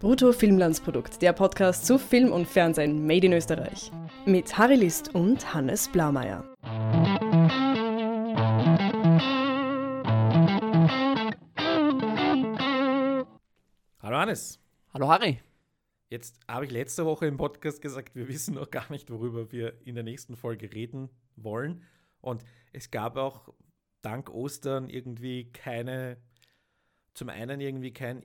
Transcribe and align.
Brutto 0.00 0.32
Filmlandsprodukt, 0.32 1.22
der 1.22 1.32
Podcast 1.32 1.86
zu 1.86 1.98
Film 1.98 2.32
und 2.32 2.46
Fernsehen 2.46 3.06
made 3.06 3.26
in 3.26 3.32
Österreich. 3.32 3.90
Mit 4.26 4.58
Harry 4.58 4.74
List 4.74 5.14
und 5.14 5.54
Hannes 5.54 5.88
Blaumeier. 5.88 6.44
Hallo 14.00 14.16
Hannes. 14.16 14.60
Hallo 14.92 15.08
Harry. 15.08 15.40
Jetzt 16.10 16.38
habe 16.48 16.66
ich 16.66 16.70
letzte 16.70 17.06
Woche 17.06 17.26
im 17.26 17.36
Podcast 17.36 17.80
gesagt, 17.80 18.14
wir 18.14 18.28
wissen 18.28 18.54
noch 18.54 18.70
gar 18.70 18.90
nicht, 18.90 19.10
worüber 19.10 19.52
wir 19.52 19.80
in 19.86 19.94
der 19.94 20.04
nächsten 20.04 20.36
Folge 20.36 20.72
reden 20.72 21.08
wollen. 21.36 21.84
Und 22.20 22.44
es 22.72 22.90
gab 22.90 23.16
auch 23.16 23.48
dank 24.02 24.28
Ostern 24.28 24.90
irgendwie 24.90 25.50
keine, 25.52 26.18
zum 27.14 27.28
einen 27.28 27.60
irgendwie 27.60 27.92
kein 27.92 28.22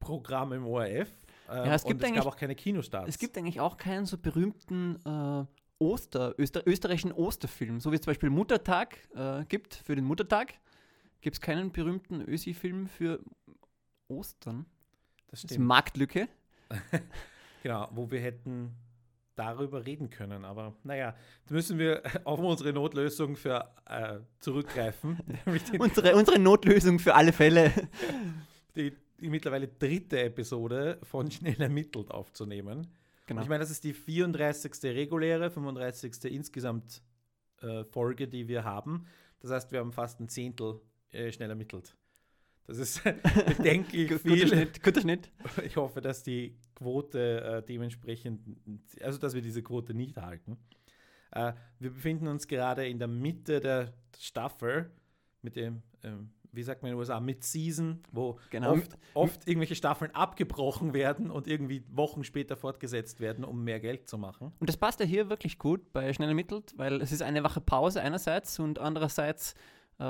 Eventprogramm 0.00 0.52
im 0.52 0.66
ORF. 0.66 1.08
Äh, 1.48 1.56
ja, 1.56 1.74
es 1.74 1.84
gibt 1.84 2.02
und 2.02 2.10
es 2.10 2.14
gab 2.16 2.26
auch 2.26 2.36
keine 2.36 2.54
Kinostarts. 2.54 3.08
Es 3.08 3.18
gibt 3.18 3.36
eigentlich 3.38 3.60
auch 3.60 3.76
keinen 3.76 4.06
so 4.06 4.18
berühmten 4.18 4.96
äh, 5.04 5.44
Oster, 5.78 6.34
Öster, 6.38 6.62
österreichischen 6.66 7.12
Osterfilm. 7.12 7.80
So 7.80 7.92
wie 7.92 7.96
es 7.96 8.02
zum 8.02 8.10
Beispiel 8.10 8.30
Muttertag 8.30 8.96
äh, 9.14 9.44
gibt 9.44 9.74
für 9.74 9.94
den 9.94 10.04
Muttertag, 10.04 10.54
gibt 11.20 11.36
es 11.36 11.40
keinen 11.40 11.70
berühmten 11.70 12.22
Ösi-Film 12.22 12.88
für 12.88 13.20
Ostern. 14.08 14.66
Das 15.28 15.30
Das 15.30 15.40
stimmt. 15.40 15.52
ist 15.52 15.58
Marktlücke. 15.58 16.28
genau, 17.62 17.88
wo 17.92 18.10
wir 18.10 18.20
hätten 18.20 18.74
darüber 19.36 19.84
reden 19.84 20.08
können. 20.08 20.44
Aber 20.46 20.74
naja, 20.82 21.14
da 21.46 21.54
müssen 21.54 21.78
wir 21.78 22.02
auf 22.24 22.40
unsere 22.40 22.72
Notlösung 22.72 23.36
für 23.36 23.70
äh, 23.86 24.18
zurückgreifen. 24.40 25.20
Unsere, 25.78 26.16
unsere 26.16 26.38
Notlösung 26.38 26.98
für 26.98 27.14
alle 27.14 27.32
Fälle. 27.32 27.70
die, 28.74 28.96
die 29.20 29.30
mittlerweile 29.30 29.68
dritte 29.68 30.20
Episode 30.20 30.98
von 31.02 31.30
Schnell 31.30 31.60
ermittelt 31.60 32.10
aufzunehmen. 32.10 32.86
Genau. 33.26 33.42
Ich 33.42 33.48
meine, 33.48 33.60
das 33.60 33.70
ist 33.70 33.84
die 33.84 33.92
34. 33.92 34.72
reguläre, 34.84 35.50
35. 35.50 36.24
insgesamt 36.32 37.02
äh, 37.60 37.84
Folge, 37.84 38.28
die 38.28 38.48
wir 38.48 38.64
haben. 38.64 39.06
Das 39.40 39.50
heißt, 39.50 39.72
wir 39.72 39.80
haben 39.80 39.92
fast 39.92 40.20
ein 40.20 40.28
Zehntel 40.28 40.80
äh, 41.10 41.32
schnell 41.32 41.50
ermittelt. 41.50 41.96
Das 42.66 42.78
ist 42.78 43.02
bedenklich 43.56 44.08
Guter 44.08 44.20
viel. 44.20 44.48
Schnitt, 44.48 44.82
guter 44.82 45.00
Schnitt. 45.00 45.30
Ich 45.64 45.76
hoffe, 45.76 46.00
dass 46.00 46.22
die 46.22 46.56
Quote 46.74 47.40
äh, 47.40 47.62
dementsprechend, 47.62 48.40
also 49.00 49.18
dass 49.18 49.34
wir 49.34 49.42
diese 49.42 49.62
Quote 49.62 49.94
nicht 49.94 50.16
halten. 50.16 50.58
Äh, 51.32 51.52
wir 51.78 51.90
befinden 51.90 52.28
uns 52.28 52.46
gerade 52.46 52.86
in 52.88 52.98
der 52.98 53.08
Mitte 53.08 53.60
der 53.60 53.92
Staffel 54.18 54.90
mit 55.42 55.56
dem, 55.56 55.82
ähm, 56.02 56.30
wie 56.56 56.62
sagt 56.62 56.82
man 56.82 56.90
in 56.90 56.96
den 56.96 56.98
USA, 56.98 57.20
Mid-Season, 57.20 58.02
wo 58.12 58.38
Genau. 58.50 58.72
oft, 58.72 58.96
oft 59.14 59.46
irgendwelche 59.46 59.74
Staffeln 59.74 60.10
abgebrochen 60.14 60.94
werden 60.94 61.30
und 61.30 61.46
irgendwie 61.46 61.84
Wochen 61.90 62.24
später 62.24 62.56
fortgesetzt 62.56 63.20
werden, 63.20 63.44
um 63.44 63.62
mehr 63.62 63.80
Geld 63.80 64.08
zu 64.08 64.18
machen. 64.18 64.52
Und 64.58 64.68
das 64.68 64.76
passt 64.76 65.00
ja 65.00 65.06
hier 65.06 65.28
wirklich 65.30 65.58
gut 65.58 65.92
bei 65.92 66.12
Schnell 66.12 66.28
ermittelt, 66.28 66.74
weil 66.76 67.00
es 67.00 67.12
ist 67.12 67.22
eine 67.22 67.44
Woche 67.44 67.60
Pause 67.60 68.00
einerseits 68.00 68.58
und 68.58 68.78
andererseits 68.78 69.54
äh, 69.98 70.02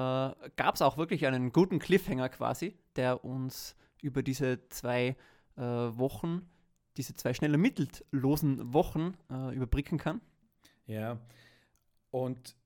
gab 0.56 0.74
es 0.74 0.82
auch 0.82 0.96
wirklich 0.96 1.26
einen 1.26 1.52
guten 1.52 1.78
Cliffhanger 1.78 2.28
quasi, 2.28 2.76
der 2.96 3.24
uns 3.24 3.76
über 4.02 4.22
diese 4.22 4.68
zwei 4.68 5.16
äh, 5.56 5.60
Wochen, 5.60 6.48
diese 6.96 7.14
zwei 7.14 7.34
schnell 7.34 7.52
ermitteltlosen 7.52 8.72
Wochen 8.72 9.14
äh, 9.30 9.54
überbrücken 9.54 9.98
kann. 9.98 10.20
Ja. 10.86 11.18
Und 12.10 12.56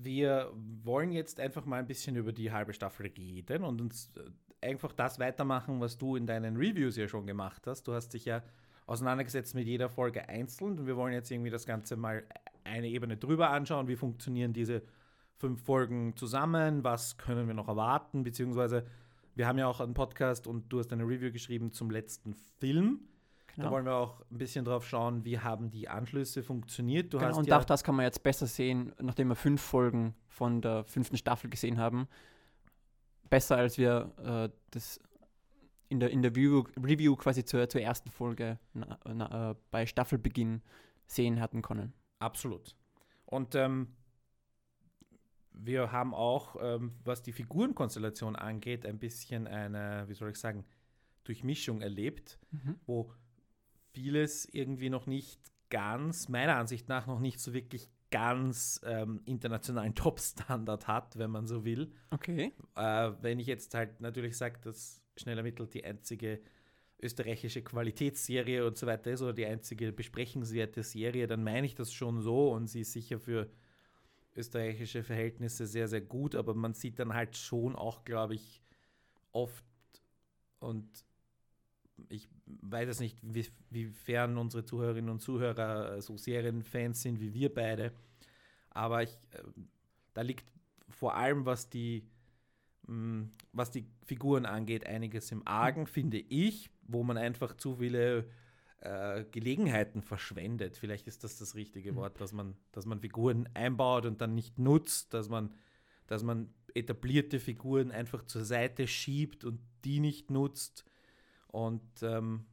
wir 0.00 0.52
wollen 0.84 1.10
jetzt 1.12 1.40
einfach 1.40 1.64
mal 1.64 1.80
ein 1.80 1.86
bisschen 1.86 2.16
über 2.16 2.32
die 2.32 2.52
halbe 2.52 2.72
Staffel 2.72 3.06
reden 3.06 3.64
und 3.64 3.80
uns 3.80 4.10
äh, 4.16 4.66
einfach 4.66 4.92
das 4.92 5.18
weitermachen, 5.18 5.80
was 5.80 5.98
du 5.98 6.16
in 6.16 6.26
deinen 6.26 6.56
Reviews 6.56 6.96
ja 6.96 7.08
schon 7.08 7.26
gemacht 7.26 7.66
hast. 7.66 7.88
Du 7.88 7.92
hast 7.94 8.10
dich 8.14 8.24
ja 8.24 8.42
auseinandergesetzt 8.86 9.54
mit 9.54 9.66
jeder 9.66 9.88
Folge 9.88 10.28
einzeln 10.28 10.78
und 10.78 10.86
wir 10.86 10.96
wollen 10.96 11.12
jetzt 11.12 11.30
irgendwie 11.30 11.50
das 11.50 11.66
Ganze 11.66 11.96
mal 11.96 12.24
eine 12.64 12.88
Ebene 12.88 13.16
drüber 13.16 13.50
anschauen. 13.50 13.88
Wie 13.88 13.96
funktionieren 13.96 14.52
diese 14.52 14.82
fünf 15.36 15.62
Folgen 15.62 16.16
zusammen? 16.16 16.84
Was 16.84 17.18
können 17.18 17.46
wir 17.46 17.54
noch 17.54 17.68
erwarten? 17.68 18.24
Beziehungsweise 18.24 18.86
wir 19.34 19.46
haben 19.46 19.58
ja 19.58 19.66
auch 19.66 19.80
einen 19.80 19.94
Podcast 19.94 20.46
und 20.46 20.72
du 20.72 20.78
hast 20.78 20.92
eine 20.92 21.04
Review 21.04 21.30
geschrieben 21.30 21.72
zum 21.72 21.90
letzten 21.90 22.34
Film. 22.34 23.00
Da 23.56 23.62
Genau. 23.62 23.70
wollen 23.72 23.84
wir 23.86 23.94
auch 23.94 24.20
ein 24.30 24.38
bisschen 24.38 24.64
drauf 24.64 24.86
schauen, 24.86 25.24
wie 25.24 25.38
haben 25.38 25.70
die 25.70 25.88
Anschlüsse 25.88 26.42
funktioniert. 26.42 27.12
Du 27.12 27.18
Genau, 27.18 27.38
und 27.38 27.46
ja 27.46 27.58
auch 27.58 27.64
das 27.64 27.82
kann 27.82 27.96
man 27.96 28.04
jetzt 28.04 28.22
besser 28.22 28.46
sehen, 28.46 28.92
nachdem 29.00 29.28
wir 29.28 29.34
fünf 29.34 29.60
Folgen 29.60 30.14
von 30.28 30.60
der 30.60 30.84
fünften 30.84 31.16
Staffel 31.16 31.50
gesehen 31.50 31.78
haben. 31.78 32.06
Besser 33.30 33.56
als 33.56 33.76
wir 33.78 34.12
äh, 34.18 34.56
das 34.70 35.00
in 35.88 36.00
der, 36.00 36.10
in 36.10 36.22
der 36.22 36.30
Review, 36.32 36.64
Review 36.82 37.16
quasi 37.16 37.44
zur, 37.44 37.68
zur 37.68 37.80
ersten 37.80 38.10
Folge 38.10 38.58
na, 38.74 38.98
na, 39.12 39.50
äh, 39.50 39.54
bei 39.70 39.86
Staffelbeginn 39.86 40.62
sehen 41.06 41.40
hatten 41.40 41.62
können. 41.62 41.92
absolut. 42.18 42.74
Und 43.24 43.54
ähm, 43.54 43.88
wir 45.52 45.92
haben 45.92 46.14
auch, 46.14 46.56
ähm, 46.60 46.94
was 47.04 47.22
die 47.22 47.32
Figurenkonstellation 47.32 48.36
angeht, 48.36 48.86
ein 48.86 48.98
bisschen 48.98 49.46
eine, 49.46 50.04
wie 50.08 50.14
soll 50.14 50.30
ich 50.30 50.38
sagen, 50.38 50.64
Durchmischung 51.24 51.82
erlebt, 51.82 52.38
wo 52.86 53.12
vieles 53.92 54.44
irgendwie 54.46 54.90
noch 54.90 55.06
nicht 55.06 55.40
ganz, 55.70 56.28
meiner 56.28 56.56
Ansicht 56.56 56.88
nach, 56.88 57.06
noch 57.06 57.20
nicht 57.20 57.40
so 57.40 57.52
wirklich 57.52 57.88
ganz 58.10 58.80
ähm, 58.84 59.20
internationalen 59.26 59.94
Top-Standard 59.96 60.86
hat, 60.86 61.18
wenn 61.18 61.30
man 61.30 61.46
so 61.46 61.64
will. 61.64 61.92
Okay. 62.10 62.52
Äh, 62.74 63.12
wenn 63.20 63.38
ich 63.38 63.46
jetzt 63.46 63.74
halt 63.74 64.00
natürlich 64.00 64.36
sage, 64.36 64.58
dass 64.62 65.02
Schnell 65.16 65.36
ermittelt 65.36 65.74
die 65.74 65.84
einzige 65.84 66.40
österreichische 67.00 67.62
Qualitätsserie 67.62 68.66
und 68.66 68.76
so 68.76 68.86
weiter 68.86 69.10
ist 69.10 69.22
oder 69.22 69.32
die 69.32 69.46
einzige 69.46 69.92
besprechenswerte 69.92 70.82
Serie, 70.82 71.26
dann 71.26 71.44
meine 71.44 71.66
ich 71.66 71.74
das 71.74 71.92
schon 71.92 72.20
so 72.20 72.52
und 72.52 72.66
sie 72.68 72.80
ist 72.80 72.92
sicher 72.92 73.20
für 73.20 73.50
österreichische 74.34 75.02
Verhältnisse 75.02 75.66
sehr, 75.66 75.88
sehr 75.88 76.00
gut, 76.00 76.34
aber 76.34 76.54
man 76.54 76.74
sieht 76.74 76.98
dann 76.98 77.14
halt 77.14 77.36
schon 77.36 77.76
auch, 77.76 78.04
glaube 78.04 78.34
ich, 78.34 78.62
oft 79.32 79.64
und 80.60 80.88
ich 82.08 82.28
weiß 82.46 82.88
es 82.88 83.00
nicht, 83.00 83.18
wie, 83.22 83.46
wiefern 83.70 84.38
unsere 84.38 84.64
Zuhörerinnen 84.64 85.10
und 85.10 85.20
Zuhörer 85.20 85.96
äh, 85.96 86.02
so 86.02 86.16
Serienfans 86.16 87.02
sind 87.02 87.20
wie 87.20 87.34
wir 87.34 87.52
beide, 87.52 87.92
aber 88.70 89.02
ich, 89.02 89.10
äh, 89.32 89.42
da 90.14 90.22
liegt 90.22 90.52
vor 90.88 91.14
allem, 91.14 91.44
was 91.46 91.68
die, 91.68 92.08
mh, 92.86 93.28
was 93.52 93.70
die 93.70 93.86
Figuren 94.04 94.46
angeht, 94.46 94.86
einiges 94.86 95.30
im 95.32 95.46
Argen, 95.46 95.86
finde 95.86 96.18
ich, 96.18 96.70
wo 96.82 97.02
man 97.02 97.18
einfach 97.18 97.56
zu 97.56 97.76
viele 97.76 98.28
äh, 98.80 99.24
Gelegenheiten 99.30 100.02
verschwendet. 100.02 100.76
Vielleicht 100.76 101.06
ist 101.06 101.24
das 101.24 101.38
das 101.38 101.54
richtige 101.54 101.94
Wort, 101.96 102.20
dass 102.20 102.32
man, 102.32 102.56
dass 102.72 102.86
man 102.86 103.00
Figuren 103.00 103.48
einbaut 103.54 104.06
und 104.06 104.20
dann 104.20 104.34
nicht 104.34 104.58
nutzt, 104.58 105.14
dass 105.14 105.28
man, 105.28 105.54
dass 106.06 106.22
man 106.22 106.54
etablierte 106.74 107.40
Figuren 107.40 107.90
einfach 107.90 108.24
zur 108.24 108.44
Seite 108.44 108.86
schiebt 108.86 109.44
und 109.44 109.60
die 109.84 110.00
nicht 110.00 110.30
nutzt. 110.30 110.84
Und 111.48 111.82
ähm, 112.02 112.44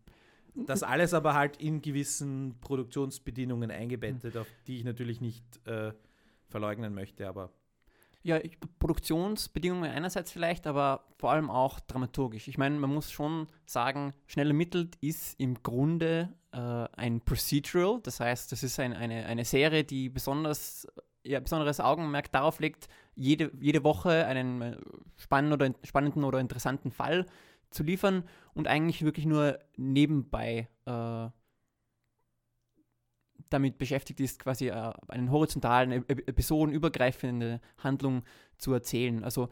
das 0.56 0.84
alles 0.84 1.14
aber 1.14 1.34
halt 1.34 1.58
in 1.58 1.82
gewissen 1.82 2.56
Produktionsbedingungen 2.62 3.72
eingebettet, 3.72 4.38
auf 4.38 4.48
die 4.68 4.78
ich 4.78 4.84
natürlich 4.84 5.22
nicht 5.22 5.44
äh, 5.68 5.92
verleugnen 6.48 6.94
möchte, 6.94 7.28
aber 7.28 7.52
Ja, 8.24 8.38
ich, 8.38 8.58
Produktionsbedingungen 8.80 9.92
einerseits 9.92 10.32
vielleicht, 10.32 10.66
aber 10.66 11.06
vor 11.18 11.32
allem 11.32 11.50
auch 11.50 11.80
dramaturgisch. 11.82 12.48
Ich 12.48 12.58
meine, 12.58 12.80
man 12.80 12.94
muss 12.94 13.12
schon 13.12 13.48
sagen, 13.66 14.14
Schnell 14.28 14.48
ermittelt 14.48 14.96
ist 15.02 15.40
im 15.40 15.62
Grunde 15.62 16.34
äh, 16.52 16.58
ein 16.58 17.22
Procedural. 17.22 18.00
Das 18.02 18.20
heißt, 18.20 18.52
das 18.52 18.64
ist 18.64 18.80
ein, 18.80 18.94
eine, 18.94 19.26
eine 19.26 19.44
Serie, 19.44 19.84
die 19.84 20.10
besonders, 20.10 20.88
ja, 21.24 21.40
besonderes 21.40 21.80
Augenmerk 21.80 22.32
darauf 22.32 22.60
legt, 22.60 22.88
jede, 23.16 23.52
jede 23.60 23.84
Woche 23.84 24.26
einen 24.26 24.62
äh, 24.62 24.78
spannenden 25.18 25.54
oder, 25.54 25.76
spannenden 25.84 26.24
oder 26.24 26.40
interessanten 26.40 26.92
Fall 26.92 27.26
zu 27.76 27.84
liefern 27.84 28.24
und 28.54 28.68
eigentlich 28.68 29.04
wirklich 29.04 29.26
nur 29.26 29.60
nebenbei 29.76 30.70
äh, 30.86 31.30
damit 33.50 33.78
beschäftigt 33.78 34.20
ist, 34.20 34.40
quasi 34.40 34.70
äh, 34.70 34.94
einen 35.08 35.30
horizontalen, 35.30 35.92
ep- 35.92 36.10
ep- 36.10 36.28
episodenübergreifende 36.28 37.62
Handlung 37.78 38.24
zu 38.58 38.74
erzählen. 38.74 39.24
Also 39.24 39.50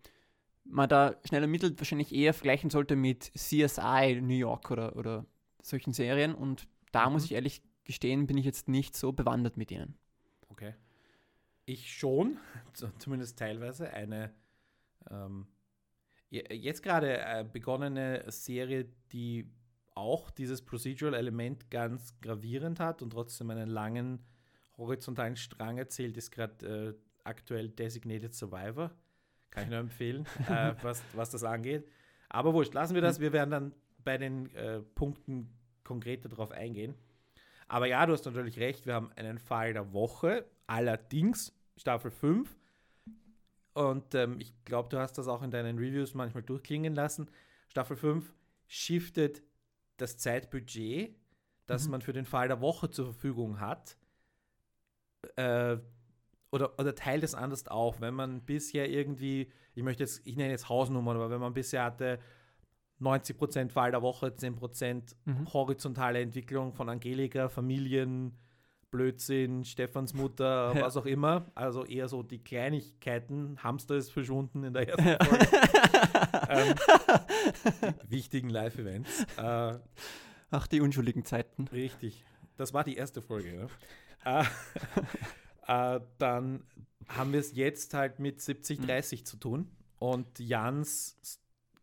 man 0.64 0.88
da 0.88 1.16
schnell 1.26 1.42
ermittelt 1.42 1.78
wahrscheinlich 1.80 2.14
eher 2.14 2.34
vergleichen 2.34 2.70
sollte 2.70 2.96
mit 2.96 3.24
CSI 3.36 4.20
New 4.20 4.34
York 4.34 4.70
oder, 4.70 4.96
oder 4.96 5.26
solchen 5.62 5.92
Serien. 5.92 6.34
Und 6.34 6.66
da 6.92 7.08
muss 7.10 7.22
Mhm. 7.22 7.26
ich 7.26 7.32
ehrlich 7.32 7.62
gestehen, 7.84 8.26
bin 8.26 8.36
ich 8.36 8.44
jetzt 8.44 8.68
nicht 8.68 8.96
so 8.96 9.12
bewandert 9.12 9.56
mit 9.56 9.70
ihnen. 9.70 9.96
Okay. 10.50 10.74
Ich 11.66 11.92
schon, 11.92 12.38
zumindest 12.98 13.38
teilweise, 13.38 13.90
eine 13.92 14.30
ähm, 15.10 15.46
je- 16.30 16.44
jetzt 16.54 16.82
gerade 16.82 17.18
äh, 17.18 17.44
begonnene 17.50 18.24
Serie, 18.30 18.86
die 19.12 19.50
auch 19.94 20.30
dieses 20.30 20.62
Procedural-Element 20.64 21.70
ganz 21.70 22.14
gravierend 22.20 22.78
hat 22.80 23.02
und 23.02 23.10
trotzdem 23.10 23.50
einen 23.50 23.68
langen 23.68 24.24
horizontalen 24.76 25.36
Strang 25.36 25.78
erzählt, 25.78 26.16
ist 26.16 26.30
gerade 26.30 26.94
äh, 26.94 26.94
aktuell 27.24 27.68
Designated 27.68 28.32
Survivor. 28.34 28.92
Kann 29.50 29.64
ich 29.64 29.70
nur 29.70 29.78
empfehlen, 29.80 30.24
äh, 30.48 30.74
was, 30.82 31.02
was 31.14 31.30
das 31.30 31.42
angeht. 31.42 31.88
Aber 32.28 32.52
wurscht, 32.54 32.74
lassen 32.74 32.94
wir 32.94 33.02
das. 33.02 33.18
Wir 33.20 33.32
werden 33.32 33.50
dann 33.50 33.74
bei 34.04 34.18
den 34.18 34.54
äh, 34.54 34.80
Punkten 34.80 35.50
konkreter 35.82 36.28
darauf 36.28 36.52
eingehen. 36.52 36.94
Aber 37.66 37.86
ja, 37.86 38.06
du 38.06 38.12
hast 38.12 38.24
natürlich 38.24 38.58
recht, 38.58 38.86
wir 38.86 38.94
haben 38.94 39.10
einen 39.16 39.38
Fall 39.38 39.72
der 39.72 39.92
Woche, 39.92 40.46
allerdings 40.66 41.52
Staffel 41.76 42.10
5. 42.10 42.56
Und 43.78 44.12
ähm, 44.16 44.40
ich 44.40 44.52
glaube, 44.64 44.88
du 44.88 44.98
hast 44.98 45.18
das 45.18 45.28
auch 45.28 45.40
in 45.40 45.52
deinen 45.52 45.78
Reviews 45.78 46.12
manchmal 46.12 46.42
durchklingen 46.42 46.96
lassen. 46.96 47.30
Staffel 47.68 47.96
5 47.96 48.34
shiftet 48.66 49.44
das 49.98 50.18
Zeitbudget, 50.18 51.14
das 51.66 51.84
Mhm. 51.84 51.92
man 51.92 52.02
für 52.02 52.12
den 52.12 52.24
Fall 52.24 52.48
der 52.48 52.60
Woche 52.60 52.90
zur 52.90 53.04
Verfügung 53.04 53.60
hat, 53.60 53.96
äh, 55.36 55.76
oder, 56.50 56.76
oder 56.78 56.94
teilt 56.96 57.22
es 57.22 57.36
anders 57.36 57.68
auf. 57.68 58.00
Wenn 58.00 58.14
man 58.14 58.40
bisher 58.44 58.90
irgendwie, 58.90 59.52
ich 59.76 59.84
möchte 59.84 60.02
jetzt, 60.02 60.26
ich 60.26 60.36
nenne 60.36 60.50
jetzt 60.50 60.68
Hausnummern, 60.68 61.14
aber 61.16 61.30
wenn 61.30 61.40
man 61.40 61.54
bisher 61.54 61.84
hatte 61.84 62.18
90% 62.98 63.70
Fall 63.70 63.92
der 63.92 64.02
Woche, 64.02 64.34
10% 64.34 65.14
Mhm. 65.24 65.52
horizontale 65.52 66.20
Entwicklung 66.20 66.72
von 66.72 66.88
Angelika, 66.88 67.48
Familien, 67.48 68.36
Blödsinn, 68.90 69.64
Stefans 69.64 70.14
Mutter, 70.14 70.72
Ja. 70.74 70.82
was 70.82 70.96
auch 70.96 71.06
immer. 71.06 71.50
Also 71.54 71.84
eher 71.84 72.08
so 72.08 72.22
die 72.22 72.38
Kleinigkeiten. 72.42 73.62
Hamster 73.62 73.96
ist 73.96 74.10
verschwunden 74.10 74.64
in 74.64 74.72
der 74.72 74.88
ersten 74.88 75.26
Folge. 75.26 75.48
ähm, 76.48 77.94
wichtigen 78.08 78.50
Live-Events. 78.50 79.26
Äh, 79.36 79.78
Ach, 80.50 80.66
die 80.66 80.80
unschuldigen 80.80 81.24
Zeiten. 81.24 81.68
Richtig. 81.68 82.24
Das 82.56 82.72
war 82.72 82.84
die 82.84 82.96
erste 82.96 83.20
Folge. 83.20 83.52
Ne? 83.52 83.68
äh, 84.24 84.44
äh, 85.96 86.00
dann 86.18 86.64
haben 87.08 87.32
wir 87.32 87.40
es 87.40 87.54
jetzt 87.54 87.94
halt 87.94 88.18
mit 88.18 88.40
70-30 88.40 89.24
zu 89.24 89.36
tun. 89.36 89.70
Und 89.98 90.38
Jans 90.38 91.16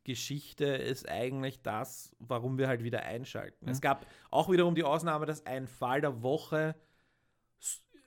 Geschichte 0.06 0.66
ist 0.66 1.10
eigentlich 1.10 1.62
das, 1.64 2.16
warum 2.20 2.58
wir 2.58 2.68
halt 2.68 2.84
wieder 2.84 3.04
einschalten. 3.04 3.66
Ja. 3.66 3.72
Es 3.72 3.82
gab 3.82 4.06
auch 4.30 4.50
wiederum 4.52 4.76
die 4.76 4.84
Ausnahme, 4.84 5.26
dass 5.26 5.46
ein 5.46 5.68
Fall 5.68 6.00
der 6.00 6.22
Woche 6.22 6.76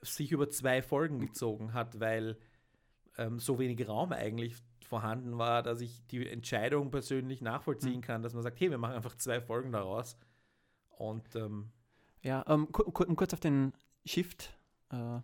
sich 0.01 0.31
über 0.31 0.49
zwei 0.49 0.81
Folgen 0.81 1.19
gezogen 1.19 1.73
hat, 1.73 1.99
weil 1.99 2.37
ähm, 3.17 3.39
so 3.39 3.59
wenig 3.59 3.87
Raum 3.87 4.11
eigentlich 4.13 4.55
vorhanden 4.87 5.37
war, 5.37 5.61
dass 5.61 5.81
ich 5.81 6.05
die 6.07 6.27
Entscheidung 6.27 6.89
persönlich 6.89 7.41
nachvollziehen 7.41 8.01
kann, 8.01 8.23
dass 8.23 8.33
man 8.33 8.41
sagt, 8.43 8.59
hey, 8.59 8.71
wir 8.71 8.77
machen 8.77 8.95
einfach 8.95 9.15
zwei 9.15 9.39
Folgen 9.41 9.71
daraus. 9.71 10.17
Und 10.89 11.35
ähm, 11.35 11.69
Ja, 12.21 12.43
ähm, 12.47 12.71
ku- 12.71 12.91
ku- 12.91 13.03
um 13.03 13.15
kurz 13.15 13.33
auf 13.33 13.39
den 13.39 13.73
Shift 14.05 14.57
äh, 14.91 15.19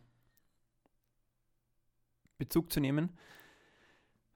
Bezug 2.38 2.72
zu 2.72 2.80
nehmen. 2.80 3.18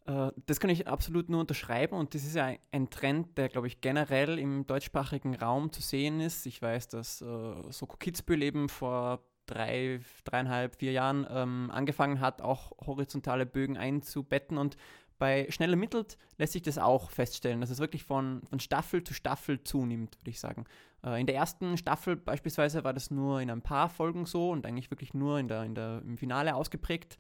Äh, 0.06 0.32
das 0.46 0.60
kann 0.60 0.70
ich 0.70 0.88
absolut 0.88 1.30
nur 1.30 1.42
unterschreiben 1.42 1.96
und 1.96 2.16
das 2.16 2.24
ist 2.24 2.36
ja 2.36 2.46
ein, 2.46 2.60
ein 2.72 2.90
Trend, 2.90 3.38
der, 3.38 3.50
glaube 3.50 3.68
ich, 3.68 3.82
generell 3.82 4.40
im 4.40 4.66
deutschsprachigen 4.66 5.36
Raum 5.36 5.72
zu 5.72 5.82
sehen 5.82 6.20
ist. 6.22 6.46
Ich 6.46 6.62
weiß, 6.62 6.88
dass 6.88 7.22
äh, 7.22 7.72
Soko 7.72 7.98
Kitzbühel 7.98 8.42
eben 8.44 8.70
vor 8.70 9.24
drei, 9.50 10.00
dreieinhalb, 10.24 10.76
vier 10.76 10.92
Jahren 10.92 11.26
ähm, 11.30 11.72
angefangen 11.74 12.20
hat, 12.20 12.42
auch 12.42 12.72
horizontale 12.86 13.46
Bögen 13.46 13.78
einzubetten 13.78 14.58
und 14.58 14.78
bei 15.20 15.48
Schnell 15.52 15.72
ermittelt 15.72 16.18
lässt 16.38 16.54
sich 16.54 16.62
das 16.62 16.78
auch 16.78 17.12
feststellen, 17.12 17.60
dass 17.60 17.70
es 17.70 17.80
wirklich 17.80 18.06
von, 18.06 18.42
von 18.50 18.62
Staffel 18.62 19.04
zu 19.04 19.14
Staffel 19.14 19.62
zunimmt, 19.64 20.18
würde 20.20 20.30
ich 20.30 20.40
sagen. 20.40 20.64
Äh, 21.04 21.20
in 21.20 21.28
der 21.28 21.36
ersten 21.36 21.78
Staffel 21.78 22.16
beispielsweise 22.16 22.84
war 22.86 22.94
das 22.94 23.12
nur 23.12 23.42
in 23.42 23.52
ein 23.52 23.62
paar 23.62 23.90
Folgen 23.90 24.26
so 24.26 24.50
und 24.50 24.66
eigentlich 24.66 24.90
wirklich 24.90 25.14
nur 25.14 25.38
in 25.38 25.50
der, 25.50 25.64
in 25.64 25.76
der, 25.76 26.02
im 26.06 26.18
Finale 26.18 26.56
ausgeprägt. 26.56 27.18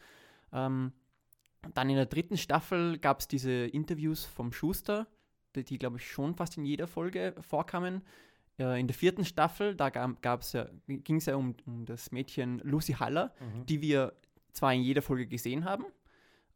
Ähm, 0.54 0.94
dann 1.74 1.90
in 1.90 1.98
der 1.98 2.06
dritten 2.06 2.38
Staffel 2.38 2.98
gab 2.98 3.20
es 3.20 3.28
diese 3.28 3.52
Interviews 3.52 4.24
vom 4.24 4.54
Schuster, 4.54 5.08
die, 5.56 5.66
die 5.66 5.78
glaube 5.78 5.98
ich, 5.98 6.10
schon 6.10 6.36
fast 6.36 6.58
in 6.58 6.64
jeder 6.64 6.88
Folge 6.88 7.36
vorkamen. 7.42 8.02
In 8.60 8.88
der 8.88 8.94
vierten 8.94 9.24
Staffel, 9.24 9.74
da 9.74 9.90
gab's 9.90 10.52
ja, 10.52 10.68
ging 10.86 11.16
es 11.16 11.28
ja 11.28 11.38
um, 11.38 11.56
um 11.66 11.86
das 11.86 12.12
Mädchen 12.12 12.60
Lucy 12.60 12.92
Haller, 12.92 13.34
die 13.70 13.82
wir 13.82 14.14
zwar 14.52 14.74
in 14.74 14.82
jeder 14.82 15.02
Folge 15.02 15.28
gesehen 15.28 15.64
haben, 15.64 15.86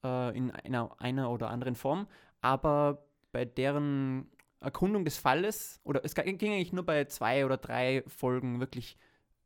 äh, 0.03 0.37
in 0.37 0.51
einer, 0.51 0.99
einer 0.99 1.31
oder 1.31 1.49
anderen 1.49 1.75
Form, 1.75 2.07
aber 2.41 3.05
bei 3.31 3.45
deren 3.45 4.27
Erkundung 4.59 5.05
des 5.05 5.17
Falles, 5.17 5.79
oder 5.85 6.03
es 6.03 6.13
ging 6.13 6.25
eigentlich 6.25 6.73
nur 6.73 6.85
bei 6.85 7.05
zwei 7.05 7.45
oder 7.45 7.57
drei 7.57 8.03
Folgen 8.07 8.59
wirklich 8.59 8.97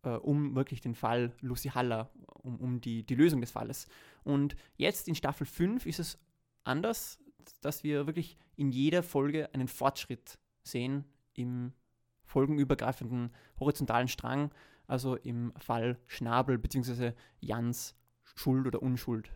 äh, 0.03 0.09
um 0.09 0.55
wirklich 0.55 0.81
den 0.81 0.95
Fall 0.95 1.31
Lucy 1.41 1.69
Haller, 1.69 2.11
um, 2.41 2.57
um 2.57 2.81
die, 2.81 3.03
die 3.03 3.15
Lösung 3.15 3.41
des 3.41 3.51
Falles. 3.51 3.87
Und 4.23 4.55
jetzt 4.75 5.07
in 5.07 5.15
Staffel 5.15 5.45
5 5.45 5.85
ist 5.85 5.99
es 5.99 6.19
anders, 6.63 7.19
dass 7.61 7.83
wir 7.83 8.05
wirklich 8.07 8.37
in 8.55 8.71
jeder 8.71 9.03
Folge 9.03 9.53
einen 9.53 9.67
Fortschritt 9.67 10.37
sehen 10.63 11.05
im 11.33 11.73
folgenübergreifenden 12.27 13.33
horizontalen 13.59 14.07
Strang, 14.07 14.51
also 14.85 15.15
im 15.15 15.51
Fall 15.57 15.97
Schnabel 16.05 16.57
bzw. 16.57 17.13
Jans 17.39 17.95
Schuld 18.35 18.67
oder 18.67 18.81
Unschuld. 18.81 19.31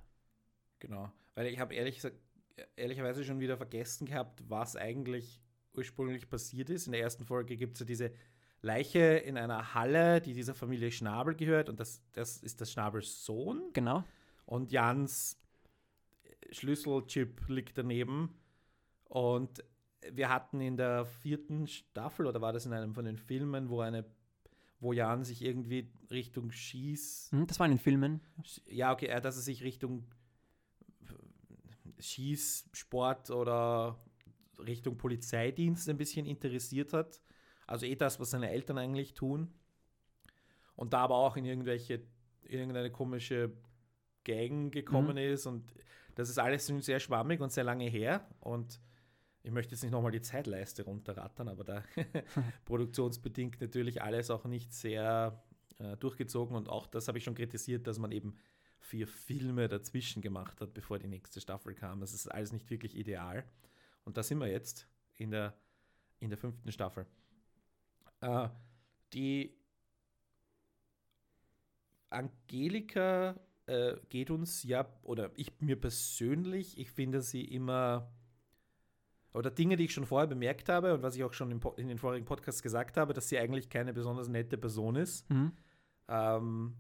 Genau. 0.80 1.12
Weil 1.36 1.48
ich 1.48 1.60
habe 1.60 1.74
ehrlich 1.74 1.96
gesagt, 1.96 2.18
ehrlicherweise 2.76 3.24
schon 3.24 3.40
wieder 3.40 3.58
vergessen 3.58 4.06
gehabt, 4.06 4.44
was 4.48 4.76
eigentlich 4.76 5.42
ursprünglich 5.74 6.30
passiert 6.30 6.70
ist. 6.70 6.86
In 6.86 6.92
der 6.92 7.02
ersten 7.02 7.26
Folge 7.26 7.58
gibt 7.58 7.76
es 7.76 7.80
ja 7.80 7.86
diese 7.86 8.12
Leiche 8.62 9.00
in 9.00 9.38
einer 9.38 9.74
Halle, 9.74 10.22
die 10.22 10.34
dieser 10.34 10.54
Familie 10.54 10.92
Schnabel 10.92 11.36
gehört 11.36 11.70
und 11.70 11.80
das, 11.80 12.02
das 12.12 12.38
ist 12.38 12.62
das 12.62 12.72
Schnabels 12.72 13.26
Sohn. 13.26 13.72
Genau. 13.74 14.04
Und 14.46 14.72
Jans 14.72 15.42
Schlüsselchip 16.52 17.48
liegt 17.48 17.78
daneben. 17.78 18.38
Und 19.06 19.64
wir 20.12 20.30
hatten 20.30 20.62
in 20.62 20.78
der 20.78 21.06
vierten 21.06 21.68
Staffel, 21.68 22.26
oder 22.26 22.42
war 22.42 22.54
das 22.54 22.66
in 22.66 22.74
einem 22.74 22.94
von 22.94 23.06
den 23.06 23.18
Filmen, 23.18 23.70
wo 23.70 23.82
eine, 23.82 24.06
wo 24.80 24.94
Jan 24.94 25.24
sich 25.24 25.44
irgendwie 25.44 25.92
Richtung 26.10 26.52
Schieß, 26.52 27.30
Hm, 27.32 27.48
Das 27.48 27.60
war 27.60 27.68
in 27.68 27.74
den 27.74 27.80
Filmen. 27.80 28.22
ja, 28.68 28.92
okay, 28.92 29.08
äh, 29.08 29.22
dass 29.22 29.36
er 29.36 29.42
sich 29.44 29.64
Richtung 29.64 30.06
Schießsport 32.00 33.30
oder 33.32 34.00
Richtung 34.60 34.98
Polizeidienst 34.98 35.88
ein 35.90 35.98
bisschen 35.98 36.26
interessiert 36.26 36.94
hat. 36.94 37.22
Also 37.68 37.86
eh 37.86 37.96
das, 37.96 38.20
was 38.20 38.32
seine 38.32 38.50
Eltern 38.50 38.78
eigentlich 38.78 39.14
tun. 39.14 39.54
Und 40.76 40.94
da 40.94 41.00
aber 41.00 41.16
auch 41.16 41.38
in 41.38 41.46
irgendwelche, 41.46 42.02
irgendeine 42.44 42.92
komische 42.92 43.52
Gang 44.24 44.72
gekommen 44.74 45.18
ist. 45.18 45.46
Und 45.46 45.64
das 46.16 46.30
ist 46.30 46.38
alles 46.40 46.66
sehr 46.68 47.00
schwammig 47.00 47.40
und 47.40 47.52
sehr 47.52 47.64
lange 47.64 47.86
her. 47.86 48.28
Und 48.40 48.80
ich 49.44 49.52
möchte 49.52 49.74
jetzt 49.74 49.82
nicht 49.82 49.92
nochmal 49.92 50.12
die 50.12 50.22
Zeitleiste 50.22 50.84
runterrattern, 50.84 51.48
aber 51.48 51.64
da 51.64 51.84
produktionsbedingt 52.66 53.60
natürlich 53.62 54.02
alles 54.02 54.30
auch 54.30 54.46
nicht 54.46 54.74
sehr 54.74 55.44
äh, 55.80 55.98
durchgezogen. 55.98 56.56
Und 56.56 56.70
auch 56.70 56.88
das 56.88 57.08
habe 57.08 57.18
ich 57.18 57.24
schon 57.24 57.36
kritisiert, 57.36 57.88
dass 57.88 57.98
man 57.98 58.12
eben 58.12 58.36
vier 58.80 59.08
Filme 59.08 59.68
dazwischen 59.68 60.22
gemacht 60.22 60.62
hat, 60.62 60.74
bevor 60.74 61.00
die 61.00 61.08
nächste 61.08 61.42
Staffel 61.42 61.74
kam. 61.74 62.00
Das 62.00 62.14
ist 62.14 62.28
alles 62.28 62.52
nicht 62.52 62.70
wirklich 62.70 62.96
ideal. 62.96 63.44
Und 64.04 64.18
da 64.18 64.24
sind 64.24 64.40
wir 64.40 64.48
jetzt 64.48 64.88
in 65.16 65.32
der, 65.32 65.56
in 66.20 66.30
der 66.30 66.38
fünften 66.38 66.72
Staffel. 66.72 67.06
Äh, 68.22 68.50
die 69.14 69.56
Angelika 72.10 73.40
äh, 73.66 73.96
geht 74.10 74.30
uns 74.30 74.64
ja, 74.64 74.88
oder 75.04 75.32
ich 75.36 75.52
mir 75.62 75.80
persönlich, 75.80 76.78
ich 76.78 76.92
finde 76.92 77.22
sie 77.22 77.44
immer 77.44 78.12
oder 79.34 79.50
Dinge, 79.52 79.78
die 79.78 79.86
ich 79.86 79.94
schon 79.94 80.06
vorher 80.06 80.28
bemerkt 80.28 80.70
habe 80.70 80.94
und 80.94 81.04
was 81.04 81.16
ich 81.16 81.24
auch 81.24 81.34
schon 81.34 81.52
in, 81.78 81.88
den 81.88 81.98
vorigen 81.98 82.26
Podcasts 82.26 82.62
gesagt 82.62 82.98
habe, 82.98 83.14
dass 83.14 83.30
sie 83.30 83.38
eigentlich 83.40 83.70
keine 83.70 83.94
besonders 83.94 84.28
nette 84.28 84.58
Person 84.58 84.96
ist, 84.96 85.30
Mhm. 85.30 85.52
ähm, 86.08 86.76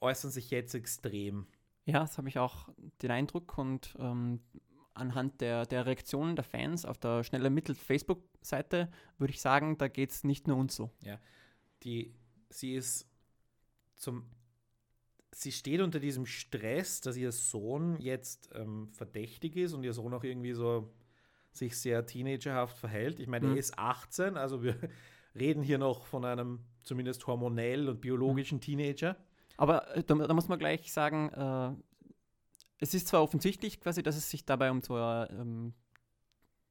äußern 0.00 0.30
sich 0.30 0.50
jetzt 0.50 0.74
extrem. 0.74 1.46
Ja, 1.84 2.00
das 2.00 2.18
habe 2.18 2.28
ich 2.28 2.38
auch 2.38 2.68
den 3.02 3.10
Eindruck 3.10 3.56
und 3.58 3.94
ähm, 3.98 4.40
anhand 4.94 5.40
der, 5.40 5.66
der 5.66 5.86
Reaktionen 5.86 6.36
der 6.36 6.44
Fans 6.44 6.84
auf 6.84 6.98
der 6.98 7.24
schnell 7.24 7.44
ermittelt 7.44 7.78
Facebook-Seite 7.78 8.90
würde 9.18 9.32
ich 9.32 9.40
sagen, 9.40 9.78
da 9.78 9.88
geht 9.88 10.10
es 10.10 10.24
nicht 10.24 10.46
nur 10.48 10.56
uns 10.56 10.74
so. 10.76 10.90
Die, 11.84 12.14
sie 12.50 12.74
ist 12.74 13.08
zum, 13.96 14.24
sie 15.32 15.52
steht 15.52 15.80
unter 15.80 16.00
diesem 16.00 16.26
Stress, 16.26 17.00
dass 17.00 17.16
ihr 17.16 17.32
Sohn 17.32 17.98
jetzt 18.00 18.50
ähm, 18.54 18.88
verdächtig 18.92 19.56
ist 19.56 19.72
und 19.72 19.82
ihr 19.84 19.92
Sohn 19.92 20.12
auch 20.14 20.24
irgendwie 20.24 20.52
so 20.52 20.92
sich 21.58 21.76
sehr 21.78 22.06
teenagerhaft 22.06 22.76
verhält. 22.78 23.20
Ich 23.20 23.26
meine, 23.26 23.46
Mhm. 23.46 23.52
er 23.54 23.58
ist 23.58 23.78
18, 23.78 24.36
also 24.36 24.62
wir 24.62 24.74
reden 25.34 25.62
hier 25.62 25.78
noch 25.78 26.06
von 26.06 26.24
einem 26.24 26.60
zumindest 26.82 27.26
hormonell 27.26 27.88
und 27.88 28.00
biologischen 28.00 28.60
Teenager. 28.60 29.16
Aber 29.56 29.94
äh, 29.96 30.02
da, 30.04 30.14
da 30.14 30.34
muss 30.34 30.48
man 30.48 30.58
gleich 30.58 30.92
sagen, 30.92 31.28
äh, 31.32 31.72
es 32.80 32.94
ist 32.94 33.08
zwar 33.08 33.22
offensichtlich 33.22 33.80
quasi, 33.80 34.02
dass 34.02 34.16
es 34.16 34.30
sich 34.30 34.44
dabei 34.44 34.70
um 34.70 34.82
so 34.82 34.94
ein 34.96 35.28
ähm, 35.30 35.74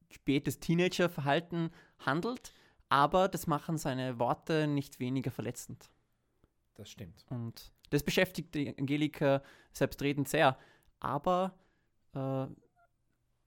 spätes 0.09 0.59
Teenager-Verhalten 0.59 1.69
handelt, 1.99 2.53
aber 2.89 3.27
das 3.27 3.45
machen 3.47 3.77
seine 3.77 4.17
Worte 4.19 4.67
nicht 4.67 4.99
weniger 4.99 5.31
verletzend. 5.31 5.89
Das 6.75 6.89
stimmt. 6.89 7.25
Und 7.29 7.73
das 7.89 8.03
beschäftigt 8.03 8.55
die 8.55 8.77
Angelika 8.77 9.41
selbstredend 9.73 10.29
sehr. 10.29 10.57
Aber 10.99 11.57
äh, 12.13 12.45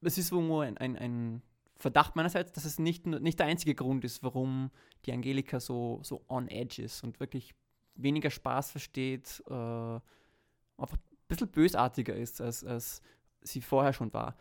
es 0.03 0.19
ist 0.19 0.33
irgendwo 0.33 0.61
ein, 0.61 0.79
ein, 0.79 0.97
ein 0.97 1.43
Verdacht 1.77 2.17
meinerseits, 2.17 2.53
dass 2.53 2.65
es 2.65 2.79
nicht, 2.79 3.07
nicht 3.07 3.39
der 3.39 3.47
einzige 3.47 3.75
Grund 3.75 4.05
ist, 4.05 4.23
warum 4.23 4.71
die 5.07 5.13
Angelika 5.13 5.61
so, 5.61 6.01
so 6.03 6.25
on 6.29 6.49
edge 6.49 6.83
ist 6.83 7.03
und 7.03 7.21
wirklich 7.21 7.55
weniger 7.95 8.31
Spaß 8.31 8.71
versteht, 8.71 9.43
äh, 9.49 9.53
einfach 9.53 10.97
ein 10.97 11.29
bisschen 11.29 11.49
bösartiger 11.49 12.15
ist, 12.15 12.41
als, 12.41 12.65
als 12.65 13.03
sie 13.43 13.61
vorher 13.61 13.93
schon 13.93 14.13
war. 14.13 14.37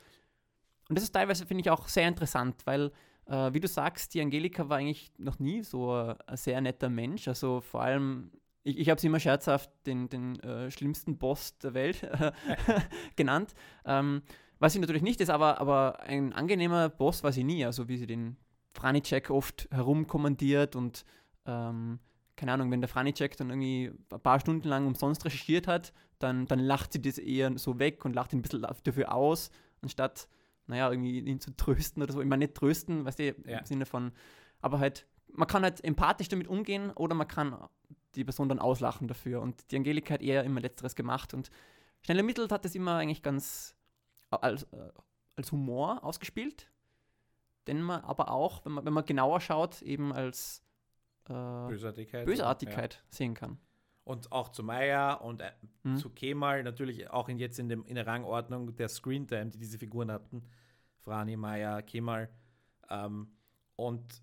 Und 0.89 0.97
das 0.97 1.03
ist 1.03 1.11
teilweise, 1.11 1.45
finde 1.45 1.61
ich, 1.61 1.69
auch 1.69 1.87
sehr 1.87 2.07
interessant, 2.07 2.65
weil, 2.65 2.91
äh, 3.25 3.53
wie 3.53 3.59
du 3.59 3.67
sagst, 3.67 4.13
die 4.13 4.21
Angelika 4.21 4.67
war 4.69 4.77
eigentlich 4.77 5.11
noch 5.17 5.39
nie 5.39 5.63
so 5.63 5.93
ein, 5.93 6.15
ein 6.25 6.37
sehr 6.37 6.59
netter 6.61 6.89
Mensch. 6.89 7.27
Also 7.27 7.61
vor 7.61 7.81
allem, 7.81 8.31
ich, 8.63 8.79
ich 8.79 8.89
habe 8.89 8.99
sie 8.99 9.07
immer 9.07 9.19
scherzhaft 9.19 9.71
den, 9.85 10.09
den 10.09 10.39
äh, 10.39 10.71
schlimmsten 10.71 11.17
Boss 11.17 11.57
der 11.59 11.73
Welt 11.73 12.03
äh, 12.03 12.31
genannt. 13.15 13.53
Ähm, 13.85 14.23
was 14.59 14.73
sie 14.73 14.79
natürlich 14.79 15.01
nicht 15.01 15.21
ist, 15.21 15.29
aber, 15.29 15.59
aber 15.59 16.01
ein 16.01 16.33
angenehmer 16.33 16.89
Boss 16.89 17.23
war 17.23 17.31
sie 17.31 17.43
nie. 17.43 17.65
Also 17.65 17.87
wie 17.87 17.97
sie 17.97 18.07
den 18.07 18.37
Franicek 18.73 19.29
oft 19.29 19.67
herumkommandiert 19.71 20.75
und 20.75 21.05
ähm, 21.45 21.99
keine 22.35 22.53
Ahnung, 22.53 22.71
wenn 22.71 22.79
der 22.81 22.87
Franicek 22.87 23.35
dann 23.37 23.49
irgendwie 23.49 23.91
ein 24.11 24.21
paar 24.21 24.39
Stunden 24.39 24.67
lang 24.67 24.87
umsonst 24.87 25.25
recherchiert 25.25 25.67
hat, 25.67 25.91
dann, 26.19 26.45
dann 26.45 26.59
lacht 26.59 26.93
sie 26.93 27.01
das 27.01 27.17
eher 27.17 27.57
so 27.57 27.79
weg 27.79 28.05
und 28.05 28.13
lacht 28.15 28.31
ihn 28.33 28.39
ein 28.39 28.41
bisschen 28.41 28.65
dafür 28.83 29.13
aus, 29.13 29.49
anstatt, 29.81 30.29
naja, 30.67 30.89
irgendwie 30.89 31.19
ihn 31.19 31.39
zu 31.41 31.55
trösten 31.57 32.01
oder 32.01 32.13
so. 32.13 32.21
Ich 32.21 32.27
meine, 32.27 32.45
nicht 32.45 32.55
trösten, 32.55 33.03
weißt 33.05 33.19
du, 33.19 33.35
Ja. 33.45 33.59
im 33.59 33.65
Sinne 33.65 33.85
von, 33.85 34.11
aber 34.61 34.79
halt, 34.79 35.05
man 35.33 35.47
kann 35.47 35.63
halt 35.63 35.83
empathisch 35.83 36.29
damit 36.29 36.47
umgehen 36.47 36.91
oder 36.91 37.13
man 37.15 37.27
kann 37.27 37.57
die 38.15 38.23
Person 38.23 38.47
dann 38.49 38.59
auslachen 38.59 39.07
dafür. 39.07 39.41
Und 39.41 39.71
die 39.71 39.75
Angelika 39.77 40.13
hat 40.13 40.21
eher 40.21 40.43
immer 40.43 40.61
Letzteres 40.61 40.95
gemacht 40.95 41.33
und 41.33 41.49
schnell 42.03 42.17
ermittelt 42.17 42.51
hat 42.51 42.65
es 42.65 42.75
immer 42.75 42.95
eigentlich 42.95 43.21
ganz 43.21 43.75
als, 44.29 44.63
äh, 44.63 44.91
als 45.35 45.51
Humor 45.51 46.03
ausgespielt, 46.03 46.69
den 47.67 47.81
man 47.81 48.01
aber 48.01 48.31
auch, 48.31 48.65
wenn 48.65 48.73
man, 48.73 48.85
wenn 48.85 48.93
man 48.93 49.05
genauer 49.05 49.41
schaut, 49.41 49.81
eben 49.81 50.13
als 50.13 50.63
äh, 51.25 51.33
Bösartigkeit. 51.67 52.25
Bösartigkeit 52.25 53.03
sehen 53.09 53.33
kann. 53.33 53.59
Und 54.03 54.31
auch 54.31 54.49
zu 54.49 54.63
Maya 54.63 55.13
und 55.13 55.41
äh, 55.41 55.51
Mhm. 55.83 55.97
zu 55.97 56.09
Kemal, 56.09 56.63
natürlich 56.63 57.09
auch 57.09 57.29
in, 57.29 57.37
jetzt 57.37 57.59
in, 57.59 57.69
dem, 57.69 57.85
in 57.85 57.95
der 57.95 58.07
Rangordnung 58.07 58.75
der 58.75 58.89
Screentime, 58.89 59.49
die 59.51 59.59
diese 59.59 59.77
Figuren 59.77 60.11
hatten. 60.11 60.43
Frani, 60.97 61.37
Maya, 61.37 61.81
Kemal. 61.81 62.29
Ähm, 62.89 63.31
und 63.75 64.21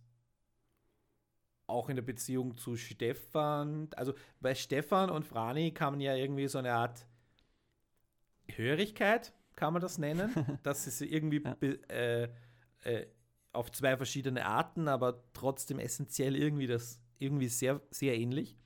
auch 1.67 1.89
in 1.89 1.97
der 1.97 2.03
Beziehung 2.03 2.57
zu 2.57 2.77
Stefan. 2.77 3.89
Also 3.97 4.15
bei 4.41 4.55
Stefan 4.55 5.11
und 5.11 5.25
Frani 5.25 5.73
kam 5.73 6.01
ja 6.01 6.15
irgendwie 6.15 6.47
so 6.49 6.59
eine 6.59 6.73
Art 6.75 7.07
Hörigkeit, 8.49 9.33
kann 9.57 9.73
man 9.73 9.83
das 9.83 9.99
nennen. 9.99 10.33
dass 10.63 10.85
sie 10.85 10.91
sie 10.91 11.07
irgendwie 11.07 11.43
äh, 11.89 12.29
äh, 12.85 13.07
auf 13.53 13.73
zwei 13.73 13.97
verschiedene 13.97 14.47
Arten, 14.47 14.89
aber 14.89 15.25
trotzdem 15.33 15.79
essentiell 15.79 16.37
irgendwie 16.37 16.67
das 16.67 17.01
irgendwie 17.19 17.49
sehr, 17.49 17.81
sehr 17.91 18.17
ähnlich 18.17 18.57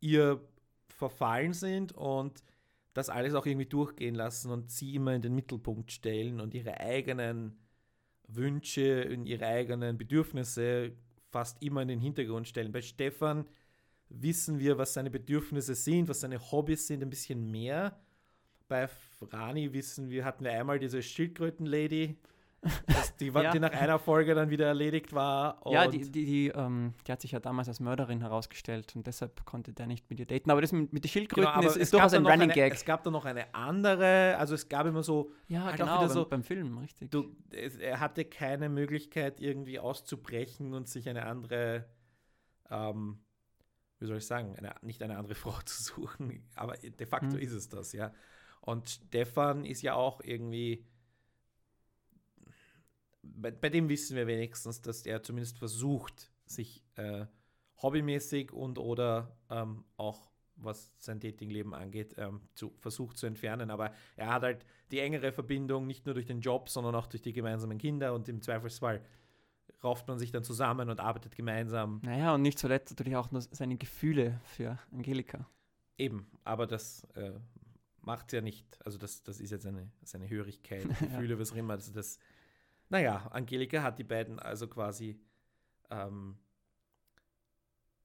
ihr 0.00 0.40
verfallen 0.88 1.52
sind 1.52 1.92
und 1.92 2.42
das 2.94 3.08
alles 3.08 3.34
auch 3.34 3.46
irgendwie 3.46 3.66
durchgehen 3.66 4.14
lassen 4.14 4.50
und 4.50 4.70
sie 4.70 4.94
immer 4.94 5.14
in 5.14 5.22
den 5.22 5.34
Mittelpunkt 5.34 5.92
stellen 5.92 6.40
und 6.40 6.54
ihre 6.54 6.80
eigenen 6.80 7.58
Wünsche 8.26 9.08
und 9.12 9.26
ihre 9.26 9.46
eigenen 9.46 9.96
Bedürfnisse 9.96 10.92
fast 11.30 11.62
immer 11.62 11.82
in 11.82 11.88
den 11.88 12.00
Hintergrund 12.00 12.48
stellen. 12.48 12.72
Bei 12.72 12.82
Stefan 12.82 13.46
wissen 14.08 14.58
wir, 14.58 14.78
was 14.78 14.94
seine 14.94 15.10
Bedürfnisse 15.10 15.74
sind, 15.74 16.08
was 16.08 16.20
seine 16.20 16.38
Hobbys 16.50 16.86
sind, 16.86 17.02
ein 17.02 17.10
bisschen 17.10 17.50
mehr. 17.50 18.00
Bei 18.68 18.86
Frani 18.86 19.72
wissen 19.72 20.10
wir, 20.10 20.24
hatten 20.24 20.44
wir 20.44 20.52
einmal 20.52 20.78
diese 20.78 21.02
Schildkröten-Lady, 21.02 22.18
die, 23.20 23.26
Ja. 23.28 23.50
die 23.52 23.60
nach 23.60 23.70
einer 23.72 23.98
Folge 23.98 24.34
dann 24.34 24.50
wieder 24.50 24.66
erledigt 24.66 25.12
war. 25.14 25.60
ja, 25.70 25.86
die, 25.86 26.10
die, 26.10 26.24
die, 26.26 26.48
ähm, 26.48 26.92
die 27.06 27.12
hat 27.12 27.20
sich 27.20 27.30
ja 27.32 27.40
damals 27.40 27.68
als 27.68 27.80
Mörderin 27.80 28.20
herausgestellt 28.20 28.94
und 28.96 29.06
deshalb 29.06 29.44
konnte 29.46 29.72
der 29.72 29.86
nicht 29.86 30.10
mit 30.10 30.18
ihr 30.20 30.26
daten. 30.26 30.50
Aber 30.50 30.60
das 30.60 30.72
mit, 30.72 30.92
mit 30.92 31.04
den 31.04 31.08
Schildkröten 31.08 31.50
Genau, 31.52 31.66
ist, 31.66 31.76
ist 31.76 31.92
durchaus 31.94 32.12
ein 32.14 32.26
Running 32.26 32.42
eine, 32.42 32.52
Gag. 32.52 32.74
Es 32.74 32.84
gab 32.84 33.02
dann 33.04 33.12
noch 33.12 33.24
eine 33.24 33.54
andere, 33.54 34.36
also 34.38 34.54
es 34.54 34.68
gab 34.68 34.86
immer 34.86 35.02
so, 35.02 35.32
ja, 35.46 35.64
halt 35.64 35.76
genau, 35.76 36.00
beim, 36.00 36.08
so- 36.10 36.28
beim 36.28 36.42
Film, 36.42 36.78
richtig. 36.78 37.10
du, 37.10 37.34
es, 37.50 37.76
er 37.76 38.00
hatte 38.00 38.24
keine 38.24 38.68
Möglichkeit 38.68 39.40
irgendwie 39.40 39.78
auszubrechen 39.78 40.74
und 40.74 40.88
sich 40.88 41.08
eine 41.08 41.24
andere, 41.26 41.86
ähm, 42.70 43.20
wie 44.00 44.06
soll 44.06 44.18
ich 44.18 44.26
sagen, 44.26 44.56
eine, 44.58 44.74
nicht 44.82 45.00
eine 45.02 45.16
andere 45.16 45.34
Frau 45.36 45.54
zu 45.64 45.80
suchen, 45.82 46.42
aber 46.56 46.74
de 46.76 47.06
facto 47.06 47.32
Hm. 47.36 47.38
ist 47.38 47.52
es 47.52 47.68
das, 47.68 47.92
ja. 47.92 48.12
Und 48.68 48.90
Stefan 48.90 49.64
ist 49.64 49.80
ja 49.80 49.94
auch 49.94 50.20
irgendwie, 50.22 50.84
bei, 53.22 53.50
bei 53.50 53.70
dem 53.70 53.88
wissen 53.88 54.14
wir 54.14 54.26
wenigstens, 54.26 54.82
dass 54.82 55.06
er 55.06 55.22
zumindest 55.22 55.58
versucht, 55.58 56.30
sich 56.44 56.84
äh, 56.96 57.24
hobbymäßig 57.80 58.52
und 58.52 58.78
oder 58.78 59.34
ähm, 59.48 59.86
auch 59.96 60.30
was 60.56 60.92
sein 60.98 61.18
Datingleben 61.18 61.72
angeht, 61.72 62.16
ähm, 62.18 62.42
zu, 62.54 62.74
versucht 62.78 63.16
zu 63.16 63.24
entfernen. 63.24 63.70
Aber 63.70 63.94
er 64.16 64.34
hat 64.34 64.42
halt 64.42 64.66
die 64.90 64.98
engere 64.98 65.32
Verbindung 65.32 65.86
nicht 65.86 66.04
nur 66.04 66.12
durch 66.14 66.26
den 66.26 66.42
Job, 66.42 66.68
sondern 66.68 66.94
auch 66.94 67.06
durch 67.06 67.22
die 67.22 67.32
gemeinsamen 67.32 67.78
Kinder 67.78 68.12
und 68.12 68.28
im 68.28 68.42
Zweifelsfall 68.42 69.02
rauft 69.82 70.06
man 70.08 70.18
sich 70.18 70.30
dann 70.30 70.44
zusammen 70.44 70.90
und 70.90 71.00
arbeitet 71.00 71.34
gemeinsam. 71.34 72.02
Naja, 72.04 72.34
und 72.34 72.42
nicht 72.42 72.58
zuletzt 72.58 72.90
natürlich 72.90 73.16
auch 73.16 73.30
nur 73.30 73.40
seine 73.40 73.78
Gefühle 73.78 74.42
für 74.44 74.78
Angelika. 74.92 75.48
Eben, 75.96 76.30
aber 76.44 76.66
das 76.66 77.04
äh, 77.14 77.32
macht 78.00 78.32
ja 78.32 78.40
nicht, 78.40 78.78
also 78.84 78.98
das, 78.98 79.22
das 79.22 79.40
ist 79.40 79.50
jetzt 79.50 79.66
eine, 79.66 79.90
seine 80.02 80.28
Hörigkeit, 80.28 80.84
Ja. 81.00 81.06
Gefühle, 81.06 81.38
was 81.38 81.52
auch 81.52 81.56
immer. 81.56 81.74
Also 81.74 81.92
das, 81.92 82.18
naja, 82.88 83.26
Angelika 83.28 83.82
hat 83.82 83.98
die 83.98 84.04
beiden 84.04 84.38
also 84.38 84.66
quasi, 84.68 85.20
ähm, 85.90 86.38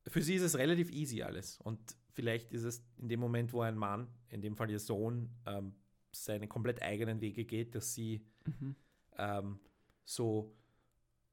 für 0.07 0.21
sie 0.21 0.35
ist 0.35 0.41
es 0.41 0.57
relativ 0.57 0.91
easy 0.91 1.21
alles. 1.23 1.57
Und 1.61 1.79
vielleicht 2.11 2.51
ist 2.51 2.63
es 2.63 2.83
in 2.97 3.07
dem 3.09 3.19
Moment, 3.19 3.53
wo 3.53 3.61
ein 3.61 3.77
Mann, 3.77 4.07
in 4.29 4.41
dem 4.41 4.55
Fall 4.57 4.69
ihr 4.69 4.79
Sohn, 4.79 5.29
ähm, 5.45 5.73
seine 6.11 6.47
komplett 6.47 6.81
eigenen 6.81 7.21
Wege 7.21 7.45
geht, 7.45 7.75
dass 7.75 7.93
sie 7.93 8.25
Mhm. 8.45 8.75
ähm, 9.17 9.59
so 10.03 10.53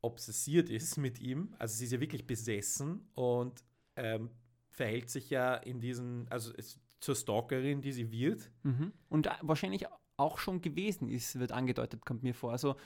obsessiert 0.00 0.70
ist 0.70 0.96
mit 0.96 1.18
ihm. 1.18 1.54
Also 1.58 1.74
sie 1.76 1.84
ist 1.86 1.92
ja 1.92 2.00
wirklich 2.00 2.26
besessen 2.26 3.08
und 3.14 3.64
ähm, 3.96 4.30
verhält 4.70 5.10
sich 5.10 5.28
ja 5.28 5.56
in 5.56 5.80
diesen, 5.80 6.28
also 6.28 6.52
ist 6.52 6.78
zur 7.00 7.14
Stalkerin, 7.14 7.80
die 7.80 7.92
sie 7.92 8.10
wird. 8.10 8.50
Mhm. 8.62 8.92
Und 9.08 9.26
äh, 9.26 9.30
wahrscheinlich 9.42 9.86
auch 10.16 10.38
schon 10.38 10.60
gewesen 10.60 11.08
ist, 11.08 11.38
wird 11.38 11.52
angedeutet, 11.52 12.04
kommt 12.04 12.22
mir 12.22 12.34
vor. 12.34 12.52
Also 12.52 12.76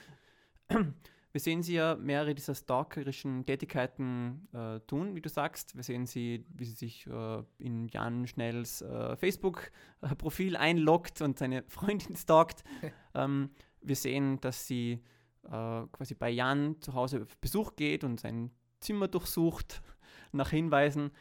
wir 0.69 1.41
sehen 1.41 1.63
sie 1.63 1.73
ja 1.75 1.95
mehrere 1.95 2.33
dieser 2.33 2.55
stalkerischen 2.55 3.45
Tätigkeiten 3.45 4.47
äh, 4.53 4.79
tun, 4.81 5.15
wie 5.15 5.21
du 5.21 5.27
sagst. 5.27 5.75
Wir 5.75 5.83
sehen 5.83 6.05
sie, 6.05 6.45
wie 6.49 6.63
sie 6.63 6.75
sich 6.75 7.07
äh, 7.07 7.43
in 7.57 7.89
Jan 7.89 8.25
Schnells 8.25 8.81
äh, 8.81 9.17
Facebook-Profil 9.17 10.55
einloggt 10.57 11.21
und 11.21 11.37
seine 11.37 11.63
Freundin 11.67 12.15
stalkt. 12.15 12.63
ähm, 13.13 13.49
wir 13.81 13.97
sehen, 13.97 14.39
dass 14.39 14.65
sie 14.65 15.03
äh, 15.43 15.49
quasi 15.91 16.15
bei 16.15 16.29
Jan 16.29 16.79
zu 16.79 16.93
Hause 16.93 17.23
auf 17.23 17.37
Besuch 17.37 17.75
geht 17.75 18.03
und 18.05 18.19
sein 18.19 18.51
Zimmer 18.79 19.09
durchsucht 19.09 19.81
nach 20.31 20.51
Hinweisen. 20.51 21.11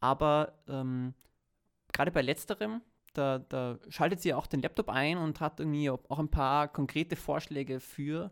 Aber 0.00 0.60
ähm, 0.66 1.14
gerade 2.00 2.12
bei 2.12 2.22
letzterem, 2.22 2.80
da, 3.12 3.40
da 3.40 3.78
schaltet 3.90 4.22
sie 4.22 4.32
auch 4.32 4.46
den 4.46 4.62
Laptop 4.62 4.88
ein 4.88 5.18
und 5.18 5.38
hat 5.40 5.60
irgendwie 5.60 5.90
auch 5.90 6.18
ein 6.18 6.30
paar 6.30 6.68
konkrete 6.68 7.14
Vorschläge 7.14 7.78
für 7.78 8.30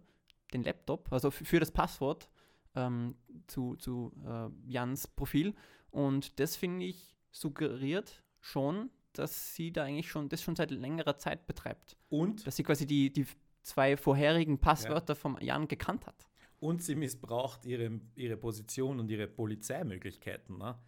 den 0.54 0.62
Laptop, 0.62 1.12
also 1.12 1.30
für 1.30 1.60
das 1.60 1.70
Passwort 1.70 2.30
ähm, 2.75 3.14
zu, 3.46 3.76
zu 3.76 4.12
äh, 4.26 4.48
Jans 4.72 5.06
Profil. 5.06 5.54
Und 5.90 6.40
das 6.40 6.56
finde 6.56 6.87
ich 6.87 7.14
suggeriert 7.30 8.22
schon, 8.40 8.88
dass 9.12 9.54
sie 9.54 9.70
da 9.70 9.84
eigentlich 9.84 10.08
schon 10.08 10.30
das 10.30 10.40
schon 10.40 10.56
seit 10.56 10.70
längerer 10.70 11.18
Zeit 11.18 11.46
betreibt. 11.46 11.98
Und, 12.08 12.46
Dass 12.46 12.56
sie 12.56 12.62
quasi 12.62 12.87
die, 12.87 13.12
die 13.12 13.26
zwei 13.64 13.98
vorherigen 13.98 14.58
Passwörter 14.58 15.14
vom 15.14 15.37
Jan 15.42 15.68
gekannt 15.68 16.06
hat. 16.06 16.26
und 16.60 16.82
sie 16.82 16.94
missbraucht 16.94 17.66
ihre, 17.66 18.00
ihre 18.14 18.38
Position 18.38 18.98
und 18.98 19.10
ihre 19.10 19.26
Polizeimöglichkeiten. 19.28 20.56
Ne? 20.56 20.78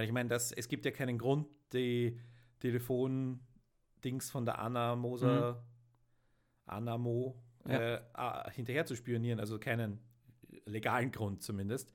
Weil 0.00 0.06
ich 0.06 0.12
meine, 0.12 0.30
das- 0.30 0.50
es 0.50 0.66
gibt 0.66 0.86
ja 0.86 0.92
keinen 0.92 1.18
Grund, 1.18 1.46
die 1.74 2.18
Telefon-Dings 2.60 4.30
von 4.30 4.46
der 4.46 4.58
Anna 4.58 4.96
Moser, 4.96 5.62
Anna 6.64 6.96
Mo, 6.96 7.36
Ja. 7.68 7.96
äh, 7.96 8.00
ah, 8.14 8.50
hinterher 8.50 8.86
zu 8.86 8.96
spionieren. 8.96 9.38
Also 9.40 9.58
keinen 9.58 10.00
legalen 10.64 11.12
Grund 11.12 11.42
zumindest. 11.42 11.92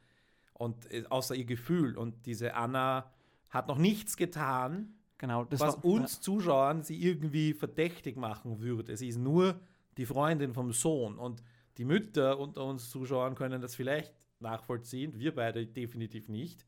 Und 0.54 0.92
äh, 0.92 1.04
außer 1.10 1.34
ihr 1.34 1.46
Gefühl. 1.46 1.98
Und 1.98 2.28
diese 2.28 2.54
Anna 2.54 3.12
hat 3.50 3.68
noch 3.68 3.80
nichts 3.80 4.18
getan, 4.18 4.94
Genau, 5.18 5.46
das 5.46 5.62
was 5.62 5.78
war, 5.78 5.86
uns 5.86 6.22
Zuschauern 6.22 6.84
sie 6.84 7.02
irgendwie 7.02 7.54
verdächtig 7.54 8.18
machen 8.18 8.60
würde. 8.60 8.96
Sie 8.98 9.08
ist 9.08 9.18
nur 9.18 9.60
die 9.98 10.06
Freundin 10.06 10.54
vom 10.54 10.74
Sohn 10.74 11.18
und 11.18 11.42
die 11.78 11.86
Mütter 11.86 12.38
unter 12.38 12.66
uns 12.66 12.90
Zuschauern 12.92 13.34
können 13.34 13.62
das 13.64 13.74
vielleicht 13.74 14.14
nachvollziehen, 14.42 15.18
wir 15.18 15.34
beide 15.34 15.66
definitiv 15.66 16.28
nicht. 16.30 16.66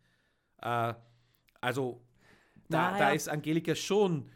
Äh, 0.64 0.96
also 1.62 2.02
da, 2.70 2.92
Na 2.92 2.98
da 2.98 3.10
ist 3.12 3.30
Angelika 3.30 3.76
schon 3.76 4.30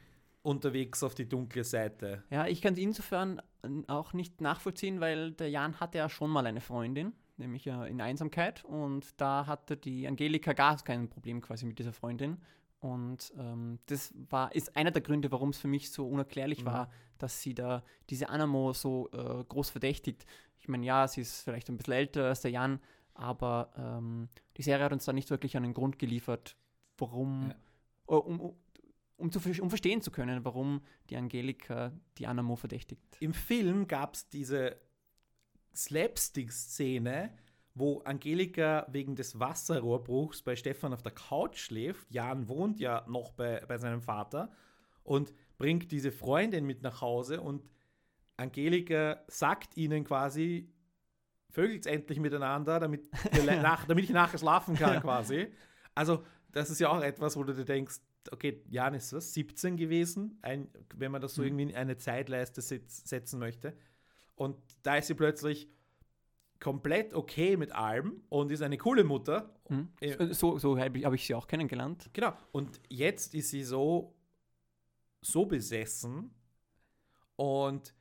unterwegs 0.43 1.03
auf 1.03 1.15
die 1.15 1.27
dunkle 1.27 1.63
Seite. 1.63 2.23
Ja, 2.29 2.47
ich 2.47 2.61
kann 2.61 2.73
es 2.73 2.79
insofern 2.79 3.41
auch 3.87 4.13
nicht 4.13 4.41
nachvollziehen, 4.41 4.99
weil 4.99 5.31
der 5.33 5.49
Jan 5.49 5.79
hatte 5.79 5.99
ja 5.99 6.09
schon 6.09 6.31
mal 6.31 6.45
eine 6.47 6.61
Freundin, 6.61 7.13
nämlich 7.37 7.65
ja 7.65 7.85
in 7.85 8.01
Einsamkeit. 8.01 8.63
Und 8.65 9.19
da 9.21 9.45
hatte 9.45 9.77
die 9.77 10.07
Angelika 10.07 10.53
gar 10.53 10.77
kein 10.77 11.09
Problem 11.09 11.41
quasi 11.41 11.65
mit 11.65 11.77
dieser 11.77 11.93
Freundin. 11.93 12.37
Und 12.79 13.31
ähm, 13.37 13.77
das 13.85 14.11
war, 14.29 14.55
ist 14.55 14.75
einer 14.75 14.89
der 14.89 15.03
Gründe, 15.03 15.31
warum 15.31 15.49
es 15.49 15.59
für 15.59 15.67
mich 15.67 15.91
so 15.91 16.07
unerklärlich 16.07 16.61
Mhm. 16.61 16.65
war, 16.65 16.89
dass 17.19 17.39
sie 17.41 17.53
da 17.53 17.83
diese 18.09 18.29
Anamo 18.29 18.73
so 18.73 19.09
äh, 19.11 19.43
groß 19.43 19.69
verdächtigt. 19.69 20.25
Ich 20.57 20.67
meine, 20.67 20.83
ja, 20.85 21.07
sie 21.07 21.21
ist 21.21 21.43
vielleicht 21.43 21.69
ein 21.69 21.77
bisschen 21.77 21.93
älter 21.93 22.25
als 22.25 22.41
der 22.41 22.49
Jan, 22.49 22.79
aber 23.13 23.71
ähm, 23.77 24.29
die 24.57 24.63
Serie 24.63 24.85
hat 24.85 24.93
uns 24.93 25.05
da 25.05 25.13
nicht 25.13 25.29
wirklich 25.29 25.55
einen 25.55 25.75
Grund 25.75 25.99
geliefert, 25.99 26.55
warum, 27.01 27.49
Ja. 27.49 27.55
oh, 28.07 28.17
um, 28.17 28.55
um, 29.17 29.31
zu, 29.31 29.39
um 29.61 29.69
verstehen 29.69 30.01
zu 30.01 30.11
können, 30.11 30.45
warum 30.45 30.81
die 31.09 31.17
Angelika 31.17 31.91
die 32.17 32.27
Anamo 32.27 32.55
verdächtigt. 32.55 33.17
Im 33.19 33.33
Film 33.33 33.87
gab 33.87 34.15
es 34.15 34.29
diese 34.29 34.77
Slapstick-Szene, 35.75 37.31
wo 37.73 37.99
Angelika 38.01 38.85
wegen 38.91 39.15
des 39.15 39.39
Wasserrohrbruchs 39.39 40.41
bei 40.41 40.55
Stefan 40.55 40.93
auf 40.93 41.01
der 41.01 41.13
Couch 41.13 41.57
schläft. 41.57 42.11
Jan 42.11 42.47
wohnt 42.49 42.79
ja 42.79 43.05
noch 43.07 43.31
bei, 43.31 43.63
bei 43.67 43.77
seinem 43.77 44.01
Vater 44.01 44.51
und 45.03 45.33
bringt 45.57 45.91
diese 45.91 46.11
Freundin 46.11 46.65
mit 46.65 46.81
nach 46.81 47.01
Hause 47.01 47.41
und 47.41 47.69
Angelika 48.37 49.23
sagt 49.27 49.77
ihnen 49.77 50.03
quasi, 50.03 50.69
vögelt's 51.49 51.85
endlich 51.85 52.19
miteinander, 52.19 52.79
damit, 52.79 53.03
nach, 53.45 53.85
damit 53.85 54.05
ich 54.05 54.09
nachher 54.09 54.37
schlafen 54.39 54.75
kann 54.75 54.99
quasi. 55.01 55.47
Also 55.93 56.23
das 56.51 56.69
ist 56.69 56.79
ja 56.79 56.89
auch 56.89 57.01
etwas, 57.01 57.35
wo 57.37 57.43
du 57.43 57.53
dir 57.53 57.65
denkst, 57.65 57.99
okay, 58.31 58.63
Jan 58.69 58.93
ist 58.93 59.13
was, 59.13 59.33
17 59.33 59.77
gewesen, 59.77 60.37
ein, 60.41 60.69
wenn 60.95 61.11
man 61.11 61.21
das 61.21 61.35
so 61.35 61.41
Mhm. 61.41 61.47
irgendwie 61.47 61.63
in 61.63 61.75
eine 61.75 61.97
Zeitleiste 61.97 62.61
setz, 62.61 63.07
setzen 63.09 63.39
möchte. 63.39 63.75
Und 64.35 64.57
da 64.83 64.97
ist 64.97 65.07
sie 65.07 65.13
plötzlich 65.15 65.69
komplett 66.59 67.13
okay 67.13 67.57
mit 67.57 67.71
allem 67.71 68.21
und 68.29 68.51
ist 68.51 68.61
eine 68.61 68.77
coole 68.77 69.03
Mutter. 69.03 69.55
Hm? 69.67 69.89
Äh, 69.99 70.33
So, 70.33 70.59
so 70.59 70.77
habe 70.77 70.99
ich, 71.15 71.25
sie 71.25 71.33
auch 71.33 71.47
kennengelernt. 71.47 72.09
Genau. 72.13 72.33
Und 72.51 72.79
jetzt 72.89 73.33
ist 73.33 73.49
sie 73.49 73.63
so, 73.63 74.15
so 75.21 75.45
besessen 75.45 76.31
und 77.35 77.95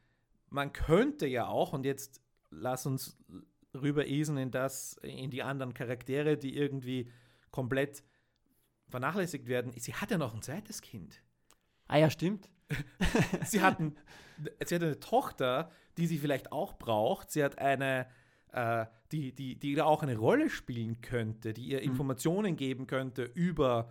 man 0.51 0.73
könnte 0.73 1.27
ja 1.27 1.47
auch, 1.47 1.73
und 1.73 1.85
jetzt 1.87 2.21
lass 2.51 2.85
uns 2.85 3.17
rüber 3.75 4.05
in 4.37 4.51
das, 4.51 4.95
in 5.03 5.31
die 5.31 5.43
anderen 5.43 5.73
Charaktere, 5.75 6.37
die 6.37 6.57
irgendwie 6.57 7.11
komplett 7.51 8.03
vernachlässigt 8.91 9.47
werden. 9.47 9.73
Sie 9.77 9.95
hat 9.95 10.11
ja 10.11 10.19
noch 10.19 10.35
ein 10.35 10.43
zweites 10.43 10.81
Kind. 10.83 11.23
Ah 11.87 11.97
ja, 11.99 12.11
stimmt. 12.11 12.49
Sie 13.45 13.61
hat, 13.63 13.81
ein, 13.81 13.97
sie 14.65 14.75
hat 14.77 14.83
eine 14.85 15.01
Tochter, 15.01 15.73
die 15.99 16.07
sie 16.07 16.19
vielleicht 16.19 16.53
auch 16.53 16.75
braucht. 16.75 17.31
Sie 17.33 17.43
hat 17.43 17.59
eine, 17.59 18.07
äh, 18.53 18.87
die, 19.11 19.35
die, 19.35 19.57
die 19.59 19.75
da 19.75 19.87
auch 19.87 20.05
eine 20.05 20.17
Rolle 20.17 20.49
spielen 20.51 21.01
könnte, 21.01 21.53
die 21.53 21.65
ihr 21.65 21.79
Mhm. 21.79 21.85
Informationen 21.87 22.55
geben 22.57 22.87
könnte 22.87 23.25
über, 23.35 23.91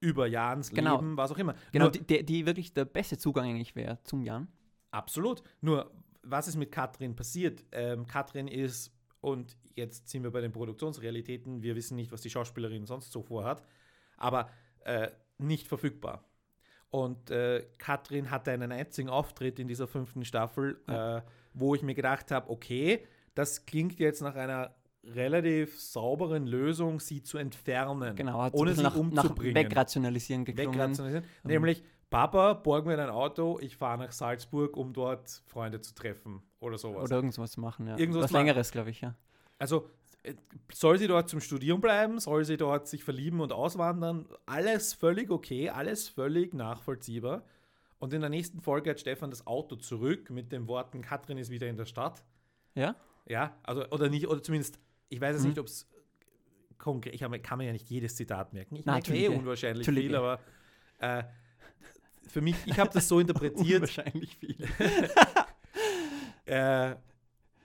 über 0.00 0.26
Jans 0.26 0.70
Genau. 0.70 0.96
Leben, 0.96 1.18
was 1.18 1.32
auch 1.32 1.36
immer. 1.38 1.54
Genau, 1.70 1.84
Nur, 1.86 1.92
die, 1.92 2.00
die, 2.06 2.24
die 2.24 2.46
wirklich 2.46 2.72
der 2.72 2.86
beste 2.86 3.18
Zugang 3.18 3.44
eigentlich 3.50 3.76
wäre 3.76 3.98
zum 4.04 4.22
Jan. 4.22 4.48
absolut. 4.90 5.42
Nur, 5.60 5.92
was 6.22 6.48
ist 6.48 6.56
mit 6.56 6.72
Katrin 6.72 7.14
passiert? 7.14 7.62
Ähm, 7.72 8.06
Katrin 8.06 8.48
ist, 8.48 8.90
und 9.20 9.58
jetzt 9.74 10.08
sind 10.08 10.22
wir 10.22 10.30
bei 10.30 10.40
den 10.40 10.52
Produktionsrealitäten, 10.52 11.62
wir 11.62 11.76
wissen 11.76 11.96
nicht, 11.96 12.10
was 12.10 12.22
die 12.22 12.30
Schauspielerin 12.30 12.86
sonst 12.86 13.12
so 13.12 13.22
vorhat, 13.22 13.62
aber 14.22 14.48
äh, 14.84 15.08
nicht 15.38 15.68
verfügbar. 15.68 16.24
Und 16.90 17.30
äh, 17.30 17.64
Katrin 17.78 18.30
hatte 18.30 18.50
einen 18.50 18.70
einzigen 18.70 19.08
Auftritt 19.08 19.58
in 19.58 19.66
dieser 19.66 19.86
fünften 19.86 20.24
Staffel, 20.24 20.80
äh, 20.86 21.22
wo 21.54 21.74
ich 21.74 21.82
mir 21.82 21.94
gedacht 21.94 22.30
habe, 22.30 22.50
okay, 22.50 23.06
das 23.34 23.64
klingt 23.64 23.98
jetzt 23.98 24.20
nach 24.20 24.34
einer 24.34 24.74
relativ 25.04 25.80
sauberen 25.80 26.46
Lösung, 26.46 27.00
sie 27.00 27.22
zu 27.22 27.38
entfernen, 27.38 28.14
Genau, 28.14 28.48
ohne 28.52 28.74
sie 28.74 28.82
nach, 28.82 28.94
nach 28.94 29.00
umzubringen. 29.00 29.54
Wegrationalisieren 29.54 30.44
geklungen. 30.44 30.74
Wegrationalisieren. 30.74 31.24
Ähm. 31.44 31.50
Nämlich, 31.50 31.82
Papa, 32.10 32.52
borg 32.52 32.86
mir 32.86 32.96
dein 32.96 33.08
Auto, 33.10 33.58
ich 33.60 33.76
fahre 33.76 33.98
nach 33.98 34.12
Salzburg, 34.12 34.76
um 34.76 34.92
dort 34.92 35.42
Freunde 35.46 35.80
zu 35.80 35.94
treffen 35.94 36.42
oder 36.60 36.76
sowas. 36.76 37.04
Oder 37.04 37.16
irgendwas 37.16 37.56
machen, 37.56 37.86
ja. 37.86 37.96
Irgendwas 37.96 38.24
Was. 38.24 38.32
Längeres, 38.32 38.70
glaube 38.70 38.90
ich, 38.90 39.00
ja. 39.00 39.14
Also 39.58 39.88
soll 40.72 40.98
sie 40.98 41.06
dort 41.08 41.28
zum 41.28 41.40
Studieren 41.40 41.80
bleiben, 41.80 42.18
soll 42.20 42.44
sie 42.44 42.56
dort 42.56 42.86
sich 42.88 43.02
verlieben 43.04 43.40
und 43.40 43.52
auswandern, 43.52 44.26
alles 44.46 44.92
völlig 44.94 45.30
okay, 45.30 45.68
alles 45.70 46.08
völlig 46.08 46.54
nachvollziehbar. 46.54 47.44
Und 47.98 48.12
in 48.12 48.20
der 48.20 48.30
nächsten 48.30 48.60
Folge 48.60 48.90
hat 48.90 49.00
Stefan 49.00 49.30
das 49.30 49.46
Auto 49.46 49.76
zurück 49.76 50.30
mit 50.30 50.50
den 50.52 50.66
Worten, 50.68 51.02
Katrin 51.02 51.38
ist 51.38 51.50
wieder 51.50 51.68
in 51.68 51.76
der 51.76 51.86
Stadt. 51.86 52.22
Ja? 52.74 52.96
Ja, 53.26 53.56
also 53.62 53.86
oder 53.90 54.08
nicht, 54.08 54.26
oder 54.28 54.42
zumindest, 54.42 54.78
ich 55.08 55.20
weiß 55.20 55.34
jetzt 55.34 55.42
Mhm. 55.42 55.48
nicht, 55.50 55.58
ob 55.58 55.66
es 55.66 55.88
konkret, 56.78 57.14
ich 57.14 57.22
hab, 57.22 57.40
kann 57.42 57.58
mir 57.58 57.66
ja 57.66 57.72
nicht 57.72 57.88
jedes 57.88 58.16
Zitat 58.16 58.52
merken. 58.52 58.74
Ich 58.76 58.84
merke 58.84 59.14
eh 59.14 59.28
unwahrscheinlich 59.28 59.86
Entschuldige. 59.86 60.08
viel, 60.08 60.16
aber 60.16 60.40
äh, 60.98 61.22
für 62.28 62.40
mich, 62.40 62.56
ich 62.66 62.78
habe 62.78 62.90
das 62.92 63.06
so 63.08 63.20
interpretiert, 63.20 63.82
Wahrscheinlich 63.82 64.36
viel. 64.36 64.56
äh, 66.46 66.96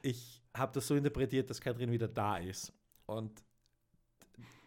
ich 0.03 0.36
habe 0.57 0.71
das 0.73 0.87
so 0.87 0.95
interpretiert, 0.95 1.49
dass 1.49 1.61
Katrin 1.61 1.91
wieder 1.91 2.07
da 2.07 2.37
ist 2.37 2.73
und 3.05 3.43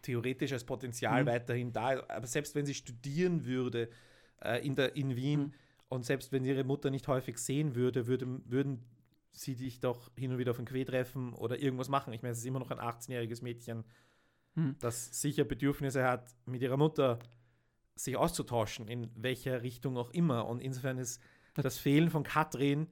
theoretisch 0.01 0.51
als 0.51 0.63
Potenzial 0.63 1.23
Mhm. 1.23 1.27
weiterhin 1.27 1.71
da 1.73 1.93
ist. 1.93 2.09
Aber 2.09 2.27
selbst 2.27 2.55
wenn 2.55 2.65
sie 2.65 2.73
studieren 2.73 3.45
würde 3.45 3.89
äh, 4.43 4.65
in, 4.65 4.75
der, 4.75 4.95
in 4.95 5.15
Wien 5.15 5.39
Mhm. 5.41 5.53
und 5.89 6.05
selbst 6.05 6.31
wenn 6.31 6.43
sie 6.43 6.49
ihre 6.49 6.63
Mutter 6.63 6.89
nicht 6.89 7.07
häufig 7.07 7.37
sehen 7.37 7.75
würde, 7.75 8.07
würde 8.07 8.27
würden 8.49 8.83
sie 9.33 9.55
dich 9.55 9.79
doch 9.79 10.11
hin 10.17 10.31
und 10.31 10.39
wieder 10.39 10.51
auf 10.51 10.57
den 10.57 10.65
Quai 10.65 10.83
treffen 10.83 11.33
oder 11.33 11.57
irgendwas 11.59 11.87
machen. 11.87 12.11
Ich 12.13 12.21
meine, 12.21 12.33
es 12.33 12.39
ist 12.39 12.45
immer 12.45 12.59
noch 12.59 12.71
ein 12.71 12.79
18-jähriges 12.79 13.41
Mädchen, 13.43 13.83
Mhm. 14.55 14.75
das 14.79 15.21
sicher 15.21 15.45
Bedürfnisse 15.45 16.03
hat, 16.03 16.35
mit 16.45 16.61
ihrer 16.61 16.75
Mutter 16.75 17.19
sich 17.95 18.17
auszutauschen, 18.17 18.89
in 18.89 19.09
welcher 19.15 19.61
Richtung 19.61 19.95
auch 19.97 20.09
immer. 20.11 20.47
Und 20.47 20.59
insofern 20.61 20.97
ist 20.97 21.21
das 21.53 21.77
Fehlen 21.77 22.09
von 22.09 22.23
Katrin 22.23 22.87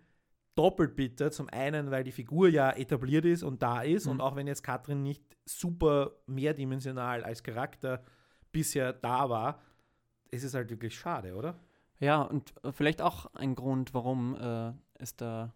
doppelt 0.60 0.98
bitter. 0.98 1.32
Zum 1.32 1.48
einen, 1.50 1.90
weil 1.90 2.04
die 2.04 2.12
Figur 2.12 2.50
ja 2.50 2.72
etabliert 2.72 3.24
ist 3.24 3.44
und 3.44 3.64
da 3.64 3.82
ist. 3.82 4.06
Mhm. 4.06 4.12
Und 4.12 4.22
auch 4.22 4.36
wenn 4.36 4.46
jetzt 4.46 4.62
Katrin 4.62 5.02
nicht 5.02 5.24
super 5.46 6.12
mehrdimensional 6.28 7.24
als 7.24 7.44
Charakter 7.44 8.04
bisher 8.52 8.92
da 8.92 9.30
war, 9.30 9.62
ist 10.32 10.44
es 10.44 10.54
halt 10.54 10.70
wirklich 10.70 10.94
schade, 10.94 11.34
oder? 11.34 11.56
Ja, 12.02 12.24
und 12.24 12.54
äh, 12.64 12.74
vielleicht 12.74 13.02
auch 13.02 13.34
ein 13.36 13.56
Grund, 13.56 13.94
warum 13.94 14.36
äh, 14.36 14.74
es 15.02 15.16
der 15.16 15.54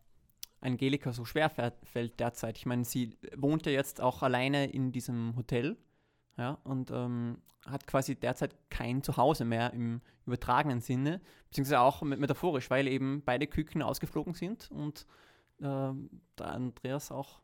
Angelika 0.62 1.12
so 1.12 1.26
schwer 1.26 1.50
fällt 1.50 2.20
derzeit. 2.22 2.58
Ich 2.58 2.66
meine, 2.66 2.86
sie 2.86 3.18
wohnt 3.36 3.66
ja 3.66 3.74
jetzt 3.74 4.00
auch 4.00 4.24
alleine 4.24 4.72
in 4.72 4.94
diesem 4.94 5.36
Hotel 5.36 5.76
ja, 6.38 6.58
und 6.64 6.90
ähm, 6.92 7.38
hat 7.66 7.86
quasi 7.88 8.16
derzeit 8.16 8.56
kein 8.70 9.04
Zuhause 9.04 9.46
mehr 9.46 9.72
im 9.74 10.02
übertragenen 10.26 10.82
Sinne, 10.82 11.22
beziehungsweise 11.50 11.80
auch 11.80 12.02
met- 12.02 12.20
metaphorisch, 12.20 12.70
weil 12.70 12.88
eben 12.88 13.22
beide 13.24 13.48
Küken 13.48 13.82
ausgeflogen 13.82 14.34
sind 14.34 14.70
und 14.72 15.06
ähm, 15.62 16.10
der 16.38 16.48
Andreas 16.48 17.12
auch, 17.12 17.42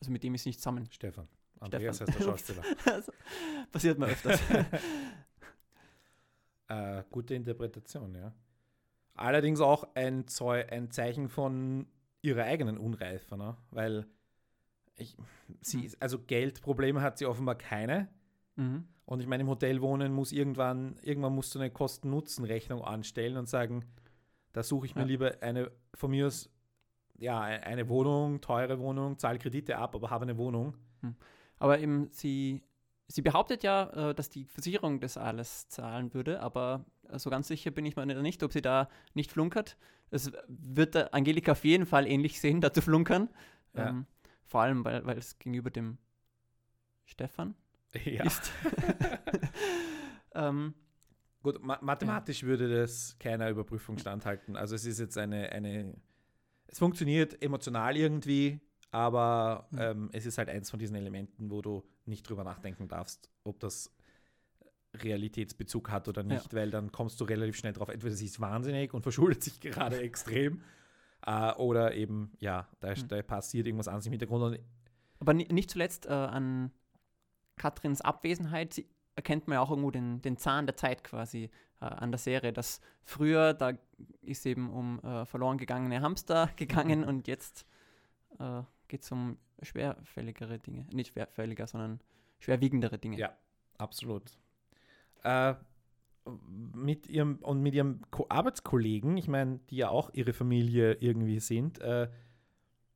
also 0.00 0.12
mit 0.12 0.22
dem 0.22 0.34
ist 0.34 0.46
nicht 0.46 0.60
zusammen. 0.60 0.86
Stefan. 0.90 1.28
Andreas 1.60 1.96
Stefan. 1.96 2.14
heißt 2.14 2.20
der 2.20 2.24
Schauspieler. 2.24 2.62
Also, 2.94 3.12
Passiert 3.70 3.98
mir 3.98 4.06
öfters. 4.06 4.40
Äh, 6.68 7.02
gute 7.10 7.34
Interpretation, 7.34 8.14
ja. 8.14 8.32
Allerdings 9.14 9.60
auch 9.60 9.94
ein, 9.94 10.26
Zeu 10.26 10.64
ein 10.70 10.90
Zeichen 10.90 11.28
von 11.28 11.86
ihrer 12.22 12.44
eigenen 12.44 12.78
Unreife, 12.78 13.36
ne? 13.36 13.56
weil 13.70 14.06
ich, 15.02 15.16
sie, 15.60 15.78
Mhm. 15.88 15.92
also 16.00 16.18
Geldprobleme 16.18 17.00
hat 17.00 17.18
sie 17.18 17.26
offenbar 17.26 17.56
keine. 17.56 18.08
Mhm. 18.56 18.84
Und 19.04 19.20
ich 19.20 19.26
meine, 19.26 19.42
im 19.42 19.48
Hotel 19.48 19.80
wohnen 19.82 20.12
muss 20.12 20.32
irgendwann, 20.32 20.96
irgendwann 21.02 21.34
musst 21.34 21.54
du 21.54 21.58
eine 21.58 21.70
Kosten-Nutzen-Rechnung 21.70 22.82
anstellen 22.82 23.36
und 23.36 23.48
sagen, 23.48 23.84
da 24.52 24.62
suche 24.62 24.86
ich 24.86 24.94
mir 24.94 25.02
Ja. 25.02 25.06
lieber 25.08 25.32
eine, 25.42 25.70
von 25.94 26.10
mir 26.10 26.26
aus, 26.28 26.50
ja, 27.18 27.48
e- 27.50 27.60
eine 27.60 27.88
Wohnung, 27.88 28.40
teure 28.40 28.78
Wohnung, 28.78 29.18
zahle 29.18 29.38
Kredite 29.38 29.76
ab, 29.78 29.94
aber 29.94 30.10
habe 30.10 30.22
eine 30.24 30.36
Wohnung. 30.38 30.74
Aber 31.58 31.78
eben, 31.78 32.08
sie, 32.10 32.62
sie 33.08 33.22
behauptet 33.22 33.62
ja, 33.62 34.10
äh, 34.10 34.14
dass 34.14 34.30
die 34.30 34.44
Versicherung 34.46 35.00
das 35.00 35.16
alles 35.16 35.68
zahlen 35.68 36.12
würde, 36.14 36.40
aber 36.40 36.84
äh, 37.08 37.18
so 37.18 37.28
ganz 37.30 37.48
sicher 37.48 37.70
bin 37.70 37.84
ich 37.86 37.96
mir 37.96 38.06
nicht, 38.06 38.42
ob 38.42 38.52
sie 38.52 38.62
da 38.62 38.88
nicht 39.14 39.30
flunkert. 39.30 39.76
Es 40.10 40.30
wird 40.48 41.12
Angelika 41.14 41.52
auf 41.52 41.64
jeden 41.64 41.86
Fall 41.86 42.06
ähnlich 42.06 42.40
sehen, 42.40 42.60
da 42.60 42.72
zu 42.72 42.82
flunkern. 42.82 43.28
Ja. 43.74 43.90
Ähm, 43.90 44.06
vor 44.52 44.60
allem, 44.62 44.84
weil, 44.84 45.04
weil 45.06 45.16
es 45.18 45.38
gegenüber 45.38 45.70
dem 45.70 45.96
Stefan 47.06 47.54
Ja. 48.04 48.24
ist. 48.24 48.52
ähm, 50.34 50.74
Gut, 51.42 51.60
ma 51.60 51.78
mathematisch 51.82 52.44
würde 52.44 52.68
das 52.68 53.16
keiner 53.18 53.48
Überprüfung 53.50 53.98
standhalten. 53.98 54.56
Also 54.56 54.76
es 54.76 54.84
ist 54.84 55.00
jetzt 55.00 55.18
eine, 55.18 55.50
eine 55.50 55.96
es 56.68 56.78
funktioniert 56.78 57.42
emotional 57.42 57.96
irgendwie, 57.96 58.60
aber 58.92 59.66
Mhm. 59.72 59.78
ähm, 59.80 60.10
es 60.12 60.24
ist 60.26 60.38
halt 60.38 60.48
eins 60.50 60.70
von 60.70 60.78
diesen 60.78 60.94
Elementen, 60.94 61.50
wo 61.50 61.60
du 61.62 61.82
nicht 62.04 62.28
drüber 62.28 62.44
nachdenken 62.44 62.86
darfst, 62.88 63.28
ob 63.42 63.58
das 63.58 63.90
Realitätsbezug 64.94 65.90
hat 65.90 66.06
oder 66.08 66.22
nicht, 66.22 66.52
weil 66.54 66.70
dann 66.70 66.92
kommst 66.92 67.18
du 67.20 67.24
relativ 67.24 67.56
schnell 67.56 67.72
drauf, 67.72 67.88
entweder 67.88 68.14
sie 68.14 68.26
ist 68.26 68.38
wahnsinnig 68.40 68.92
und 68.94 69.02
verschuldet 69.02 69.42
sich 69.42 69.58
gerade 69.58 69.98
extrem 70.02 70.60
äh, 71.26 71.52
oder 71.54 71.94
eben, 71.94 72.32
ja, 72.40 72.68
da, 72.80 72.90
Mhm. 72.90 73.08
da 73.08 73.22
passiert 73.22 73.66
irgendwas 73.66 73.88
anderes 73.88 74.06
im 74.06 74.12
Hintergrund. 74.12 74.42
Und 74.42 74.58
aber 75.20 75.34
ni 75.34 75.46
nicht 75.52 75.70
zuletzt 75.70 76.06
äh, 76.06 76.10
an 76.10 76.72
Katrins 77.56 78.00
Abwesenheit 78.00 78.74
sie, 78.74 78.88
erkennt 79.14 79.46
man 79.46 79.54
ja 79.56 79.60
auch 79.60 79.70
irgendwo 79.70 79.90
den, 79.90 80.20
den 80.22 80.36
Zahn 80.36 80.66
der 80.66 80.76
Zeit 80.76 81.04
quasi 81.04 81.50
äh, 81.80 81.84
an 81.84 82.10
der 82.10 82.18
Serie. 82.18 82.52
Dass 82.52 82.80
früher, 83.04 83.54
da 83.54 83.72
ist 84.22 84.46
eben 84.46 84.70
um 84.70 84.98
äh, 85.00 85.24
verloren 85.26 85.58
gegangene 85.58 86.00
Hamster 86.00 86.50
gegangen 86.56 87.04
und 87.08 87.28
jetzt 87.28 87.66
äh, 88.40 88.62
geht 88.88 89.02
es 89.02 89.12
um 89.12 89.38
schwerfälligere 89.62 90.58
Dinge. 90.58 90.86
Nicht 90.92 91.12
schwerfälliger, 91.12 91.66
sondern 91.66 92.00
schwerwiegendere 92.40 92.98
Dinge. 92.98 93.18
Ja, 93.18 93.36
absolut. 93.78 94.24
Äh, 95.22 95.54
mit 96.74 97.08
ihrem 97.08 97.36
und 97.42 97.60
mit 97.62 97.74
ihrem 97.74 98.00
Ko 98.10 98.26
Arbeitskollegen, 98.28 99.16
ich 99.16 99.28
meine, 99.28 99.60
die 99.70 99.76
ja 99.76 99.88
auch 99.88 100.10
ihre 100.14 100.32
Familie 100.32 100.94
irgendwie 101.00 101.40
sind, 101.40 101.80
äh, 101.80 102.08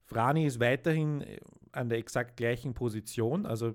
Frani 0.04 0.46
ist 0.46 0.60
weiterhin 0.60 1.20
äh, 1.22 1.40
an 1.72 1.88
der 1.88 1.98
exakt 1.98 2.36
gleichen 2.36 2.74
Position. 2.74 3.44
Also 3.46 3.74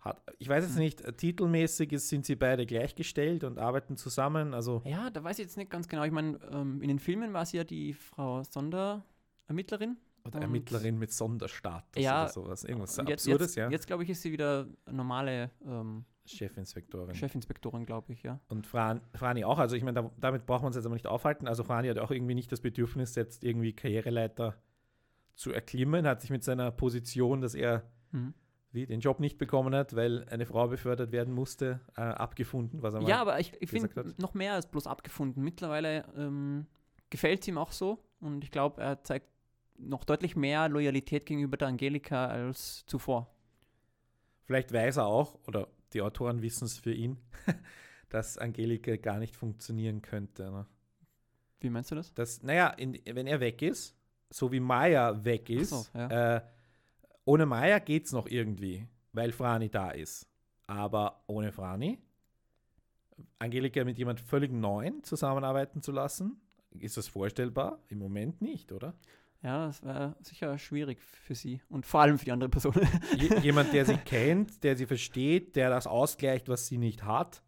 hat, 0.00 0.22
ich 0.38 0.48
weiß 0.48 0.64
jetzt 0.64 0.74
Hm. 0.76 0.82
nicht, 0.82 1.00
äh, 1.00 1.12
titelmäßig 1.12 1.92
ist, 1.92 2.08
sind 2.08 2.24
sie 2.24 2.36
beide 2.36 2.64
gleichgestellt 2.66 3.42
und 3.42 3.58
arbeiten 3.58 3.96
zusammen. 3.96 4.54
Also 4.54 4.82
Ja, 4.84 5.10
da 5.10 5.24
weiß 5.24 5.38
ich 5.40 5.44
jetzt 5.46 5.56
nicht 5.56 5.70
ganz 5.70 5.88
genau. 5.88 6.04
Ich 6.04 6.12
meine, 6.12 6.38
ähm, 6.52 6.80
in 6.80 6.88
den 6.88 7.00
Filmen 7.00 7.32
war 7.32 7.44
sie 7.44 7.56
ja 7.56 7.64
die 7.64 7.92
Frau 7.94 8.44
Sonderermittlerin. 8.44 9.96
Oder 10.28 10.36
und- 10.36 10.42
Ermittlerin 10.42 10.98
mit 10.98 11.12
Sonderstatus 11.12 12.02
Ja, 12.02 12.22
oder 12.24 12.32
sowas. 12.32 12.64
Irgendwas 12.64 12.98
Und 12.98 13.08
jetzt, 13.08 13.22
Absurdes, 13.26 13.54
jetzt, 13.54 13.56
ja. 13.56 13.70
Jetzt, 13.70 13.86
glaube 13.86 14.04
ich, 14.04 14.10
ist 14.10 14.22
sie 14.22 14.32
wieder 14.32 14.66
normale 14.90 15.50
ähm, 15.66 16.04
Chefinspektorin. 16.26 17.14
Chefinspektorin, 17.14 17.84
glaube 17.86 18.12
ich, 18.12 18.22
ja. 18.22 18.38
Und 18.48 18.66
Fran, 18.66 19.00
Frani 19.14 19.44
auch, 19.44 19.58
also 19.58 19.76
ich 19.76 19.82
meine, 19.82 20.02
da, 20.02 20.10
damit 20.18 20.46
braucht 20.46 20.62
man 20.62 20.70
es 20.70 20.76
jetzt 20.76 20.84
aber 20.86 20.94
nicht 20.94 21.06
aufhalten. 21.06 21.48
Also 21.48 21.64
Frani 21.64 21.88
hat 21.88 21.98
auch 21.98 22.10
irgendwie 22.10 22.34
nicht 22.34 22.52
das 22.52 22.60
Bedürfnis, 22.60 23.14
jetzt 23.14 23.44
irgendwie 23.44 23.72
Karriereleiter 23.72 24.54
zu 25.34 25.52
erklimmen, 25.52 26.06
hat 26.06 26.20
sich 26.20 26.30
mit 26.30 26.44
seiner 26.44 26.70
Position, 26.70 27.40
dass 27.40 27.54
er 27.54 27.84
Mhm. 28.10 28.34
wie 28.72 28.86
den 28.86 29.00
Job 29.00 29.20
nicht 29.20 29.38
bekommen 29.38 29.74
hat, 29.74 29.94
weil 29.96 30.26
eine 30.30 30.44
Frau 30.46 30.66
befördert 30.68 31.12
werden 31.12 31.32
musste, 31.34 31.80
äh, 31.96 32.00
abgefunden, 32.02 32.82
was 32.82 32.94
er 32.94 33.02
Ja, 33.02 33.20
aber 33.20 33.38
ich, 33.40 33.52
ich 33.60 33.70
finde 33.70 34.14
noch 34.18 34.34
mehr 34.34 34.54
als 34.54 34.66
bloß 34.66 34.86
abgefunden. 34.86 35.42
Mittlerweile 35.44 36.04
ähm, 36.16 36.66
gefällt 37.10 37.46
ihm 37.48 37.56
auch 37.58 37.72
so 37.72 37.98
und 38.20 38.44
ich 38.44 38.50
glaube, 38.50 38.80
er 38.82 39.02
zeigt 39.04 39.26
noch 39.78 40.04
deutlich 40.04 40.36
mehr 40.36 40.68
Loyalität 40.68 41.26
gegenüber 41.26 41.56
der 41.56 41.68
Angelika 41.68 42.26
als 42.26 42.84
zuvor. 42.86 43.32
Vielleicht 44.44 44.72
weiß 44.72 44.98
er 44.98 45.06
auch, 45.06 45.38
oder 45.46 45.68
die 45.92 46.02
Autoren 46.02 46.42
wissen 46.42 46.64
es 46.64 46.78
für 46.78 46.92
ihn, 46.92 47.18
dass 48.08 48.38
Angelika 48.38 48.96
gar 48.96 49.18
nicht 49.18 49.36
funktionieren 49.36 50.02
könnte. 50.02 50.50
Ne? 50.50 50.66
Wie 51.60 51.70
meinst 51.70 51.90
du 51.90 51.94
das? 51.94 52.12
dass, 52.14 52.42
naja, 52.42 52.68
in, 52.68 52.98
wenn 53.04 53.26
er 53.26 53.40
weg 53.40 53.62
ist, 53.62 53.96
so 54.30 54.52
wie 54.52 54.60
Maya 54.60 55.24
weg 55.24 55.50
ist, 55.50 55.70
so, 55.70 55.86
ja. 55.94 56.36
äh, 56.36 56.42
ohne 57.24 57.46
Maya 57.46 57.78
geht 57.78 58.06
es 58.06 58.12
noch 58.12 58.26
irgendwie, 58.26 58.86
weil 59.12 59.32
Frani 59.32 59.68
da 59.68 59.90
ist. 59.90 60.26
Aber 60.66 61.22
ohne 61.26 61.52
Frani, 61.52 61.98
Angelika 63.38 63.84
mit 63.84 63.98
jemand 63.98 64.20
völlig 64.20 64.52
Neuen 64.52 65.02
zusammenarbeiten 65.02 65.82
zu 65.82 65.92
lassen, 65.92 66.40
ist 66.78 66.96
das 66.96 67.08
vorstellbar? 67.08 67.80
Im 67.88 67.98
Moment 67.98 68.42
nicht, 68.42 68.72
oder? 68.72 68.94
Ja, 69.42 69.66
das 69.66 69.82
wäre 69.84 70.16
sicher 70.20 70.58
schwierig 70.58 71.00
für 71.00 71.34
sie 71.34 71.62
und 71.68 71.86
vor 71.86 72.00
allem 72.00 72.18
für 72.18 72.24
die 72.24 72.32
andere 72.32 72.50
Person. 72.50 72.74
Je, 73.16 73.28
jemand, 73.42 73.72
der 73.72 73.84
sie 73.86 73.96
kennt, 73.96 74.64
der 74.64 74.76
sie 74.76 74.86
versteht, 74.86 75.54
der 75.54 75.70
das 75.70 75.86
ausgleicht, 75.86 76.48
was 76.48 76.66
sie 76.66 76.76
nicht 76.78 77.04
hat. 77.04 77.42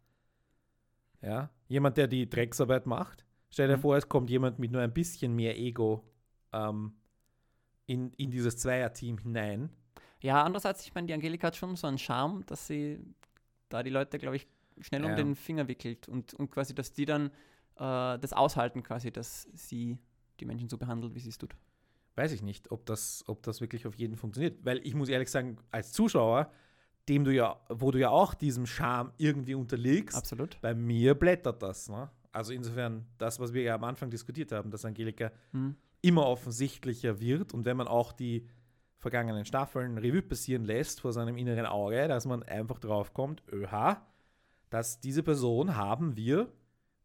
Ja, 1.21 1.49
jemand, 1.67 1.97
der 1.97 2.07
die 2.07 2.29
Drecksarbeit 2.29 2.85
macht. 2.85 3.25
Stell 3.49 3.67
dir 3.67 3.77
Mhm. 3.77 3.81
vor, 3.81 3.97
es 3.97 4.07
kommt 4.09 4.29
jemand 4.29 4.57
mit 4.59 4.71
nur 4.71 4.81
ein 4.81 4.93
bisschen 4.93 5.35
mehr 5.35 5.57
Ego 5.59 6.03
ähm, 6.53 6.93
in, 7.85 8.11
in 8.13 8.31
dieses 8.31 8.57
Zweierteam 8.57 9.17
hinein. 9.19 9.69
ja, 10.21 10.41
andererseits, 10.43 10.85
ich 10.85 10.93
meine, 10.93 11.07
die 11.07 11.13
Angelika 11.13 11.47
hat 11.47 11.55
schon 11.57 11.75
so 11.75 11.87
einen 11.87 11.97
Charme, 11.97 12.45
dass 12.45 12.67
sie 12.67 12.99
da 13.69 13.83
die 13.83 13.89
Leute, 13.89 14.17
glaube 14.17 14.37
ich, 14.37 14.47
schnell 14.79 15.03
Ja. 15.03 15.09
um 15.09 15.15
den 15.15 15.35
Finger 15.35 15.67
wickelt 15.67 16.07
und, 16.07 16.33
und 16.35 16.49
quasi, 16.49 16.73
dass 16.73 16.93
die 16.93 17.05
dann 17.05 17.27
äh, 17.75 18.17
das 18.19 18.31
aushalten, 18.33 18.81
quasi, 18.81 19.11
dass 19.11 19.43
sie 19.53 19.97
die 20.39 20.45
Menschen 20.45 20.69
so 20.69 20.77
behandelt, 20.77 21.13
wie 21.15 21.19
sie 21.19 21.29
es 21.29 21.37
tut. 21.37 21.53
Weiß 22.15 22.31
ich 22.33 22.41
nicht, 22.41 22.71
ob 22.71 22.85
das, 22.85 23.23
ob 23.27 23.43
das 23.43 23.61
wirklich 23.61 23.87
auf 23.87 23.95
jeden 23.95 24.15
funktioniert. 24.17 24.63
Weil 24.65 24.85
ich 24.85 24.93
muss 24.95 25.09
ehrlich 25.09 25.29
sagen, 25.29 25.57
als 25.71 25.91
Zuschauer, 25.93 26.51
dem 27.09 27.23
du 27.23 27.33
ja, 27.33 27.59
wo 27.69 27.91
du 27.91 27.99
ja 27.99 28.09
auch 28.09 28.33
diesem 28.33 28.65
Charme 28.65 29.11
irgendwie 29.17 29.55
unterliegst, 29.55 30.17
Absolut. 30.17 30.59
bei 30.61 30.73
mir 30.73 31.15
blättert 31.15 31.63
das. 31.63 31.89
Ne? 31.89 32.09
Also 32.31 32.53
insofern, 32.53 33.05
das, 33.17 33.39
was 33.39 33.53
wir 33.53 33.63
ja 33.63 33.75
am 33.75 33.83
Anfang 33.83 34.09
diskutiert 34.09 34.51
haben, 34.51 34.71
dass 34.71 34.85
Angelika 34.85 35.31
Mhm. 35.51 35.75
immer 36.01 36.25
offensichtlicher 36.27 37.19
wird 37.19 37.53
und 37.53 37.65
wenn 37.65 37.77
man 37.77 37.87
auch 37.87 38.11
die 38.11 38.47
vergangenen 38.97 39.45
Staffeln 39.45 39.97
Revue 39.97 40.21
passieren 40.21 40.63
lässt 40.63 41.01
vor 41.01 41.11
seinem 41.11 41.37
inneren 41.37 41.65
Auge, 41.65 42.07
dass 42.07 42.25
man 42.25 42.43
einfach 42.43 42.79
drauf 42.79 43.13
kommt, 43.13 43.41
öha, 43.51 44.05
dass 44.69 44.99
diese 44.99 45.23
Person 45.23 45.75
haben 45.75 46.15
wir 46.15 46.51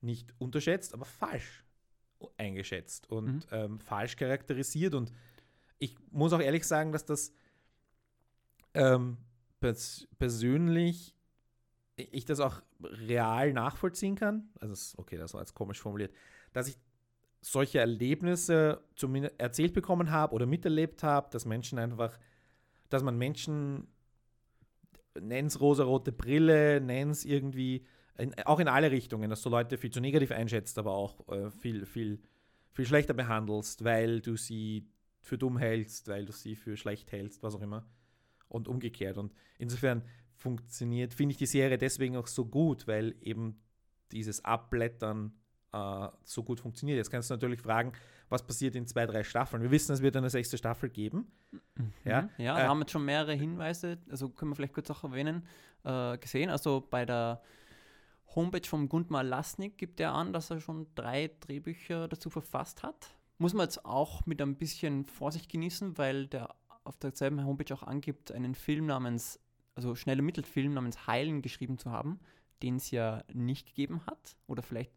nicht 0.03 0.35
unterschätzt, 0.39 0.93
aber 0.95 1.05
falsch 1.07 1.65
eingeschätzt 2.37 3.11
und 3.11 3.27
Mhm. 3.27 3.43
ähm, 3.51 3.81
falsch 3.81 4.17
charakterisiert 4.17 4.95
und 4.95 5.13
ich 5.79 5.97
muss 6.11 6.33
auch 6.33 6.41
ehrlich 6.41 6.67
sagen, 6.67 6.93
dass 6.93 7.05
das 7.05 7.33
ähm, 8.75 9.19
pers 9.61 10.07
persönlich 10.19 11.15
ich 11.97 12.25
das 12.27 12.41
auch 12.41 12.63
real 12.83 13.53
nachvollziehen 13.53 14.17
kann. 14.17 14.51
Also, 14.61 14.99
okay, 14.99 15.17
das 15.17 15.33
war 15.33 15.41
jetzt 15.41 15.55
komisch 15.55 15.81
formuliert, 15.81 16.15
dass 16.53 16.69
ich 16.69 16.77
solche 17.41 17.79
Erlebnisse 17.79 18.83
zumindest 18.97 19.39
erzählt 19.39 19.73
bekommen 19.73 20.11
habe 20.11 20.35
oder 20.35 20.47
miterlebt 20.47 21.03
habe, 21.03 21.31
dass 21.31 21.47
Menschen 21.47 21.79
einfach, 21.79 22.19
dass 22.91 23.03
man 23.03 23.17
Menschen, 23.17 23.89
nenn 25.19 25.47
es 25.47 25.61
rosarote 25.61 26.13
Brille, 26.13 26.81
nenn 26.81 27.11
es 27.11 27.25
irgendwie, 27.25 27.87
in, 28.19 28.35
auch 28.45 28.61
in 28.61 28.69
alle 28.69 28.91
Richtungen, 28.91 29.31
dass 29.31 29.43
du 29.43 29.51
Leute 29.51 29.79
viel 29.79 29.91
zu 29.91 30.01
negativ 30.01 30.31
einschätzt, 30.33 30.79
aber 30.79 30.93
auch 30.93 31.29
äh, 31.29 31.51
viel, 31.51 31.87
viel, 31.87 32.21
viel 32.73 32.87
schlechter 32.87 33.15
behandelst, 33.15 33.85
weil 33.85 34.21
du 34.21 34.37
sie 34.37 34.89
für 35.21 35.39
dumm 35.39 35.59
hältst, 35.59 36.09
weil 36.09 36.25
du 36.25 36.33
sie 36.33 36.55
für 36.55 36.77
schlecht 36.77 37.13
hältst, 37.13 37.43
was 37.43 37.55
auch 37.55 37.63
immer. 37.63 37.85
Und 38.49 38.69
umgekehrt. 38.69 39.19
Und 39.19 39.33
insofern 39.59 40.03
funktioniert, 40.37 41.15
finde 41.15 41.33
ich 41.33 41.39
die 41.39 41.47
Serie 41.47 41.79
deswegen 41.79 42.17
auch 42.17 42.29
so 42.29 42.47
gut, 42.47 42.87
weil 42.87 43.17
eben 43.21 43.61
dieses 44.13 44.45
Abblättern 44.45 45.33
äh, 45.73 46.09
so 46.23 46.43
gut 46.43 46.61
funktioniert. 46.61 46.97
Jetzt 46.97 47.11
kannst 47.11 47.31
du 47.31 47.35
natürlich 47.35 47.61
fragen, 47.61 47.93
was 48.29 48.47
passiert 48.47 48.77
in 48.77 48.87
zwei, 48.87 49.07
drei 49.07 49.25
Staffeln. 49.25 49.63
Wir 49.63 49.71
wissen, 49.71 49.93
es 49.93 50.03
wird 50.03 50.17
eine 50.17 50.31
sechste 50.31 50.59
Staffel 50.59 50.91
geben. 50.91 51.27
Ja, 52.05 52.23
Mhm. 52.23 52.31
ja 52.39 52.55
äh, 52.55 52.63
wir 52.63 52.69
haben 52.69 52.81
jetzt 52.81 52.93
schon 52.93 53.05
mehrere 53.05 53.35
Hinweise, 53.35 53.99
also 54.11 54.29
können 54.29 54.53
wir 54.53 54.57
vielleicht 54.57 54.75
kurz 54.75 54.91
auch 54.91 55.05
erwähnen, 55.05 55.45
äh, 55.85 56.19
gesehen. 56.19 56.51
Also 56.51 56.87
bei 56.89 57.05
der 57.05 57.43
Homepage 58.35 58.67
vom 58.67 58.89
Gundmar 58.89 59.23
Lasnik 59.25 59.79
gibt 59.79 60.01
er 60.01 60.13
an, 60.13 60.33
dass 60.33 60.51
er 60.51 60.61
schon 60.61 60.87
drei 60.95 61.31
Drehbücher 61.41 62.09
dazu 62.09 62.29
verfasst 62.31 62.83
hat. 62.83 63.17
Muss 63.39 63.55
man 63.55 63.65
jetzt 63.65 63.85
auch 63.85 64.27
mit 64.27 64.41
ein 64.43 64.57
bisschen 64.57 65.05
Vorsicht 65.05 65.51
genießen, 65.51 65.97
weil 65.99 66.27
der 66.27 66.55
auf 66.85 66.97
derselben 66.99 67.45
Homepage 67.45 67.75
auch 67.75 67.83
angibt, 67.83 68.33
einen 68.33 68.55
Film 68.55 68.87
namens, 68.87 69.41
also 69.75 69.95
schnelle 69.95 70.23
Mittelfilm 70.23 70.75
namens 70.75 71.07
Heilen 71.07 71.43
geschrieben 71.43 71.79
zu 71.79 71.91
haben, 71.91 72.21
den 72.63 72.77
es 72.77 72.91
ja 72.91 73.25
nicht 73.33 73.67
gegeben 73.67 74.05
hat. 74.07 74.37
Oder 74.47 74.63
vielleicht 74.63 74.93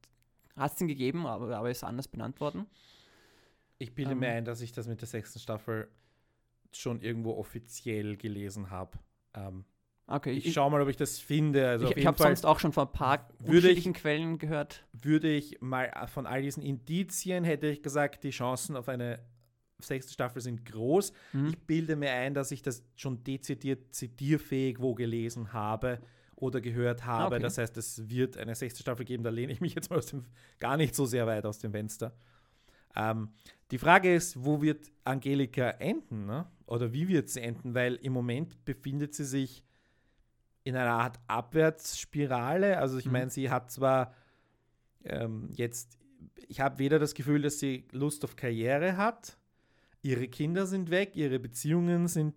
hat 0.56 0.74
es 0.74 0.82
ihn 0.82 0.88
gegeben, 0.88 1.26
aber, 1.26 1.56
aber 1.58 1.70
ist 1.70 1.84
anders 1.84 2.08
benannt 2.08 2.40
worden. 2.40 2.66
Ich 3.78 3.96
bilde 3.96 4.12
Ähm. 4.12 4.20
mir 4.20 4.30
ein, 4.30 4.46
dass 4.46 4.62
ich 4.62 4.72
das 4.72 4.88
mit 4.88 5.02
der 5.02 5.08
sechsten 5.08 5.40
Staffel 5.40 5.90
schon 6.72 7.02
irgendwo 7.02 7.34
offiziell 7.36 8.18
gelesen 8.18 8.70
habe. 8.70 9.00
Ähm, 9.34 9.66
Okay, 10.12 10.32
ich 10.32 10.48
ich, 10.48 10.54
schaue 10.54 10.72
mal, 10.72 10.82
ob 10.82 10.90
ich 10.90 10.98
das 10.98 11.20
finde. 11.20 11.68
Also 11.70 11.86
ich, 11.92 11.98
ich 11.98 12.06
habe 12.08 12.18
sonst 12.18 12.46
auch 12.46 12.60
schon 12.60 12.74
von 12.74 12.88
ein 12.88 12.92
paar 12.92 13.28
würde 13.38 13.44
ich- 13.44 13.56
unterschiedlichen 13.56 13.94
Quellen 13.94 14.38
gehört. 14.40 14.84
würde 14.92 15.30
ich 15.32 15.62
mal 15.62 15.86
äh, 15.86 16.08
von 16.08 16.26
all 16.26 16.42
diesen 16.42 16.64
Indizien 16.64 17.44
hätte 17.44 17.68
ich 17.68 17.84
gesagt, 17.84 18.24
die 18.24 18.32
Chancen 18.32 18.76
auf 18.76 18.90
eine 18.90 19.20
sechste 19.82 20.12
Staffel 20.12 20.42
sind 20.42 20.66
groß. 20.66 21.14
Mhm. 21.34 21.48
Ich 21.50 21.60
bilde 21.60 21.96
mir 21.96 22.12
ein, 22.12 22.34
dass 22.34 22.52
ich 22.52 22.62
das 22.62 22.84
schon 22.96 23.24
dezidiert 23.24 23.94
zitierfähig 23.94 24.80
wo 24.80 24.96
gelesen 24.96 25.54
habe 25.54 26.00
oder 26.36 26.60
gehört 26.60 27.06
habe. 27.06 27.36
Okay. 27.36 27.44
Das 27.44 27.58
heißt, 27.58 27.78
es 27.78 28.10
wird 28.10 28.36
eine 28.38 28.56
sechste 28.56 28.82
Staffel 28.82 29.06
geben. 29.06 29.24
Da 29.24 29.30
lehne 29.30 29.54
ich 29.54 29.62
mich 29.62 29.76
jetzt 29.76 29.90
mal 29.90 30.00
dem, 30.02 30.26
gar 30.60 30.76
nicht 30.76 30.96
so 30.96 31.06
sehr 31.06 31.28
weit 31.28 31.46
aus 31.46 31.60
dem 31.60 31.72
Fenster. 31.72 32.14
Ähm, 32.96 33.30
die 33.72 33.78
Frage 33.78 34.14
ist, 34.14 34.44
wo 34.44 34.62
wird 34.62 34.92
Angelika 35.04 35.70
enden? 35.70 36.26
Ne? 36.26 36.48
Oder 36.66 36.92
wie 36.92 37.08
wird 37.08 37.30
sie 37.30 37.42
enden? 37.42 37.76
Weil 37.76 37.96
im 37.96 38.14
Moment 38.14 38.66
befindet 38.66 39.14
sie 39.14 39.26
sich 39.26 39.64
in 40.70 40.76
einer 40.76 40.94
Art 40.94 41.20
Abwärtsspirale. 41.28 42.78
Also 42.78 42.98
ich 42.98 43.06
Mhm. 43.06 43.12
meine, 43.12 43.30
sie 43.30 43.50
hat 43.50 43.72
zwar 43.72 44.14
ähm, 45.04 45.50
jetzt, 45.54 45.98
ich 46.48 46.60
habe 46.60 46.80
weder 46.80 47.00
das 47.00 47.14
Gefühl, 47.14 47.42
dass 47.42 47.60
sie 47.60 47.88
Lust 47.92 48.24
auf 48.24 48.36
Karriere 48.36 48.98
hat, 48.98 49.38
ihre 50.02 50.28
Kinder 50.28 50.66
sind 50.66 50.90
weg, 50.90 51.16
ihre 51.16 51.40
Beziehungen 51.40 52.08
sind 52.08 52.36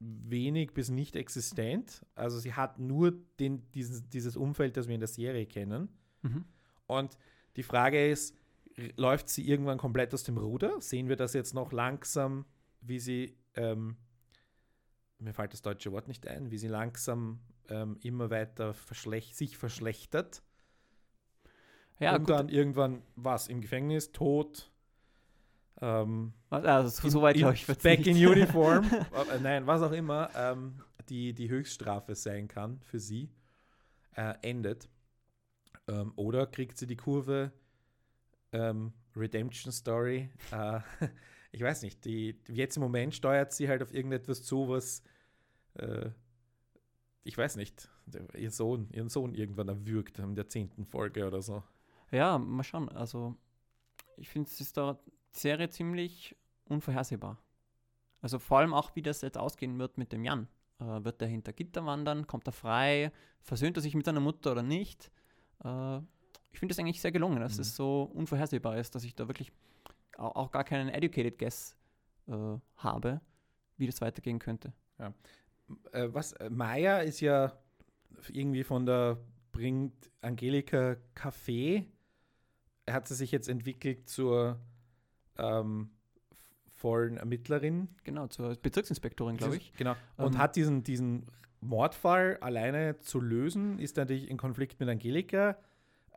wenig 0.00 0.72
bis 0.74 0.90
nicht 0.90 1.16
existent. 1.16 2.04
Also 2.14 2.38
sie 2.38 2.54
hat 2.54 2.78
nur 2.78 3.12
den, 3.40 3.70
dieses, 3.72 4.08
dieses 4.08 4.36
Umfeld, 4.36 4.76
das 4.76 4.86
wir 4.86 4.94
in 4.94 5.00
der 5.00 5.08
Serie 5.08 5.46
kennen. 5.46 5.88
Mhm. 6.22 6.44
Und 6.86 7.18
die 7.56 7.62
Frage 7.62 8.08
ist, 8.08 8.34
läuft 8.96 9.28
sie 9.28 9.48
irgendwann 9.48 9.78
komplett 9.78 10.14
aus 10.14 10.22
dem 10.22 10.38
Ruder? 10.38 10.80
Sehen 10.80 11.08
wir 11.08 11.16
das 11.16 11.32
jetzt 11.32 11.52
noch 11.52 11.72
langsam, 11.72 12.44
wie 12.80 13.00
sie, 13.00 13.36
ähm, 13.56 13.96
mir 15.18 15.34
fällt 15.34 15.52
das 15.52 15.62
deutsche 15.62 15.90
Wort 15.90 16.06
nicht 16.06 16.28
ein, 16.28 16.52
wie 16.52 16.58
sie 16.58 16.68
langsam 16.68 17.40
ähm, 17.68 17.98
immer 18.02 18.30
weiter 18.30 18.74
verschlech 18.74 19.34
sich 19.36 19.56
verschlechtert 19.58 20.42
Ja, 22.00 22.14
und 22.14 22.20
gut. 22.20 22.30
dann 22.30 22.48
irgendwann 22.48 23.02
was 23.16 23.48
im 23.48 23.60
Gefängnis, 23.60 24.12
tot, 24.12 24.70
ähm, 25.80 26.32
Also, 26.50 27.08
so, 27.08 27.22
weit 27.22 27.36
glaube 27.36 27.54
ich 27.54 27.66
wird's 27.68 27.82
back 27.82 27.98
nicht. 27.98 28.08
in 28.08 28.26
uniform, 28.26 28.84
äh, 29.32 29.38
nein, 29.40 29.66
was 29.66 29.82
auch 29.82 29.92
immer, 29.92 30.30
ähm, 30.34 30.82
die, 31.08 31.34
die 31.34 31.48
Höchststrafe 31.48 32.14
sein 32.14 32.48
kann 32.48 32.80
für 32.82 32.98
sie, 32.98 33.30
äh, 34.16 34.34
endet. 34.42 34.88
Ähm, 35.88 36.12
oder 36.16 36.46
kriegt 36.46 36.78
sie 36.78 36.86
die 36.86 36.96
Kurve 36.96 37.52
ähm, 38.52 38.92
Redemption 39.16 39.72
Story? 39.72 40.30
Äh, 40.50 40.80
ich 41.52 41.62
weiß 41.62 41.82
nicht, 41.82 42.04
die, 42.04 42.38
jetzt 42.48 42.76
im 42.76 42.82
Moment 42.82 43.14
steuert 43.14 43.52
sie 43.52 43.68
halt 43.68 43.82
auf 43.82 43.94
irgendetwas 43.94 44.42
zu, 44.42 44.68
was 44.68 45.02
äh, 45.74 46.10
ich 47.28 47.36
weiß 47.36 47.56
nicht, 47.56 47.90
der- 48.06 48.34
ihr 48.34 48.50
Sohn, 48.50 48.88
ihren 48.90 49.08
Sohn 49.08 49.34
irgendwann 49.34 49.68
erwürgt 49.68 50.18
in 50.18 50.34
der 50.34 50.48
zehnten 50.48 50.84
Folge 50.84 51.26
oder 51.26 51.42
so. 51.42 51.62
Ja, 52.10 52.38
mal 52.38 52.62
schauen. 52.62 52.88
Also, 52.88 53.34
ich 54.16 54.28
finde, 54.30 54.48
es 54.48 54.60
ist 54.60 54.76
da 54.76 54.98
die 55.34 55.38
Serie 55.38 55.68
ziemlich 55.68 56.34
unvorhersehbar. 56.64 57.38
Also 58.22 58.38
vor 58.38 58.58
allem 58.58 58.72
auch, 58.74 58.96
wie 58.96 59.02
das 59.02 59.20
jetzt 59.20 59.36
ausgehen 59.38 59.78
wird 59.78 59.98
mit 59.98 60.12
dem 60.12 60.24
Jan. 60.24 60.48
Äh, 60.80 61.04
wird 61.04 61.20
er 61.22 61.28
hinter 61.28 61.52
Gitter 61.52 61.84
wandern? 61.84 62.26
Kommt 62.26 62.46
er 62.48 62.52
frei? 62.52 63.12
Versöhnt 63.42 63.76
er 63.76 63.82
sich 63.82 63.94
mit 63.94 64.06
seiner 64.06 64.20
Mutter 64.20 64.52
oder 64.52 64.62
nicht? 64.62 65.10
Äh, 65.64 65.98
ich 66.50 66.58
finde 66.58 66.72
es 66.72 66.78
eigentlich 66.78 67.00
sehr 67.00 67.12
gelungen, 67.12 67.40
dass 67.40 67.56
Mhm. 67.56 67.60
es 67.60 67.76
so 67.76 68.02
unvorhersehbar 68.14 68.78
ist, 68.78 68.94
dass 68.94 69.04
ich 69.04 69.14
da 69.14 69.28
wirklich 69.28 69.52
auch, 70.16 70.34
auch 70.34 70.50
gar 70.50 70.64
keinen 70.64 70.88
educated 70.88 71.38
guess 71.38 71.76
äh, 72.26 72.58
habe, 72.76 73.20
wie 73.76 73.86
das 73.86 74.00
weitergehen 74.00 74.38
könnte. 74.38 74.72
Äh, 75.92 76.08
was 76.10 76.32
äh, 76.34 76.50
Maya 76.50 76.98
ist 76.98 77.20
ja 77.20 77.52
irgendwie 78.32 78.64
von 78.64 78.86
der 78.86 79.18
bringt 79.52 80.10
Angelika 80.20 80.96
Kaffee. 81.14 81.86
Hat 82.88 83.08
sie 83.08 83.14
sich 83.14 83.32
jetzt 83.32 83.48
entwickelt 83.48 84.08
zur 84.08 84.60
ähm, 85.36 85.90
vollen 86.78 87.16
Ermittlerin, 87.16 87.88
Genau, 88.04 88.28
zur 88.28 88.54
Bezirksinspektorin, 88.54 89.36
glaube 89.36 89.56
ich. 89.56 89.72
Genau. 89.74 89.96
Und 90.16 90.34
Ähm, 90.34 90.38
hat 90.38 90.56
diesen, 90.56 90.84
diesen 90.84 91.26
Mordfall 91.60 92.38
alleine 92.40 92.98
zu 93.00 93.20
lösen, 93.20 93.78
ist 93.78 93.96
natürlich 93.96 94.30
in 94.30 94.36
Konflikt 94.36 94.78
mit 94.80 94.88
Angelika. 94.88 95.58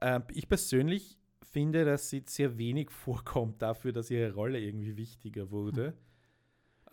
Ähm, 0.02 0.24
ich 0.32 0.48
persönlich 0.48 1.18
finde, 1.42 1.84
dass 1.84 2.10
sie 2.10 2.24
sehr 2.28 2.58
wenig 2.58 2.90
vorkommt 2.92 3.62
dafür, 3.62 3.92
dass 3.92 4.12
ihre 4.12 4.34
Rolle 4.34 4.60
irgendwie 4.60 4.98
wichtiger 4.98 5.50
wurde. 5.52 5.94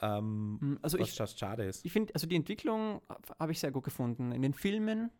Ähm, 0.00 0.58
Mm, 0.60 0.76
Also 0.82 0.98
was 0.98 1.08
ich, 1.08 1.14
schade 1.38 1.64
ist. 1.64 1.84
Ich 1.84 1.92
finde, 1.92 2.14
also 2.14 2.26
die 2.26 2.36
Entwicklung 2.36 3.00
habe 3.38 3.52
ich 3.52 3.60
sehr 3.60 3.70
gut 3.70 3.84
gefunden. 3.84 4.32
In 4.32 4.42
den 4.42 4.54
Filmen, 4.54 5.10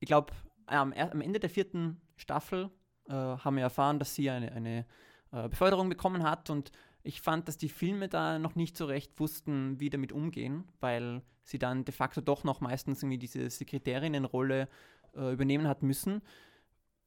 ich 0.00 0.06
glaube, 0.06 0.32
am, 0.66 0.92
er- 0.92 1.12
am 1.12 1.20
Ende 1.20 1.40
der 1.40 1.50
vierten 1.50 2.00
Staffel 2.16 2.70
äh, 3.08 3.12
haben 3.12 3.56
wir 3.56 3.62
erfahren, 3.62 3.98
dass 3.98 4.14
sie 4.14 4.30
eine, 4.30 4.52
eine 4.52 4.86
äh, 5.32 5.48
Beförderung 5.48 5.88
bekommen 5.88 6.22
hat 6.22 6.50
und 6.50 6.70
ich 7.02 7.22
fand, 7.22 7.48
dass 7.48 7.56
die 7.56 7.70
Filme 7.70 8.08
da 8.08 8.38
noch 8.38 8.54
nicht 8.56 8.76
so 8.76 8.84
recht 8.84 9.18
wussten, 9.18 9.80
wie 9.80 9.88
damit 9.88 10.12
umgehen, 10.12 10.64
weil 10.80 11.22
sie 11.44 11.58
dann 11.58 11.84
de 11.84 11.94
facto 11.94 12.20
doch 12.20 12.44
noch 12.44 12.60
meistens 12.60 13.02
irgendwie 13.02 13.18
diese 13.18 13.48
Sekretärinnenrolle 13.48 14.68
äh, 15.16 15.32
übernehmen 15.32 15.66
hat 15.66 15.82
müssen. 15.82 16.22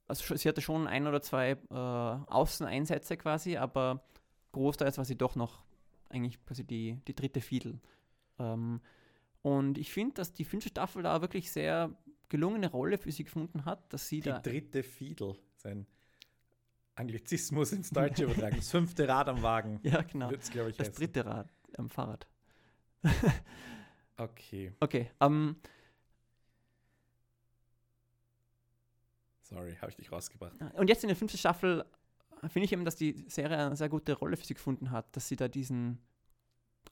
Also 0.07 0.35
sie 0.35 0.49
hatte 0.49 0.61
schon 0.61 0.87
ein 0.87 1.07
oder 1.07 1.21
zwei 1.21 1.51
äh, 1.51 1.73
Außeneinsätze 1.73 3.17
quasi, 3.17 3.57
aber 3.57 4.03
großteils 4.51 4.97
war 4.97 5.05
sie 5.05 5.17
doch 5.17 5.35
noch 5.35 5.63
eigentlich 6.13 6.43
quasi 6.45 6.63
die, 6.63 6.99
die 7.07 7.15
dritte 7.15 7.41
Fiedel. 7.41 7.79
Ähm, 8.39 8.81
und 9.41 9.77
ich 9.77 9.91
finde, 9.91 10.13
dass 10.15 10.33
die 10.33 10.45
fünfte 10.45 10.69
Staffel 10.69 11.03
da 11.03 11.21
wirklich 11.21 11.51
sehr 11.51 11.95
gelungene 12.29 12.69
Rolle 12.71 12.97
für 12.97 13.11
sie 13.11 13.23
gefunden 13.25 13.65
hat, 13.65 13.91
dass 13.93 14.07
sie 14.07 14.21
Die 14.21 14.29
da. 14.29 14.39
dritte 14.39 14.83
Fiedel, 14.83 15.35
sein 15.57 15.85
Anglizismus 16.95 17.71
ins 17.73 17.89
Deutsche 17.89 18.23
übertragen. 18.25 18.55
Das 18.57 18.69
fünfte 18.71 19.07
Rad 19.07 19.27
am 19.27 19.41
Wagen 19.41 19.79
Ja, 19.83 20.01
genau. 20.03 20.29
wird 20.29 20.43
es, 20.43 20.49
glaube 20.49 20.69
ich, 20.69 20.77
Das 20.77 20.87
heißen. 20.89 20.99
dritte 20.99 21.25
Rad 21.25 21.49
am 21.77 21.89
Fahrrad. 21.89 22.27
Okay, 24.15 24.71
Okay, 24.79 25.09
ähm, 25.19 25.57
sorry, 29.41 29.75
habe 29.81 29.89
ich 29.91 29.95
dich 29.97 30.11
rausgebracht. 30.11 30.53
und 30.75 30.87
jetzt 30.87 31.03
in 31.03 31.07
der 31.07 31.15
fünften 31.17 31.37
Staffel 31.37 31.83
finde 32.49 32.65
ich 32.65 32.71
eben, 32.73 32.85
dass 32.85 32.95
die 32.95 33.25
Serie 33.27 33.57
eine 33.57 33.75
sehr 33.75 33.89
gute 33.89 34.13
Rolle 34.13 34.37
für 34.37 34.45
sie 34.45 34.53
gefunden 34.53 34.91
hat, 34.91 35.15
dass 35.15 35.27
sie 35.27 35.35
da 35.35 35.47
diesen 35.47 35.99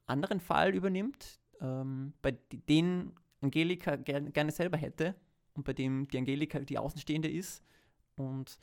anderen 0.06 0.40
Fall 0.40 0.74
übernimmt, 0.76 1.40
ähm, 1.60 2.14
bei 2.22 2.32
d- 2.32 2.58
den 2.70 3.14
Angelika 3.42 3.96
ger 3.96 4.22
gerne 4.22 4.52
selber 4.52 4.78
hätte 4.78 5.16
und 5.54 5.64
bei 5.64 5.74
dem 5.74 6.08
die 6.08 6.18
Angelika 6.18 6.60
die 6.60 6.78
Außenstehende 6.78 7.30
ist 7.30 7.64
und 8.16 8.58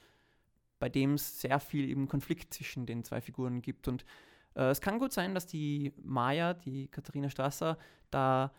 bei 0.79 0.89
dem 0.89 1.15
es 1.15 1.41
sehr 1.41 1.59
viel 1.61 1.89
eben 1.91 2.07
Konflikt 2.09 2.55
zwischen 2.55 2.87
den 2.87 3.03
zwei 3.05 3.21
Figuren 3.21 3.61
gibt. 3.63 3.89
Und 3.89 4.05
äh, 4.55 4.71
es 4.71 4.81
kann 4.81 4.99
gut 4.99 5.13
sein, 5.13 5.35
dass 5.35 5.47
die 5.47 5.93
Maya, 6.03 6.55
die 6.55 6.89
Katharina 6.89 7.29
Strasser, 7.31 7.77
da 8.11 8.53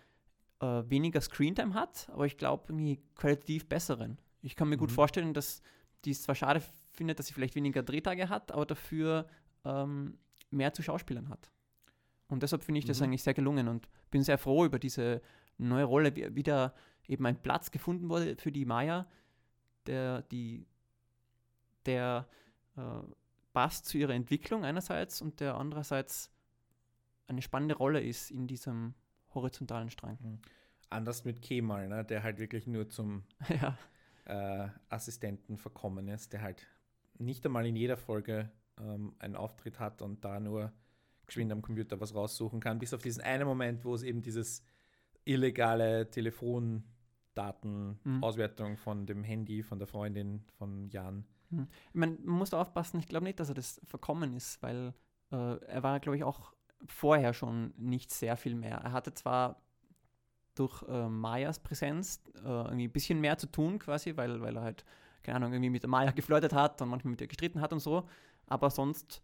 äh, 0.59 0.65
weniger 0.89 1.21
Screentime 1.21 1.73
hat, 1.73 2.09
aber 2.11 2.25
ich 2.25 2.37
glaube 2.37 2.65
irgendwie 2.67 2.99
qualitativ 3.15 3.67
besseren. 3.69 4.17
Ich 4.41 4.55
kann 4.57 4.67
mir 4.69 4.77
gut 4.77 4.89
Mhm. 4.89 4.95
vorstellen, 4.95 5.33
dass 5.33 5.61
die 6.05 6.11
es 6.11 6.23
zwar 6.23 6.35
schade 6.35 6.61
findet, 6.99 7.17
dass 7.17 7.25
sie 7.27 7.33
vielleicht 7.33 7.55
weniger 7.55 7.81
Drehtage 7.81 8.29
hat, 8.29 8.51
aber 8.51 8.65
dafür 8.65 9.25
ähm, 9.65 10.19
mehr 10.51 10.73
zu 10.73 10.83
Schauspielern 10.83 11.29
hat. 11.29 11.51
Und 12.27 12.43
deshalb 12.43 12.63
finde 12.63 12.79
ich 12.79 12.85
das 12.85 12.99
Mhm. 12.99 13.05
eigentlich 13.05 13.23
sehr 13.23 13.33
gelungen 13.33 13.67
und 13.67 13.89
bin 14.11 14.21
sehr 14.21 14.37
froh 14.37 14.65
über 14.65 14.77
diese 14.77 15.21
neue 15.57 15.85
Rolle, 15.85 16.15
wie 16.15 16.35
wieder 16.35 16.75
eben 17.07 17.25
ein 17.25 17.41
Platz 17.41 17.71
gefunden 17.71 18.07
wurde 18.09 18.35
für 18.37 18.51
die 18.51 18.65
Maya, 18.65 19.07
der, 19.87 20.21
die, 20.23 20.67
der 21.85 22.27
äh, 22.77 22.81
passt 23.53 23.85
zu 23.85 23.97
ihrer 23.97 24.13
Entwicklung 24.13 24.63
einerseits 24.63 25.21
und 25.21 25.39
der 25.39 25.55
andererseits 25.55 26.31
eine 27.27 27.41
spannende 27.41 27.75
Rolle 27.75 28.01
ist 28.01 28.29
in 28.31 28.47
diesem 28.47 28.93
horizontalen 29.33 29.89
Strang. 29.89 30.39
Anders 30.89 31.25
mit 31.25 31.41
Kemal, 31.41 31.87
ne, 31.87 32.03
der 32.05 32.23
halt 32.23 32.39
wirklich 32.39 32.67
nur 32.67 32.89
zum 32.89 33.23
ja, 33.61 33.77
äh, 34.25 34.69
Assistenten 34.89 35.57
verkommen 35.57 36.07
ist, 36.07 36.33
der 36.33 36.41
halt 36.41 36.67
nicht 37.19 37.45
einmal 37.45 37.65
in 37.65 37.75
jeder 37.75 37.97
Folge 37.97 38.49
ähm, 38.79 39.13
einen 39.19 39.35
Auftritt 39.35 39.79
hat 39.79 40.01
und 40.01 40.25
da 40.25 40.39
nur 40.39 40.73
geschwind 41.25 41.51
am 41.51 41.61
Computer 41.61 41.99
was 41.99 42.15
raussuchen 42.15 42.59
kann, 42.59 42.79
bis 42.79 42.93
auf 42.93 43.01
diesen 43.01 43.21
einen 43.21 43.47
Moment, 43.47 43.85
wo 43.85 43.93
es 43.93 44.03
eben 44.03 44.21
dieses 44.21 44.63
illegale 45.25 46.09
Telefondatenauswertung 46.09 48.77
von 48.77 49.05
dem 49.05 49.23
Handy 49.23 49.61
von 49.61 49.77
der 49.77 49.87
Freundin 49.87 50.43
von 50.57 50.89
Jan. 50.89 51.25
ich 51.89 51.93
meine, 51.93 52.17
man 52.23 52.39
muss 52.39 52.49
da 52.49 52.59
aufpassen, 52.61 52.99
ich 52.99 53.07
glaube 53.07 53.25
nicht, 53.25 53.39
dass 53.39 53.49
er 53.49 53.55
das 53.55 53.79
verkommen 53.83 54.35
ist, 54.35 54.63
weil 54.63 54.95
äh, 55.31 55.57
er 55.65 55.83
war, 55.83 55.99
glaube 55.99 56.17
ich, 56.17 56.23
auch 56.23 56.53
vorher 56.87 57.33
schon 57.33 57.73
nicht 57.77 58.11
sehr 58.11 58.37
viel 58.37 58.55
mehr. 58.55 58.77
Er 58.77 58.91
hatte 58.91 59.13
zwar 59.13 59.61
durch 60.55 60.81
äh, 60.83 61.07
Mayas 61.07 61.59
Präsenz 61.59 62.21
äh, 62.35 62.47
irgendwie 62.47 62.87
ein 62.87 62.91
bisschen 62.91 63.21
mehr 63.21 63.37
zu 63.37 63.47
tun 63.47 63.79
quasi, 63.79 64.17
weil, 64.17 64.41
weil 64.41 64.57
er 64.57 64.63
halt, 64.63 64.83
keine 65.23 65.37
Ahnung, 65.37 65.53
irgendwie 65.53 65.69
mit 65.69 65.83
der 65.83 65.89
Maya 65.89 66.11
geflirtet 66.11 66.53
hat 66.53 66.81
und 66.81 66.89
manchmal 66.89 67.11
mit 67.11 67.21
ihr 67.21 67.27
gestritten 67.27 67.61
hat 67.61 67.73
und 67.73 67.79
so, 67.79 68.07
aber 68.47 68.69
sonst 68.69 69.21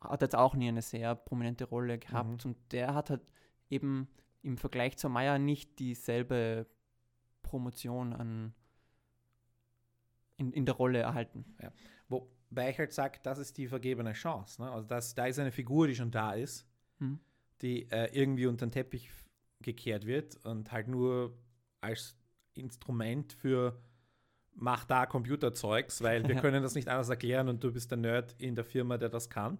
hat 0.00 0.20
jetzt 0.22 0.34
auch 0.36 0.54
nie 0.54 0.68
eine 0.68 0.82
sehr 0.82 1.14
prominente 1.14 1.64
Rolle 1.64 1.98
gehabt 1.98 2.44
Mhm. 2.44 2.50
und 2.50 2.72
der 2.72 2.94
hat 2.94 3.10
halt 3.10 3.22
eben 3.70 4.08
im 4.42 4.58
Vergleich 4.58 4.98
zur 4.98 5.08
Meier 5.10 5.38
nicht 5.38 5.78
dieselbe 5.78 6.66
Promotion 7.42 8.12
an 8.12 8.54
in, 10.36 10.52
in 10.52 10.66
der 10.66 10.74
Rolle 10.74 10.98
erhalten. 11.00 11.44
Wobei 12.08 12.70
ich 12.70 12.78
halt 12.78 12.92
sage, 12.92 13.18
das 13.22 13.38
ist 13.38 13.56
die 13.56 13.68
vergebene 13.68 14.12
Chance. 14.12 14.60
Ne? 14.62 14.70
Also 14.70 14.86
das, 14.86 15.14
da 15.14 15.26
ist 15.26 15.38
eine 15.38 15.52
Figur, 15.52 15.86
die 15.86 15.94
schon 15.94 16.10
da 16.10 16.32
ist, 16.32 16.66
Mhm. 16.98 17.18
die 17.62 17.90
äh, 17.90 18.08
irgendwie 18.12 18.46
unter 18.46 18.66
den 18.66 18.72
Teppich 18.72 19.10
gekehrt 19.60 20.06
wird 20.06 20.36
und 20.44 20.70
halt 20.70 20.86
nur 20.88 21.36
als 21.80 22.16
Instrument 22.54 23.32
für 23.32 23.80
mach 24.54 24.84
da 24.84 25.06
Computerzeugs, 25.06 26.02
weil 26.02 26.26
wir 26.28 26.36
können 26.36 26.62
das 26.62 26.74
nicht 26.74 26.88
anders 26.88 27.08
erklären 27.08 27.48
und 27.48 27.62
du 27.62 27.72
bist 27.72 27.90
der 27.90 27.98
Nerd 27.98 28.34
in 28.38 28.54
der 28.54 28.64
Firma, 28.64 28.98
der 28.98 29.08
das 29.08 29.28
kann. 29.28 29.58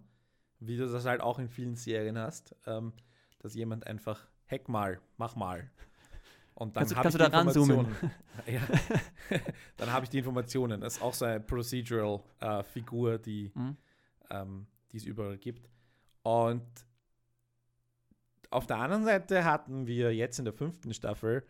Wie 0.61 0.77
du 0.77 0.87
das 0.89 1.05
halt 1.05 1.21
auch 1.21 1.39
in 1.39 1.49
vielen 1.49 1.75
Serien 1.75 2.19
hast, 2.19 2.55
ähm, 2.67 2.93
dass 3.41 3.55
jemand 3.55 3.87
einfach 3.87 4.27
hack 4.51 4.69
mal, 4.69 5.01
mach 5.17 5.37
mal. 5.37 5.71
Und 6.55 6.77
dann 6.77 6.83
Kannst 6.83 6.97
habe 6.97 7.09
ich 7.09 7.17
da 7.17 7.29
ja. 8.47 8.61
dann 9.77 9.93
habe 9.93 10.05
ich 10.05 10.11
die 10.11 10.19
Informationen. 10.19 10.81
Das 10.81 10.97
ist 10.97 11.03
auch 11.03 11.13
so 11.13 11.25
eine 11.25 11.41
Procedural-Figur, 11.41 13.19
die 13.19 13.51
Mhm. 13.55 13.77
ähm, 14.31 14.67
die 14.93 14.99
es 14.99 15.05
überall 15.05 15.37
gibt. 15.39 15.69
Und 16.23 16.65
auf 18.51 18.67
der 18.69 18.79
anderen 18.79 19.05
Seite 19.05 19.45
hatten 19.45 19.89
wir 19.89 20.15
jetzt 20.15 20.39
in 20.39 20.45
der 20.45 20.55
fünften 20.55 20.95
Staffel 20.95 21.45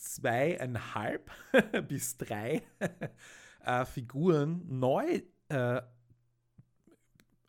zweieinhalb 0.00 1.30
bis 1.88 2.16
drei 2.16 2.62
äh, 3.64 3.84
Figuren 3.84 4.64
neu 4.66 5.22
äh, 5.48 5.82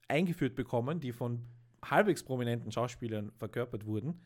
eingeführt 0.07 0.55
bekommen, 0.55 0.99
die 0.99 1.13
von 1.13 1.45
halbwegs 1.83 2.23
prominenten 2.23 2.71
Schauspielern 2.71 3.31
verkörpert 3.31 3.85
wurden. 3.85 4.21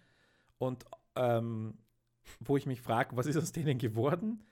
Und 0.57 0.85
ähm, 1.15 1.77
wo 2.39 2.57
ich 2.57 2.65
mich 2.65 2.81
frage, 2.81 3.15
was 3.15 3.27
ist 3.27 3.37
aus 3.37 3.51
denen 3.51 3.77
geworden? 3.77 4.43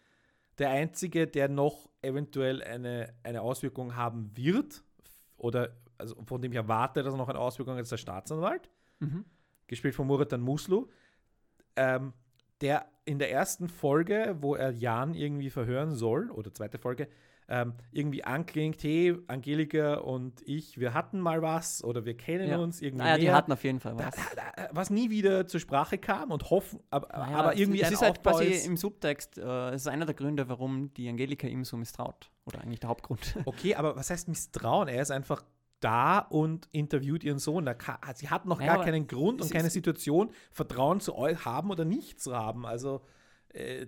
Der 0.60 0.70
einzige, 0.70 1.26
der 1.26 1.50
noch 1.50 1.90
eventuell 2.04 2.62
eine, 2.62 3.14
eine 3.24 3.42
Auswirkung 3.42 3.96
haben 3.96 4.30
wird, 4.38 4.84
oder 5.38 5.76
also 5.98 6.16
von 6.24 6.42
dem 6.42 6.52
ich 6.52 6.58
erwarte, 6.58 7.02
dass 7.02 7.14
er 7.14 7.18
noch 7.18 7.30
eine 7.30 7.40
Auswirkung 7.40 7.76
hat, 7.76 7.82
ist 7.82 7.92
der 7.92 7.98
Staatsanwalt, 7.98 8.70
Mhm. 9.00 9.26
gespielt 9.68 9.96
von 9.96 10.08
Muratan 10.08 10.40
Muslu, 10.42 10.88
ähm, 11.76 12.14
der 12.64 12.88
in 13.06 13.20
der 13.20 13.32
ersten 13.32 13.68
Folge, 13.68 14.38
wo 14.40 14.56
er 14.56 14.72
Jan 14.72 15.14
irgendwie 15.14 15.50
verhören 15.50 15.94
soll, 15.94 16.32
oder 16.32 16.54
zweite 16.54 16.78
Folge, 16.80 17.08
ähm, 17.50 17.74
irgendwie 17.92 18.24
anklingt, 18.24 18.82
hey, 18.82 19.18
Angelika 19.28 19.96
und 19.96 20.42
ich, 20.48 20.80
wir 20.80 20.94
hatten 20.94 21.20
mal 21.20 21.42
was 21.42 21.84
oder 21.84 22.06
wir 22.06 22.16
kennen 22.16 22.48
Ja. 22.50 22.58
uns 22.58 22.82
irgendwie 22.82 23.04
Naja, 23.04 23.18
die 23.18 23.26
näher. 23.26 23.36
hatten 23.36 23.52
auf 23.52 23.66
jeden 23.66 23.82
Fall 23.82 23.98
was. 23.98 24.16
da- 24.16 24.22
da- 24.56 24.70
was 24.72 24.90
nie 24.90 25.10
wieder 25.10 25.46
zur 25.46 25.60
Sprache 25.60 25.98
kam 25.98 26.32
und 26.32 26.50
hoffen, 26.50 26.80
aber, 26.90 27.10
Naja, 27.10 27.36
aber 27.36 27.58
irgendwie 27.58 27.82
es 27.82 27.92
ist 27.92 28.02
halt 28.02 28.12
Aufbau 28.20 28.32
quasi 28.32 28.46
ist- 28.46 28.66
im 28.66 28.78
Subtext, 28.78 29.38
äh, 29.38 29.72
es 29.72 29.82
ist 29.82 29.88
einer 29.88 30.06
der 30.06 30.16
Gründe, 30.16 30.48
warum 30.48 30.94
die 30.94 31.10
Angelika 31.10 31.46
ihm 31.46 31.66
so 31.66 31.76
misstraut. 31.76 32.32
Oder 32.46 32.62
eigentlich 32.62 32.80
der 32.80 32.90
Hauptgrund. 32.90 33.36
Okay, 33.44 33.76
aber 33.76 33.98
was 33.98 34.10
heißt 34.10 34.30
Misstrauen? 34.30 34.88
Er 34.88 35.02
ist 35.02 35.12
einfach 35.12 35.44
da 35.84 36.20
und 36.20 36.68
interviewt 36.72 37.24
ihren 37.24 37.40
Sohn. 37.40 37.70
Sie 38.16 38.30
hat 38.30 38.46
noch 38.46 38.60
Naja, 38.60 38.76
gar 38.76 38.86
keinen 38.86 39.08
Grund 39.08 39.42
und 39.42 39.52
keine 39.52 39.70
Situation, 39.70 40.32
Vertrauen 40.52 41.00
zu 41.00 41.16
haben 41.18 41.72
oder 41.72 41.86
nicht 41.86 42.20
zu 42.22 42.36
haben. 42.36 42.66
Also, 42.66 43.02
äh, 43.50 43.86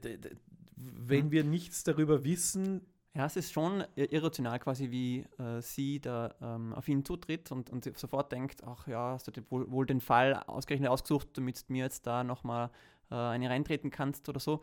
wenn 0.75 1.31
wir 1.31 1.43
nichts 1.43 1.84
darüber 1.84 2.23
wissen, 2.23 2.81
Ja, 3.15 3.25
es 3.25 3.38
ist 3.38 3.53
schon 3.53 3.81
irrational 3.95 4.60
quasi, 4.60 4.91
wie 4.91 5.25
äh, 5.39 5.62
sie 5.62 6.01
da 6.01 6.36
ähm, 6.41 6.73
auf 6.73 6.86
ihn 6.89 7.05
zutritt 7.05 7.49
und, 7.49 7.69
und 7.69 7.97
sofort 7.97 8.29
denkt, 8.34 8.62
ach 8.65 8.88
ja, 8.88 9.13
hast 9.13 9.27
du 9.27 9.31
wohl, 9.49 9.71
wohl 9.71 9.86
den 9.86 10.01
Fall 10.01 10.34
ausgerechnet 10.47 10.89
ausgesucht, 10.89 11.29
damit 11.34 11.69
du 11.69 11.71
mir 11.71 11.86
jetzt 11.86 12.05
da 12.05 12.25
nochmal 12.25 12.71
äh, 13.10 13.15
eine 13.15 13.49
reintreten 13.49 13.89
kannst 13.89 14.27
oder 14.27 14.41
so. 14.41 14.62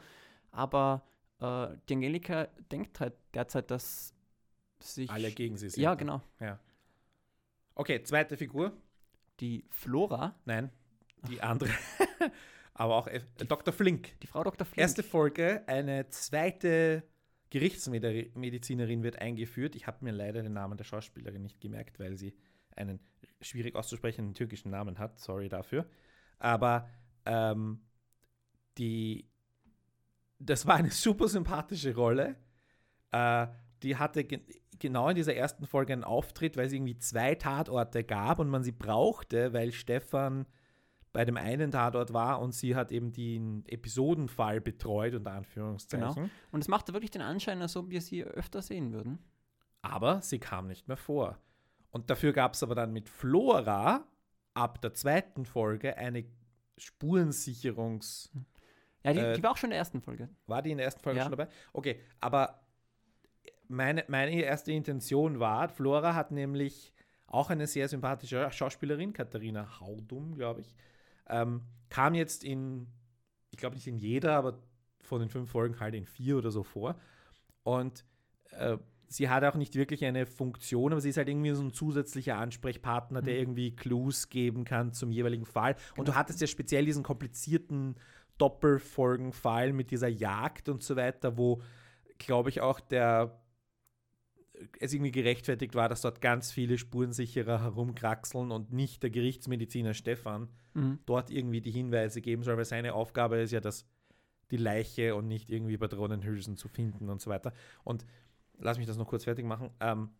Aber 0.50 1.02
äh, 1.40 1.68
die 1.88 1.94
Angelika 1.94 2.48
denkt 2.70 3.00
halt 3.00 3.14
derzeit, 3.32 3.70
dass 3.70 4.12
sich... 4.80 5.10
alle 5.10 5.32
gegen 5.32 5.56
sie 5.56 5.70
sind. 5.70 5.82
Ja, 5.82 5.94
genau. 5.94 6.20
Okay, 7.74 8.02
zweite 8.02 8.37
Figur. 8.37 8.72
Die 9.40 9.64
Flora, 9.70 10.38
Nein, 10.44 10.70
die 11.28 11.40
andere. 11.42 11.70
aber 12.74 12.96
auch 12.96 13.06
äh, 13.06 13.20
Dr. 13.48 13.72
Flink. 13.72 14.18
die 14.20 14.26
Frau 14.26 14.44
Dr. 14.44 14.66
Flink. 14.66 14.78
Erste 14.78 15.02
Folge, 15.02 15.62
eine 15.66 16.08
zweite 16.08 17.02
Gerichtsmedizinerin 17.50 19.02
wird 19.02 19.20
eingeführt. 19.20 19.74
Ich 19.76 19.87
habe 19.87 20.04
mir 20.04 20.12
leider 20.12 20.42
den 20.42 20.54
Namen 20.54 20.76
der 20.78 20.85
Schauspielerin 20.85 21.42
nicht 21.42 21.61
gemerkt, 21.61 21.98
weil 21.98 22.16
sie 22.16 22.35
einen 22.76 22.98
schwierig 23.40 23.74
auszusprechenden 23.74 24.35
türkischen 24.35 24.70
Namen 24.70 24.98
hat. 24.98 25.18
Sorry 25.18 25.48
dafür. 25.48 25.87
Aber 26.38 26.88
ähm, 27.26 27.80
die, 28.78 29.28
das 30.38 30.66
war 30.66 30.76
eine 30.76 30.90
super 30.92 31.28
sympathische 31.28 31.94
Rolle. 31.94 32.37
Äh, 33.11 33.48
die 33.82 33.96
hatte 33.96 34.24
ge 34.24 34.40
genau 34.78 35.08
in 35.08 35.14
dieser 35.16 35.34
ersten 35.36 35.66
Folge 35.66 35.92
einen 35.92 36.02
Auftritt, 36.04 36.56
weil 36.56 36.66
es 36.66 36.72
irgendwie 36.72 36.96
zwei 36.98 37.34
Tatorte 37.36 38.02
gab 38.02 38.40
und 38.40 38.48
man 38.48 38.64
sie 38.64 38.72
brauchte, 38.72 39.52
weil 39.52 39.70
Stefan 39.70 40.46
bei 41.12 41.24
dem 41.24 41.36
einen 41.36 41.70
Tatort 41.70 42.12
war 42.12 42.40
und 42.40 42.52
sie 42.52 42.74
hat 42.74 42.90
eben 42.90 43.12
den 43.12 43.64
Episodenfall 43.66 44.60
betreut, 44.60 45.14
unter 45.14 45.32
Anführungszeichen. 45.32 46.30
Und 46.50 46.60
es 46.60 46.68
macht 46.68 46.92
wirklich 46.92 47.10
den 47.12 47.22
Anschein, 47.22 47.60
als 47.62 47.76
ob 47.76 47.90
wir 47.90 48.00
sie 48.00 48.24
öfter 48.24 48.60
sehen 48.62 48.92
würden. 48.92 49.18
Aber 49.82 50.20
sie 50.22 50.38
kam 50.40 50.66
nicht 50.68 50.88
mehr 50.88 50.96
vor. 50.96 51.38
Und 51.90 52.08
dafür 52.10 52.32
gab 52.32 52.54
es 52.54 52.62
aber 52.62 52.74
dann 52.74 52.92
mit 52.92 53.08
Flora 53.10 54.04
ab 54.54 54.80
der 54.80 54.94
zweiten 54.94 55.44
Folge 55.44 55.96
eine 55.96 56.24
Spurensicherungs- 56.78 58.30
Ja, 59.04 59.12
die, 59.12 59.18
Äh, 59.18 59.32
die 59.34 59.42
war 59.42 59.50
auch 59.50 59.56
schon 59.56 59.68
in 59.68 59.72
der 59.72 59.78
ersten 59.80 60.00
Folge. 60.00 60.28
War 60.46 60.62
die 60.62 60.70
in 60.70 60.78
der 60.78 60.86
ersten 60.86 61.02
Folge 61.02 61.18
Ja. 61.18 61.24
schon 61.24 61.32
dabei? 61.32 61.48
Okay, 61.72 62.00
aber 62.20 62.62
meine, 63.72 64.04
meine 64.08 64.32
erste 64.40 64.72
Intention 64.72 65.40
war, 65.40 65.68
Flora 65.68 66.14
hat 66.14 66.30
nämlich 66.30 66.92
auch 67.26 67.50
eine 67.50 67.66
sehr 67.66 67.88
sympathische 67.88 68.50
Schauspielerin, 68.50 69.12
Katharina 69.12 69.80
Haudum, 69.80 70.35
glaube 70.35 70.61
ich, 70.61 70.74
ähm, 71.28 71.62
kam 71.88 72.14
jetzt 72.14 72.44
in, 72.44 72.87
ich 73.50 73.58
glaube 73.58 73.74
nicht 73.76 73.87
in 73.87 73.96
jeder, 73.96 74.37
aber 74.37 74.58
von 75.00 75.20
den 75.20 75.30
fünf 75.30 75.50
Folgen 75.50 75.80
halt 75.80 75.94
in 75.94 76.04
vier 76.06 76.37
oder 76.38 76.50
so 76.50 76.62
vor. 76.62 76.96
Und 77.62 78.04
äh, 78.50 78.76
sie 79.08 79.28
hat 79.28 79.44
auch 79.44 79.54
nicht 79.54 79.74
wirklich 79.74 80.04
eine 80.04 80.26
Funktion, 80.26 80.92
aber 80.92 81.00
sie 81.00 81.08
ist 81.11 81.16
halt 81.16 81.28
irgendwie 81.28 81.52
so 81.54 81.62
ein 81.62 81.72
zusätzlicher 81.72 82.37
Ansprechpartner, 82.38 83.22
der 83.22 83.35
Mhm. 83.35 83.40
irgendwie 83.40 83.76
Clues 83.76 84.28
geben 84.28 84.64
kann 84.64 84.92
zum 84.92 85.11
jeweiligen 85.11 85.46
Fall. 85.46 85.74
Und 85.96 86.06
du 86.08 86.12
Genau. 86.12 86.16
hattest 86.16 86.40
ja 86.40 86.46
speziell 86.46 86.85
diesen 86.85 87.02
komplizierten 87.02 87.96
Doppelfolgenfall 88.38 89.72
mit 89.72 89.90
dieser 89.90 90.08
Jagd 90.08 90.68
und 90.68 90.82
so 90.82 90.96
weiter, 90.96 91.37
wo, 91.37 91.62
glaube 92.18 92.48
ich, 92.50 92.61
auch 92.61 92.80
der 92.80 93.38
es 94.81 94.92
irgendwie 94.92 95.12
gerechtfertigt 95.12 95.75
war, 95.75 95.88
dass 95.88 96.03
dort 96.03 96.20
ganz 96.20 96.51
viele 96.53 96.79
Spurensicherer 96.79 97.62
herumkraxeln 97.62 98.51
und 98.51 98.72
nicht 98.72 99.03
der 99.03 99.11
Gerichtsmediziner 99.11 99.94
Stefan 99.94 100.48
Mhm. 100.75 101.01
dort 101.05 101.31
irgendwie 101.31 101.61
die 101.61 101.70
Hinweise 101.70 102.22
geben 102.22 102.42
soll, 102.42 102.57
weil 102.57 102.64
seine 102.64 102.94
Aufgabe 102.94 103.37
ist 103.38 103.51
ja, 103.53 103.61
dass 103.61 103.87
die 104.51 104.57
Leiche 104.57 105.14
und 105.14 105.29
nicht 105.29 105.51
irgendwie 105.51 105.77
Patronenhülsen 105.77 106.57
zu 106.57 106.68
finden 106.68 107.11
und 107.11 107.20
so 107.20 107.31
weiter. 107.31 107.53
Und 107.85 108.07
lass 108.59 108.79
mich 108.79 108.87
das 108.87 108.96
noch 108.96 109.07
kurz 109.07 109.25
fertig 109.25 109.44
machen. 109.44 109.70
Ähm, 109.81 110.11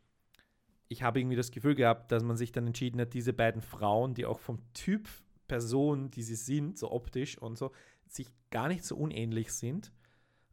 ich 0.89 1.03
habe 1.03 1.21
irgendwie 1.21 1.37
das 1.37 1.51
Gefühl 1.51 1.75
gehabt, 1.75 2.13
dass 2.13 2.23
man 2.23 2.37
sich 2.37 2.53
dann 2.53 2.67
entschieden 2.67 3.01
hat, 3.01 3.15
diese 3.15 3.33
beiden 3.33 3.63
Frauen, 3.63 4.13
die 4.13 4.27
auch 4.27 4.39
vom 4.41 4.59
Typ 4.75 5.09
Person, 5.49 6.11
die 6.11 6.23
sie 6.23 6.35
sind, 6.35 6.79
so 6.79 6.93
optisch 6.93 7.39
und 7.39 7.57
so, 7.57 7.73
sich 8.09 8.29
gar 8.51 8.69
nicht 8.69 8.85
so 8.85 8.97
unähnlich 8.97 9.53
sind, 9.53 9.91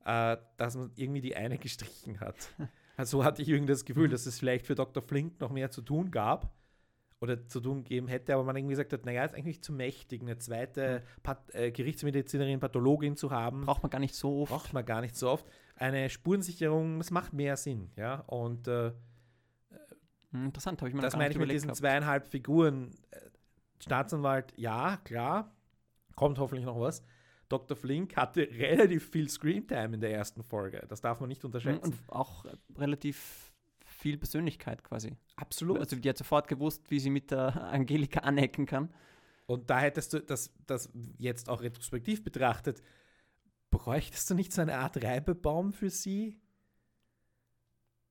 äh, 0.06 0.38
dass 0.56 0.78
man 0.78 0.92
irgendwie 0.96 1.22
die 1.22 1.36
eine 1.36 1.58
gestrichen 1.58 2.22
hat. 2.22 2.54
Also 3.00 3.20
so 3.20 3.24
hatte 3.24 3.42
ich 3.42 3.48
irgendwie 3.48 3.72
das 3.72 3.86
Gefühl, 3.86 4.08
Mhm. 4.08 4.12
dass 4.12 4.26
es 4.26 4.40
vielleicht 4.40 4.66
für 4.68 4.76
Dr. 4.76 5.02
Flink 5.02 5.40
noch 5.40 5.52
mehr 5.52 5.72
zu 5.72 5.82
tun 5.82 6.12
gab 6.12 6.52
oder 7.22 7.48
zu 7.48 7.62
tun 7.62 7.84
gegeben 7.84 8.10
hätte, 8.10 8.34
aber 8.34 8.44
man 8.44 8.58
irgendwie 8.58 8.74
gesagt 8.74 8.92
hat, 8.92 9.06
naja, 9.06 9.24
ist 9.24 9.36
eigentlich 9.36 9.62
zu 9.64 9.72
mächtig, 9.72 10.22
eine 10.22 10.38
zweite 10.38 11.04
Pat 11.24 11.54
äh, 11.56 11.72
Gerichtsmedizinerin, 11.72 12.60
Pathologin 12.60 13.16
zu 13.16 13.32
haben. 13.32 13.62
Braucht 13.62 13.84
man 13.84 13.90
gar 13.90 14.00
nicht 14.00 14.16
so 14.16 14.42
oft. 14.42 14.52
Braucht 14.52 14.74
man 14.74 14.86
gar 14.86 15.00
nicht 15.00 15.16
so 15.16 15.30
oft. 15.30 15.46
Eine 15.76 16.10
Spurensicherung, 16.10 16.98
das 16.98 17.10
macht 17.10 17.32
mehr 17.32 17.56
Sinn, 17.56 17.90
ja. 17.96 18.16
Und 18.28 18.68
äh, 18.68 18.92
Hm, 20.32 20.46
Interessant, 20.46 20.82
habe 20.82 20.90
ich 20.90 20.96
mir 20.96 21.02
das 21.02 21.16
meine 21.16 21.32
ich 21.32 21.40
mit 21.40 21.50
diesen 21.50 21.74
zweieinhalb 21.74 22.28
Figuren. 22.28 22.92
Äh, 23.12 23.20
Staatsanwalt, 23.82 24.54
ja, 24.58 24.98
klar. 25.06 25.56
Kommt 26.16 26.38
hoffentlich 26.38 26.66
noch 26.66 26.80
was. 26.80 27.02
Dr. 27.50 27.76
Flink 27.76 28.16
hatte 28.16 28.42
relativ 28.42 29.10
viel 29.10 29.28
Screentime 29.28 29.96
in 29.96 30.02
der 30.02 30.14
ersten 30.14 30.44
Folge. 30.44 30.86
Das 30.88 31.02
darf 31.02 31.20
man 31.20 31.30
nicht 31.30 31.44
unterschätzen. 31.44 31.94
Und 31.94 32.10
auch 32.10 32.46
äh, 32.46 32.56
relativ 32.78 33.52
viel 33.86 34.18
Persönlichkeit 34.18 34.84
quasi. 34.84 35.18
Absolut. 35.36 35.80
Also 35.80 35.96
die 35.96 36.08
hat 36.08 36.18
sofort 36.18 36.48
gewusst, 36.48 36.90
wie 36.90 37.00
sie 37.00 37.10
mit 37.10 37.32
der 37.32 37.62
Angelika 37.72 38.22
anecken 38.22 38.66
kann. 38.66 38.94
Und 39.48 39.70
da 39.70 39.80
hättest 39.80 40.14
du 40.14 40.22
das, 40.22 40.54
das 40.68 40.92
jetzt 41.18 41.50
auch 41.50 41.62
retrospektiv 41.62 42.24
betrachtet, 42.24 42.84
bräuchtest 43.72 44.30
du 44.30 44.36
nicht 44.36 44.54
so 44.54 44.62
eine 44.62 44.78
Art 44.78 45.04
Reibebaum 45.04 45.74
für 45.74 45.90
sie? 45.90 46.40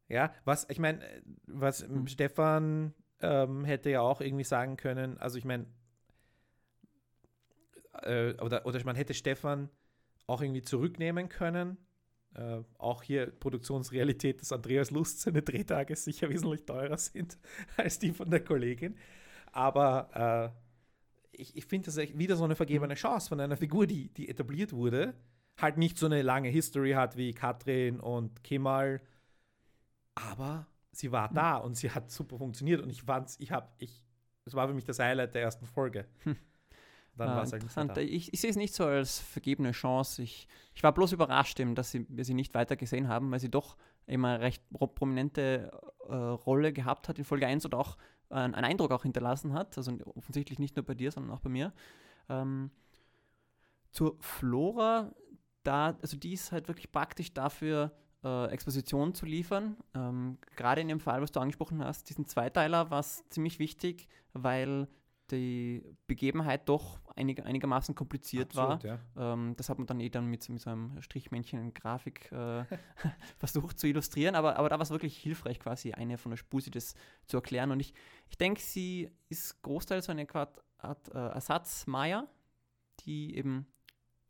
Ja, 0.09 0.33
was, 0.45 0.67
ich 0.69 0.81
meine, 0.81 1.01
was 1.47 1.83
Hm. 1.83 2.09
Stefan 2.09 2.95
ähm, 3.21 3.65
hätte 3.65 3.91
ja 3.91 4.01
auch 4.01 4.21
irgendwie 4.21 4.45
sagen 4.45 4.77
können, 4.77 5.19
also 5.19 5.39
ich 5.39 5.45
meine, 5.45 5.67
äh, 8.03 8.35
oder, 8.41 8.67
oder 8.67 8.85
man 8.85 8.97
hätte 8.97 9.15
Stefan 9.15 9.69
auch 10.27 10.43
irgendwie 10.43 10.63
zurücknehmen 10.63 11.29
können. 11.29 11.79
Äh, 12.35 12.61
auch 12.79 13.03
hier 13.03 13.27
Produktionsrealität, 13.27 14.41
dass 14.41 14.53
Andreas 14.53 14.91
Lust 14.91 15.21
seine 15.21 15.43
Drehtage 15.43 15.97
sicher 15.97 16.29
wesentlich 16.29 16.67
teurer 16.67 16.99
sind 16.99 17.39
als 17.77 17.99
die 17.99 18.13
von 18.13 18.31
der 18.31 18.45
Kollegin. 18.45 18.97
Aber 19.53 20.55
äh, 20.55 21.41
ich, 21.41 21.57
ich 21.57 21.67
finde 21.67 21.87
das 21.87 21.97
wieder 21.97 22.37
so 22.37 22.45
eine 22.45 22.57
vergebene 22.57 22.95
mhm. 22.95 22.99
Chance 22.99 23.29
von 23.29 23.41
einer 23.41 23.57
Figur, 23.57 23.87
die, 23.87 24.13
die 24.13 24.29
etabliert 24.29 24.73
wurde, 24.73 25.15
halt 25.57 25.79
nicht 25.79 25.99
so 25.99 26.07
eine 26.07 26.23
lange 26.23 26.49
History 26.49 26.93
hat 26.93 27.17
wie 27.17 27.33
Katrin 27.33 28.01
und 28.01 28.45
Kemal, 28.45 29.01
aber 30.15 30.67
sie 30.93 31.13
war 31.13 31.31
mhm. 31.31 31.35
da 31.35 31.57
und 31.57 31.77
sie 31.77 31.91
hat 31.91 32.11
super 32.11 32.39
funktioniert 32.39 32.83
und 32.83 32.91
ich 32.91 33.03
fand's, 33.03 33.37
ich 33.41 33.53
habe, 33.53 33.69
ich, 33.79 34.05
es 34.45 34.55
war 34.55 34.69
für 34.69 34.75
mich 34.75 34.85
das 34.85 34.99
Highlight 34.99 35.35
der 35.35 35.43
ersten 35.43 35.67
Folge. 35.67 36.07
Hm. 36.25 36.37
Dann 37.27 37.37
war 37.37 37.43
es 37.43 37.53
halt 37.53 37.63
interessant. 37.63 37.97
Ich, 37.99 38.33
ich 38.33 38.41
sehe 38.41 38.51
es 38.51 38.57
nicht 38.57 38.75
so 38.75 38.85
als 38.85 39.19
vergebene 39.19 39.73
Chance. 39.73 40.23
Ich, 40.23 40.49
ich 40.75 40.83
war 40.83 40.93
bloß 40.93 41.13
überrascht, 41.13 41.59
eben, 41.61 41.75
dass 41.75 41.91
sie, 41.91 42.07
wir 42.09 42.25
sie 42.25 42.35
nicht 42.35 42.55
weiter 42.55 42.77
gesehen 42.77 43.09
haben, 43.09 43.31
weil 43.31 43.41
sie 43.41 43.51
doch 43.51 43.77
immer 44.07 44.29
eine 44.29 44.41
recht 44.41 44.63
prominente 44.71 45.71
äh, 46.09 46.15
Rolle 46.15 46.73
gehabt 46.73 47.09
hat 47.09 47.19
in 47.19 47.25
Folge 47.25 47.47
1 47.47 47.65
und 47.65 47.75
auch 47.75 47.97
äh, 48.31 48.35
einen 48.35 48.55
Eindruck 48.55 48.93
auch 48.93 49.03
hinterlassen 49.03 49.53
hat. 49.53 49.77
Also 49.77 49.93
offensichtlich 50.15 50.59
nicht 50.59 50.77
nur 50.77 50.85
bei 50.85 50.95
dir, 50.95 51.13
sondern 51.13 51.33
auch 51.33 51.41
bei 51.41 51.51
mir. 51.51 51.73
Ähm, 52.29 52.71
zur 53.91 54.17
Flora, 54.21 55.13
da, 55.63 55.97
also 56.01 56.17
die 56.17 56.33
ist 56.33 56.53
halt 56.53 56.69
wirklich 56.69 56.93
praktisch 56.93 57.33
dafür, 57.33 57.93
äh, 58.25 58.47
Exposition 58.47 59.15
zu 59.15 59.27
liefern. 59.27 59.77
Ähm, 59.95 60.39
Gerade 60.57 60.81
in 60.81 60.89
dem 60.89 61.01
Fall, 61.01 61.23
was 61.23 61.33
du 61.33 61.41
angesprochen 61.41 61.83
hast, 61.83 62.09
diesen 62.09 62.27
Zweiteiler 62.27 62.91
war 62.91 63.01
es 63.01 63.25
ziemlich 63.31 63.59
wichtig, 63.59 64.09
weil 64.33 64.89
die 65.31 65.85
Begebenheit 66.07 66.69
doch 66.69 66.99
einig, 67.19 67.45
einigermaßen 67.45 67.95
kompliziert 67.95 68.57
Absolut, 68.57 68.85
war. 68.85 68.99
Ja. 69.17 69.33
Ähm, 69.35 69.55
das 69.57 69.69
hat 69.69 69.79
man 69.79 69.87
dann 69.87 70.01
eh 70.01 70.09
dann 70.09 70.27
mit, 70.27 70.49
mit 70.49 70.61
so 70.61 70.71
einem 70.71 71.01
Strichmännchen 71.03 71.61
in 71.61 71.75
Grafik 71.75 72.31
äh, 72.33 72.65
versucht 73.39 73.79
zu 73.79 73.87
illustrieren, 73.87 74.35
aber, 74.35 74.57
aber 74.57 74.69
da 74.69 74.77
war 74.77 74.83
es 74.83 74.91
wirklich 74.91 75.17
hilfreich, 75.19 75.59
quasi 75.61 75.93
eine 75.93 76.17
von 76.17 76.31
der 76.31 76.37
Spusi 76.37 76.71
das 76.71 76.95
zu 77.27 77.37
erklären. 77.37 77.71
Und 77.71 77.81
ich, 77.81 77.93
ich 78.29 78.39
denke, 78.39 78.61
sie 78.61 79.11
ist 79.29 79.61
großteils 79.63 80.07
so 80.07 80.13
eine 80.13 80.27
Art, 80.35 80.63
Art 80.79 81.09
äh, 81.09 81.19
Ersatz-Maya, 81.19 82.27
die 83.01 83.37
eben 83.37 83.67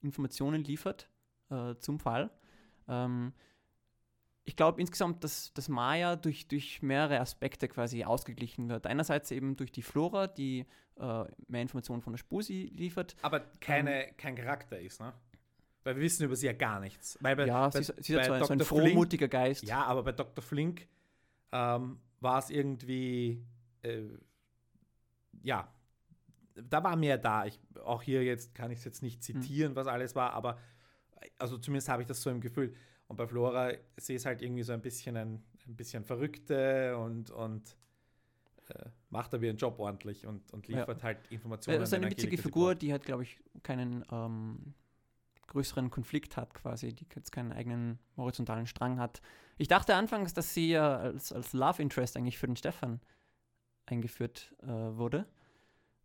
Informationen 0.00 0.64
liefert 0.64 1.08
äh, 1.50 1.74
zum 1.76 2.00
Fall. 2.00 2.30
Ähm, 2.88 3.32
ich 4.48 4.56
glaube 4.56 4.80
insgesamt, 4.80 5.22
dass 5.24 5.52
das 5.52 5.68
Maya 5.68 6.16
durch, 6.16 6.48
durch 6.48 6.80
mehrere 6.80 7.20
Aspekte 7.20 7.68
quasi 7.68 8.04
ausgeglichen 8.04 8.70
wird. 8.70 8.86
Einerseits 8.86 9.30
eben 9.30 9.56
durch 9.56 9.70
die 9.70 9.82
Flora, 9.82 10.26
die 10.26 10.64
äh, 10.96 11.24
mehr 11.48 11.60
Informationen 11.60 12.00
von 12.00 12.14
der 12.14 12.18
Spusi 12.18 12.72
liefert. 12.74 13.14
Aber 13.20 13.40
keine, 13.60 14.06
ähm, 14.06 14.16
kein 14.16 14.36
Charakter 14.36 14.80
ist, 14.80 15.02
ne? 15.02 15.12
Weil 15.84 15.96
wir 15.96 16.02
wissen 16.02 16.24
über 16.24 16.34
sie 16.34 16.46
ja 16.46 16.54
gar 16.54 16.80
nichts. 16.80 17.18
Weil 17.20 17.36
bei, 17.36 17.46
ja, 17.46 17.68
bei, 17.68 17.82
sie, 17.82 17.92
sie 17.98 18.14
ist 18.14 18.26
so, 18.26 18.42
so 18.42 18.52
ein 18.54 18.60
frohmutiger 18.60 19.28
Geist. 19.28 19.64
Ja, 19.64 19.84
aber 19.84 20.02
bei 20.02 20.12
Dr. 20.12 20.42
Flink 20.42 20.88
ähm, 21.52 21.98
war 22.20 22.38
es 22.38 22.48
irgendwie, 22.48 23.44
äh, 23.82 24.04
ja, 25.42 25.70
da 26.54 26.82
war 26.82 26.96
mehr 26.96 27.18
da. 27.18 27.44
Ich, 27.44 27.60
auch 27.84 28.00
hier 28.00 28.24
jetzt 28.24 28.54
kann 28.54 28.70
ich 28.70 28.78
es 28.78 28.84
jetzt 28.86 29.02
nicht 29.02 29.22
zitieren, 29.22 29.72
hm. 29.72 29.76
was 29.76 29.86
alles 29.86 30.14
war, 30.14 30.32
aber 30.32 30.56
also 31.36 31.58
zumindest 31.58 31.90
habe 31.90 32.00
ich 32.00 32.08
das 32.08 32.22
so 32.22 32.30
im 32.30 32.40
Gefühl. 32.40 32.74
Und 33.08 33.16
bei 33.16 33.26
Flora 33.26 33.72
sie 33.96 34.14
ist 34.14 34.26
halt 34.26 34.42
irgendwie 34.42 34.62
so 34.62 34.72
ein 34.72 34.82
bisschen 34.82 35.16
ein, 35.16 35.42
ein 35.66 35.76
bisschen 35.76 36.04
verrückte 36.04 36.96
und, 36.96 37.30
und 37.30 37.76
äh, 38.68 38.90
macht 39.10 39.34
aber 39.34 39.44
ihren 39.44 39.56
Job 39.56 39.78
ordentlich 39.78 40.26
und, 40.26 40.52
und 40.52 40.68
liefert 40.68 40.98
ja. 40.98 41.04
halt 41.04 41.18
Informationen. 41.30 41.80
Das 41.80 41.88
ist 41.88 41.94
eine 41.94 42.10
witzige 42.10 42.36
Figur, 42.36 42.74
die 42.74 42.92
halt, 42.92 43.04
glaube 43.04 43.22
ich, 43.22 43.38
keinen 43.62 44.04
ähm, 44.12 44.74
größeren 45.48 45.90
Konflikt 45.90 46.36
hat 46.36 46.54
quasi, 46.54 46.94
die 46.94 47.06
jetzt 47.14 47.32
keinen 47.32 47.52
eigenen 47.52 47.98
horizontalen 48.16 48.66
Strang 48.66 49.00
hat. 49.00 49.20
Ich 49.56 49.68
dachte 49.68 49.94
anfangs, 49.94 50.34
dass 50.34 50.54
sie 50.54 50.70
ja 50.70 50.98
als, 50.98 51.32
als 51.32 51.52
Love 51.52 51.82
Interest 51.82 52.16
eigentlich 52.16 52.38
für 52.38 52.46
den 52.46 52.56
Stefan 52.56 53.00
eingeführt 53.86 54.54
äh, 54.62 54.66
wurde. 54.66 55.26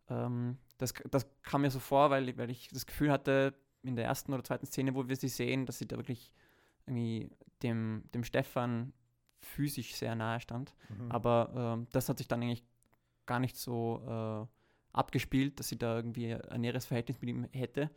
Ähm, 0.08 0.58
das, 0.78 0.94
das 1.10 1.26
kam 1.42 1.62
mir 1.62 1.70
so 1.70 1.78
vor, 1.78 2.10
weil, 2.10 2.36
weil 2.38 2.50
ich 2.50 2.68
das 2.68 2.86
Gefühl 2.86 3.12
hatte, 3.12 3.54
in 3.82 3.96
der 3.96 4.06
ersten 4.06 4.32
oder 4.32 4.42
zweiten 4.42 4.66
Szene, 4.66 4.94
wo 4.94 5.06
wir 5.08 5.16
sie 5.16 5.28
sehen, 5.28 5.66
dass 5.66 5.78
sie 5.78 5.86
da 5.86 5.96
wirklich 5.96 6.32
irgendwie 6.86 7.30
dem, 7.62 8.04
dem 8.14 8.24
Stefan 8.24 8.92
physisch 9.40 9.94
sehr 9.94 10.14
nahe 10.14 10.40
stand. 10.40 10.74
Mhm. 10.88 11.10
Aber 11.10 11.78
äh, 11.78 11.86
das 11.92 12.08
hat 12.08 12.18
sich 12.18 12.28
dann 12.28 12.42
eigentlich 12.42 12.64
gar 13.26 13.40
nicht 13.40 13.56
so 13.56 14.02
äh, 14.06 14.96
abgespielt, 14.96 15.58
dass 15.58 15.68
sie 15.68 15.78
da 15.78 15.96
irgendwie 15.96 16.34
ein 16.34 16.60
näheres 16.60 16.86
Verhältnis 16.86 17.20
mit 17.20 17.30
ihm 17.30 17.48
hätte. 17.52 17.90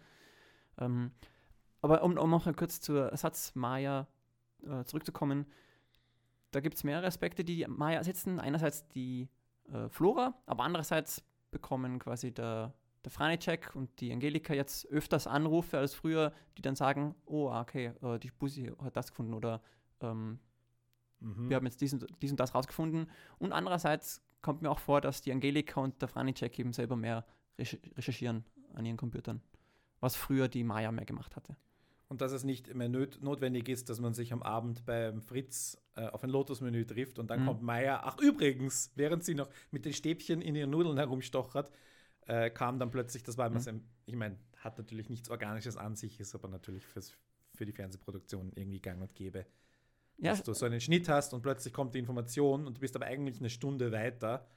Ähm, 0.77 1.11
aber 1.81 2.03
um, 2.03 2.17
um 2.17 2.29
noch 2.29 2.53
kurz 2.55 2.81
zur 2.81 3.09
Ersatz 3.09 3.55
Maya 3.55 4.07
äh, 4.63 4.83
zurückzukommen, 4.83 5.45
da 6.51 6.59
gibt 6.59 6.75
es 6.75 6.83
mehrere 6.83 7.07
Aspekte, 7.07 7.43
die, 7.43 7.57
die 7.57 7.67
Maya 7.67 7.97
ersetzen. 7.97 8.39
Einerseits 8.39 8.87
die 8.89 9.29
äh, 9.71 9.89
Flora, 9.89 10.33
aber 10.45 10.63
andererseits 10.63 11.23
bekommen 11.51 11.99
quasi 11.99 12.33
der 12.33 12.73
der 13.03 13.11
Franicek 13.11 13.75
und 13.75 13.89
die 13.99 14.11
Angelika 14.11 14.53
jetzt 14.53 14.87
öfters 14.87 15.27
Anrufe 15.27 15.77
als 15.77 15.93
früher, 15.93 16.33
die 16.57 16.61
dann 16.61 16.75
sagen, 16.75 17.15
oh, 17.25 17.49
ah, 17.49 17.61
okay, 17.61 17.93
äh, 18.01 18.19
die 18.19 18.31
Busi 18.31 18.71
hat 18.83 18.97
das 18.97 19.09
gefunden 19.09 19.33
oder 19.33 19.61
ähm, 20.01 20.39
mhm. 21.19 21.49
wir 21.49 21.55
haben 21.55 21.65
jetzt 21.65 21.81
dies 21.81 21.93
und, 21.93 22.07
dies 22.21 22.31
und 22.31 22.39
das 22.39 22.53
rausgefunden. 22.53 23.09
Und 23.39 23.53
andererseits 23.53 24.21
kommt 24.41 24.61
mir 24.61 24.69
auch 24.69 24.79
vor, 24.79 25.01
dass 25.01 25.21
die 25.21 25.31
Angelika 25.31 25.81
und 25.81 26.01
der 26.01 26.07
Franicek 26.07 26.57
eben 26.59 26.73
selber 26.73 26.95
mehr 26.95 27.25
recherchieren 27.57 28.45
an 28.73 28.85
ihren 28.85 28.97
Computern, 28.97 29.41
was 29.99 30.15
früher 30.15 30.47
die 30.47 30.63
Maya 30.63 30.91
mehr 30.91 31.05
gemacht 31.05 31.35
hatte. 31.35 31.55
Und 32.09 32.21
dass 32.21 32.31
es 32.31 32.43
nicht 32.43 32.73
mehr 32.73 32.87
notwendig 32.87 33.67
ist, 33.67 33.89
dass 33.89 33.99
man 33.99 34.13
sich 34.13 34.31
am 34.31 34.41
Abend 34.41 34.85
beim 34.85 35.21
Fritz 35.21 35.77
äh, 35.95 36.07
auf 36.07 36.23
ein 36.23 36.29
Lotusmenü 36.29 36.85
trifft 36.85 37.19
und 37.19 37.29
dann 37.29 37.41
mhm. 37.41 37.45
kommt 37.47 37.61
Maya, 37.63 38.01
ach 38.03 38.17
übrigens, 38.19 38.91
während 38.95 39.25
sie 39.25 39.35
noch 39.35 39.49
mit 39.71 39.83
den 39.83 39.91
Stäbchen 39.91 40.41
in 40.41 40.55
ihren 40.55 40.69
Nudeln 40.69 40.97
herumstochert, 40.97 41.69
äh, 42.27 42.49
kam 42.49 42.79
dann 42.79 42.91
plötzlich, 42.91 43.23
das 43.23 43.37
war 43.37 43.47
immer, 43.47 43.59
mhm. 43.59 43.83
ich 44.05 44.15
meine, 44.15 44.37
hat 44.57 44.77
natürlich 44.77 45.09
nichts 45.09 45.29
Organisches 45.29 45.77
an 45.77 45.95
sich, 45.95 46.19
ist 46.19 46.35
aber 46.35 46.47
natürlich 46.47 46.85
fürs, 46.85 47.13
für 47.55 47.65
die 47.65 47.71
Fernsehproduktion 47.71 48.51
irgendwie 48.55 48.79
gang 48.79 49.01
und 49.01 49.15
gäbe. 49.15 49.45
Ja. 50.17 50.31
Dass 50.31 50.43
du 50.43 50.53
so 50.53 50.65
einen 50.65 50.81
Schnitt 50.81 51.09
hast 51.09 51.33
und 51.33 51.41
plötzlich 51.41 51.73
kommt 51.73 51.93
die 51.93 51.99
Information 51.99 52.65
und 52.65 52.77
du 52.77 52.81
bist 52.81 52.95
aber 52.95 53.05
eigentlich 53.05 53.39
eine 53.39 53.49
Stunde 53.49 53.91
weiter 53.91 54.47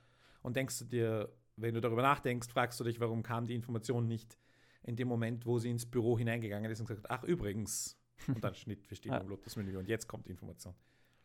und 0.42 0.56
denkst 0.56 0.78
du 0.80 0.84
dir, 0.86 1.32
wenn 1.56 1.74
du 1.74 1.80
darüber 1.80 2.02
nachdenkst, 2.02 2.48
fragst 2.48 2.80
du 2.80 2.84
dich, 2.84 2.98
warum 2.98 3.22
kam 3.22 3.46
die 3.46 3.54
Information 3.54 4.06
nicht 4.06 4.38
in 4.82 4.96
dem 4.96 5.08
Moment, 5.08 5.44
wo 5.44 5.58
sie 5.58 5.70
ins 5.70 5.84
Büro 5.84 6.18
hineingegangen 6.18 6.70
ist 6.70 6.80
und 6.80 6.86
gesagt, 6.86 7.10
ach 7.10 7.24
übrigens, 7.24 7.98
und 8.26 8.42
dann 8.42 8.54
Schnitt, 8.54 8.88
wir 8.90 8.96
stehen 8.96 9.12
ja. 9.12 9.18
im 9.18 9.28
Lotusmenü 9.28 9.76
und 9.76 9.88
jetzt 9.88 10.08
kommt 10.08 10.26
die 10.26 10.30
Information. 10.30 10.74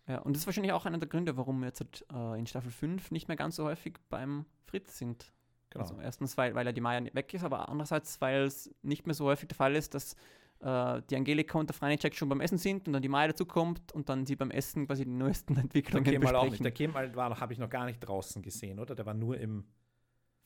Ja, 0.08 0.20
und 0.20 0.34
das 0.34 0.44
ist 0.44 0.46
wahrscheinlich 0.46 0.74
auch 0.74 0.86
einer 0.86 1.00
der 1.00 1.10
Gründe, 1.10 1.36
warum 1.36 1.62
wir 1.62 1.68
jetzt 1.68 2.06
äh, 2.12 2.40
in 2.40 2.46
Staffel 2.46 2.72
5 2.72 3.10
nicht 3.12 3.28
mehr 3.28 3.38
ganz 3.38 3.56
so 3.56 3.66
häufig 3.66 3.96
beim 4.10 4.46
Fritz 4.66 4.98
sind. 4.98 5.34
Genau. 5.70 5.84
Also 5.84 6.00
erstens, 6.02 6.38
weil, 6.38 6.56
weil 6.56 6.68
er 6.68 6.74
die 6.74 6.82
Maya 6.82 7.04
weg 7.14 7.34
ist, 7.34 7.44
aber 7.44 7.70
andererseits, 7.70 8.22
weil 8.22 8.44
es 8.44 8.74
nicht 8.82 9.06
mehr 9.06 9.14
so 9.14 9.26
häufig 9.26 9.48
der 9.50 9.56
Fall 9.56 9.76
ist, 9.76 9.94
dass 9.94 10.16
äh, 10.60 11.02
die 11.10 11.16
Angelika 11.16 11.60
und 11.60 11.70
der 11.70 11.74
Franicek 11.74 12.16
schon 12.16 12.30
beim 12.30 12.42
Essen 12.42 12.58
sind 12.58 12.88
und 12.88 12.94
dann 12.94 13.02
die 13.02 13.10
Maya 13.10 13.28
dazukommt 13.28 13.92
und 13.92 14.10
dann 14.10 14.26
sie 14.26 14.36
beim 14.36 14.52
Essen 14.52 14.88
quasi 14.88 15.04
die 15.04 15.12
neuesten 15.12 15.58
Entwicklungen 15.58 16.04
der 16.04 16.14
Kemal 16.14 16.32
besprechen. 16.32 16.48
auch 16.48 16.52
nicht. 16.52 16.64
Der 16.64 16.72
Kemal 16.72 17.16
war, 17.16 17.40
habe 17.40 17.54
ich 17.54 17.60
noch 17.60 17.70
gar 17.70 17.86
nicht 17.86 18.00
draußen 18.00 18.42
gesehen, 18.42 18.80
oder? 18.80 18.96
Der 18.96 19.06
war 19.06 19.14
nur 19.14 19.38
im, 19.38 19.66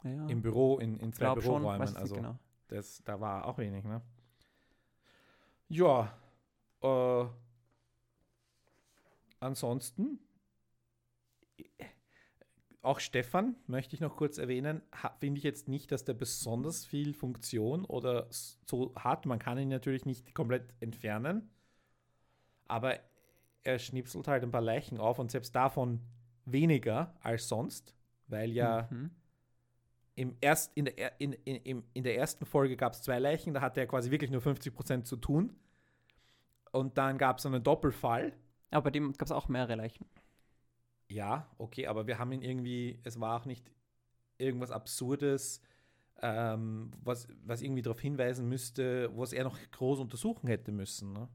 ja. 0.03 0.26
im 0.28 0.41
Büro, 0.41 0.80
in, 0.80 0.99
in 0.99 1.13
zwei 1.13 1.34
Büroräumen. 1.36 1.88
Schon, 1.88 1.97
also 1.97 2.15
genau. 2.15 2.36
das, 2.67 3.03
da 3.03 3.20
war 3.20 3.45
auch 3.45 3.57
wenig, 3.57 3.84
ne? 3.84 4.01
Ja, 5.67 6.11
äh, 6.82 7.26
ansonsten 9.39 10.20
auch 12.82 12.99
Stefan 12.99 13.55
möchte 13.67 13.95
ich 13.95 14.01
noch 14.01 14.15
kurz 14.15 14.38
erwähnen, 14.38 14.82
finde 15.19 15.38
ich 15.38 15.43
jetzt 15.43 15.67
nicht, 15.67 15.91
dass 15.91 16.05
der 16.05 16.13
besonders 16.13 16.86
viel 16.86 17.13
Funktion 17.13 17.84
oder 17.86 18.27
so 18.30 18.93
hat. 18.95 19.25
Man 19.25 19.39
kann 19.39 19.57
ihn 19.57 19.69
natürlich 19.69 20.05
nicht 20.05 20.34
komplett 20.34 20.73
entfernen, 20.80 21.49
aber 22.67 22.99
er 23.63 23.80
schnipselt 23.80 24.27
halt 24.27 24.43
ein 24.43 24.51
paar 24.51 24.61
Leichen 24.61 24.97
auf 24.97 25.19
und 25.19 25.30
selbst 25.30 25.53
davon 25.55 25.99
weniger 26.45 27.13
als 27.21 27.49
sonst, 27.49 27.93
weil 28.27 28.51
ja 28.51 28.88
mhm. 28.89 29.11
im 30.15 30.38
erst, 30.39 30.71
in, 30.75 30.86
der, 30.86 31.19
in, 31.19 31.34
in, 31.34 31.84
in 31.93 32.03
der 32.03 32.17
ersten 32.17 32.45
Folge 32.45 32.77
gab 32.77 32.93
es 32.93 33.01
zwei 33.01 33.19
Leichen, 33.19 33.53
da 33.53 33.61
hatte 33.61 33.82
er 33.82 33.88
quasi 33.88 34.09
wirklich 34.09 34.32
nur 34.32 34.41
50% 34.41 35.03
zu 35.03 35.17
tun. 35.17 35.55
Und 36.71 36.97
dann 36.97 37.17
gab 37.17 37.39
es 37.39 37.45
einen 37.45 37.63
Doppelfall. 37.63 38.34
Aber 38.71 38.84
bei 38.84 38.91
dem 38.91 39.13
gab 39.13 39.25
es 39.25 39.32
auch 39.32 39.47
mehrere 39.47 39.75
Leichen. 39.75 40.05
Ja, 41.10 41.49
okay, 41.57 41.88
aber 41.88 42.07
wir 42.07 42.20
haben 42.20 42.32
ihn 42.32 42.41
irgendwie, 42.41 42.99
es 43.03 43.20
war 43.20 43.39
auch 43.41 43.45
nicht 43.45 43.72
irgendwas 44.38 44.72
Absurdes, 44.72 45.62
ähm, 46.22 46.91
was, 47.03 47.28
was 47.43 47.62
irgendwie 47.62 47.82
darauf 47.82 47.99
hinweisen 47.99 48.47
müsste, 48.47 49.10
was 49.16 49.34
er 49.34 49.43
noch 49.43 49.57
groß 49.72 49.99
untersuchen 49.99 50.47
hätte 50.47 50.72
müssen. 50.72 51.14
Ne? 51.14 51.28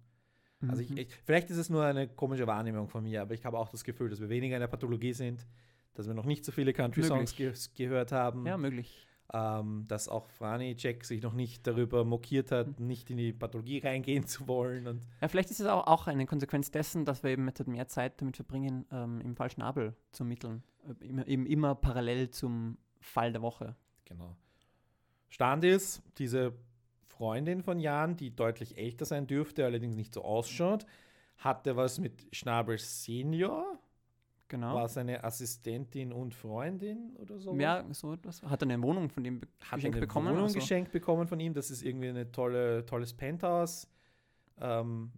Mhm. 0.61 0.71
Also 0.71 0.83
ich, 0.83 0.91
mhm. 0.91 0.99
ich, 0.99 1.09
vielleicht 1.25 1.51
ist 1.51 1.57
es 1.57 1.71
nur 1.71 1.85
eine 1.85 2.09
komische 2.09 2.47
Wahrnehmung 2.47 2.89
von 2.89 3.03
mir, 3.03 3.23
aber 3.23 3.35
ich 3.35 3.45
habe 3.45 3.59
auch 3.59 3.69
das 3.69 3.85
Gefühl, 3.85 4.11
dass 4.11 4.21
wir 4.21 4.29
weniger 4.29 4.57
in 4.57 4.61
der 4.61 4.69
Pathologie 4.69 5.13
sind, 5.13 5.47
dass 5.95 6.07
wir 6.07 6.15
noch 6.15 6.27
nicht 6.27 6.45
so 6.45 6.53
viele 6.53 6.73
Country-Songs 6.73 7.35
ge 7.37 7.53
gehört 7.77 8.13
haben. 8.13 8.47
Ja, 8.47 8.57
möglich. 8.57 9.07
Ähm, 9.33 9.85
dass 9.89 10.09
auch 10.09 10.29
Franny 10.29 10.77
Jack 10.79 11.05
sich 11.05 11.23
noch 11.23 11.33
nicht 11.33 11.67
darüber 11.67 12.05
mokiert 12.05 12.53
hat, 12.53 12.79
Mhm. 12.79 12.87
nicht 12.87 13.11
in 13.11 13.17
die 13.17 13.33
Pathologie 13.33 13.79
reingehen 13.79 14.27
zu 14.27 14.47
wollen. 14.47 14.87
Und 14.87 15.03
Ja, 15.21 15.29
vielleicht 15.29 15.51
ist 15.51 15.61
es 15.61 15.67
auch, 15.67 15.87
auch 15.87 16.07
eine 16.07 16.27
Konsequenz 16.27 16.71
dessen, 16.71 17.05
dass 17.05 17.23
wir 17.23 17.31
eben 17.31 17.47
jetzt 17.49 17.67
mehr 17.67 17.89
Zeit 17.89 18.21
damit 18.21 18.37
verbringen, 18.37 18.85
ähm, 18.93 19.21
im 19.23 19.35
Fall 19.35 19.51
Schnabel 19.51 19.95
zu 20.13 20.23
ermitteln. 20.25 20.63
Äh, 21.01 21.07
Immer, 21.07 21.27
eben 21.27 21.47
immer 21.47 21.75
parallel 21.75 22.31
zum 22.31 22.77
Fall 23.01 23.33
der 23.33 23.43
Woche. 23.43 23.75
genau. 24.05 24.37
Stand 25.31 25.65
ist, 25.65 26.01
diese 26.19 26.53
Freundin 27.09 27.63
von 27.63 27.81
Jan, 27.81 28.17
die 28.17 28.31
deutlich 28.37 28.77
älter 28.79 29.05
sein 29.05 29.27
dürfte, 29.27 29.65
allerdings 29.65 29.97
nicht 29.97 30.15
so 30.15 30.23
ausschaut, 30.23 30.87
hatte 31.39 31.75
was 31.77 31.99
mit 31.99 32.27
Schnabel 32.33 32.79
Senior. 32.79 33.79
Genau. 34.55 34.77
War 34.77 34.89
seine 34.89 35.25
Assistentin 35.25 36.13
und 36.13 36.33
Freundin 36.33 37.17
oder 37.17 37.41
so? 37.41 37.57
Ja, 37.57 37.85
so 37.91 38.13
etwas. 38.13 38.41
Hat 38.41 38.63
er 38.63 38.69
eine 38.71 38.81
Wohnung 38.81 39.11
von 39.11 39.25
hat 39.25 39.41
geschenkt 39.75 39.97
eine 39.97 40.07
bekommen? 40.07 40.29
Wohnung 40.29 40.45
also- 40.45 40.61
geschenkt 40.61 40.93
bekommen 40.93 41.27
von 41.27 41.41
ihm. 41.41 41.55
Das 41.55 41.73
ist 41.73 41.83
irgendwie 41.83 42.11
ein 42.11 42.31
tolle, 42.31 42.87
tolles 42.87 43.13
Penthouse. 43.15 43.89
Ähm, 44.61 45.11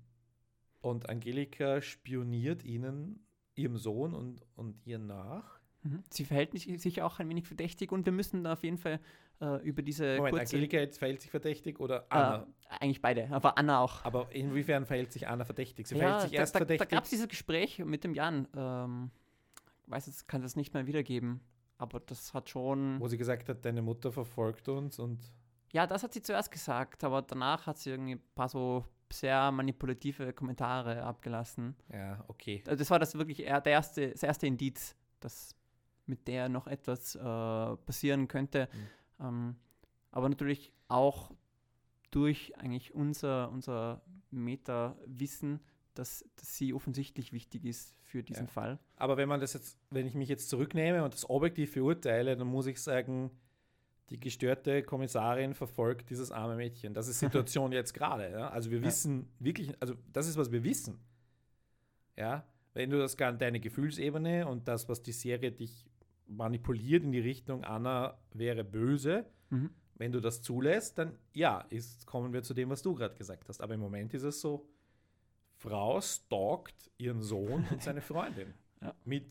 und 0.80 1.11
Angelika 1.11 1.82
spioniert 1.82 2.64
ihnen, 2.64 3.26
ihrem 3.57 3.76
Sohn 3.76 4.14
und, 4.14 4.41
und 4.55 4.80
ihr 4.87 4.99
nach. 4.99 5.61
Mhm. 5.82 6.03
Sie 6.09 6.24
verhält 6.24 6.59
sich 6.59 7.03
auch 7.03 7.18
ein 7.18 7.28
wenig 7.28 7.47
verdächtig 7.47 7.93
und 7.93 8.07
wir 8.07 8.14
müssen 8.14 8.43
da 8.43 8.55
auf 8.55 8.64
jeden 8.64 8.78
Fall 8.78 9.01
äh, 9.43 9.62
über 9.62 9.82
diese 9.82 10.16
Moment, 10.16 10.34
kurze... 10.34 10.57
Angelika 10.57 10.78
jetzt 10.78 10.97
verhält 10.97 11.20
sich 11.20 11.30
verdächtig 11.30 11.78
oder 11.78 12.07
Anna? 12.09 12.47
Äh, 12.70 12.74
eigentlich 12.80 13.03
beide, 13.03 13.28
aber 13.30 13.59
Anna 13.59 13.80
auch. 13.80 14.03
Aber 14.03 14.28
inwiefern 14.32 14.87
verhält 14.87 15.12
sich 15.12 15.28
Anna 15.28 15.45
verdächtig? 15.45 15.89
Sie 15.89 15.97
ja, 15.97 16.01
verhält 16.01 16.22
sich 16.22 16.30
da, 16.30 16.39
erst 16.39 16.55
da, 16.55 16.61
da 16.61 16.64
verdächtig. 16.64 16.89
gab 16.89 17.05
es 17.05 17.11
dieses 17.11 17.28
Gespräch 17.28 17.80
mit 17.80 18.03
dem 18.03 18.14
Jan. 18.14 18.49
Ähm, 18.57 19.11
weiß 19.87 20.07
jetzt, 20.07 20.28
kann 20.28 20.43
das 20.43 20.57
nicht 20.57 20.74
mehr 20.74 20.87
wiedergeben, 20.87 21.41
aber 21.78 22.01
das 22.01 22.34
hat 22.34 22.49
schon... 22.49 23.01
wo 23.01 23.09
sie 23.09 23.18
gesagt 23.18 23.49
hat, 23.49 23.64
deine 23.64 23.82
Mutter 23.82 24.12
verfolgt 24.12 24.68
uns 24.68 24.99
und 24.99 25.32
Ja, 25.72 25.87
das 25.87 26.03
hat 26.03 26.12
sie 26.12 26.22
zuerst 26.22 26.51
gesagt, 26.51 27.05
aber 27.05 27.22
danach 27.22 27.66
hat 27.66 27.78
sie 27.78 27.91
irgendwie 27.91 28.14
ein 28.16 28.22
paar 28.34 28.49
so 28.49 28.84
sehr 29.12 29.53
manipulative 29.53 30.32
Kommentare 30.32 31.03
abgelassen. 31.03 31.76
ja, 31.93 32.24
okay. 32.28 32.62
Also 32.66 32.78
das 32.78 32.91
war 32.91 32.99
das 32.99 33.14
wirklich 33.14 33.41
eher 33.41 33.61
der 33.61 33.72
erste, 33.72 34.11
das 34.11 34.22
erste 34.22 34.47
Indiz, 34.47 34.97
dass 35.20 35.55
mit 36.07 36.26
der 36.28 36.49
noch 36.49 36.66
etwas 36.66 37.14
äh, 37.14 37.20
passieren 37.20 38.28
könnte. 38.28 38.68
Ähm, 39.20 39.57
aber 40.11 40.28
natürlich 40.28 40.72
auch 40.89 41.30
durch 42.11 42.57
eigentlich 42.59 42.95
unser, 42.95 43.51
unser 43.51 44.03
Meta-Wissen, 44.30 45.61
dass, 45.99 46.24
dass 46.36 46.57
sie 46.57 46.72
offensichtlich 46.74 47.32
wichtig 47.32 47.64
ist 47.64 47.94
für 48.03 48.22
diesen 48.22 48.47
Ja. 48.47 48.51
Fall. 48.53 48.78
Aber 48.97 49.16
wenn 49.16 49.28
man 49.28 49.40
das 49.40 49.53
jetzt, 49.55 49.78
wenn 49.90 50.07
ich 50.07 50.14
mich 50.14 50.28
jetzt 50.28 50.49
zurücknehme 50.49 51.03
und 51.05 51.12
das 51.14 51.28
objektiv 51.28 51.72
verurteile, 51.72 52.36
dann 52.36 52.47
muss 52.47 52.66
ich 52.66 52.80
sagen, 52.82 53.30
die 54.11 54.20
gestörte 54.20 54.82
Kommissarin 54.84 55.55
verfolgt 55.55 56.11
dieses 56.11 56.30
arme 56.30 56.55
Mädchen. 56.57 56.94
Das 56.94 57.09
ist 57.09 57.18
Situation 57.51 57.72
jetzt 57.72 57.92
gerade. 57.92 58.30
Ja? 58.30 58.49
Also 58.51 58.70
wir 58.70 58.78
Ja. 58.78 58.84
wissen 58.84 59.28
wirklich, 59.40 59.72
also 59.80 59.94
das 60.12 60.28
ist, 60.28 60.36
was 60.36 60.53
wir 60.53 60.62
wissen. 60.62 60.99
Ja, 62.16 62.47
wenn 62.74 62.90
du 62.90 62.99
das 62.99 63.16
gar 63.16 63.32
deine 63.32 63.61
Gefühlsebene 63.61 64.47
und 64.47 64.68
das, 64.68 64.88
was 64.88 65.03
die 65.03 65.12
Serie 65.12 65.53
dich 65.53 65.86
manipuliert 66.26 67.05
in 67.05 67.12
die 67.12 67.20
Richtung, 67.20 67.64
Anna 67.64 68.18
wäre 68.32 68.64
böse, 68.64 69.26
Mhm. 69.51 69.70
wenn 69.94 70.12
du 70.12 70.20
das 70.20 70.42
zulässt, 70.42 70.99
dann 70.99 71.18
ja, 71.32 71.61
ist, 71.70 72.07
kommen 72.07 72.32
wir 72.32 72.42
zu 72.42 72.53
dem, 72.55 72.68
was 72.70 72.82
du 72.82 72.94
gerade 72.94 73.14
gesagt 73.14 73.49
hast. 73.49 73.61
Aber 73.61 73.74
im 73.74 73.80
Moment 73.80 74.12
ist 74.14 74.24
es 74.24 74.40
so, 74.40 74.68
Frau 75.67 76.01
stalkt 76.01 76.91
ihren 76.99 77.23
Sohn 77.23 77.67
und 77.71 77.83
seine 77.83 78.01
Freundin 78.01 78.55
Ja. 78.83 78.95
mit, 79.05 79.27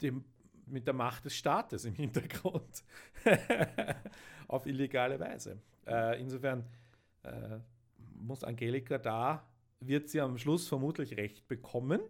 dem, 0.00 0.24
mit 0.66 0.86
der 0.86 0.94
Macht 0.94 1.24
des 1.26 1.34
Staates 1.36 1.84
im 1.84 1.94
Hintergrund 1.94 2.82
auf 4.48 4.64
illegale 4.66 5.20
Weise. 5.20 5.60
Äh, 5.86 6.18
insofern 6.20 6.64
äh, 7.24 7.58
muss 8.16 8.42
Angelika 8.42 8.96
da, 8.98 9.46
wird 9.80 10.08
sie 10.08 10.20
am 10.20 10.38
Schluss 10.38 10.66
vermutlich 10.66 11.16
recht 11.16 11.46
bekommen. 11.46 12.00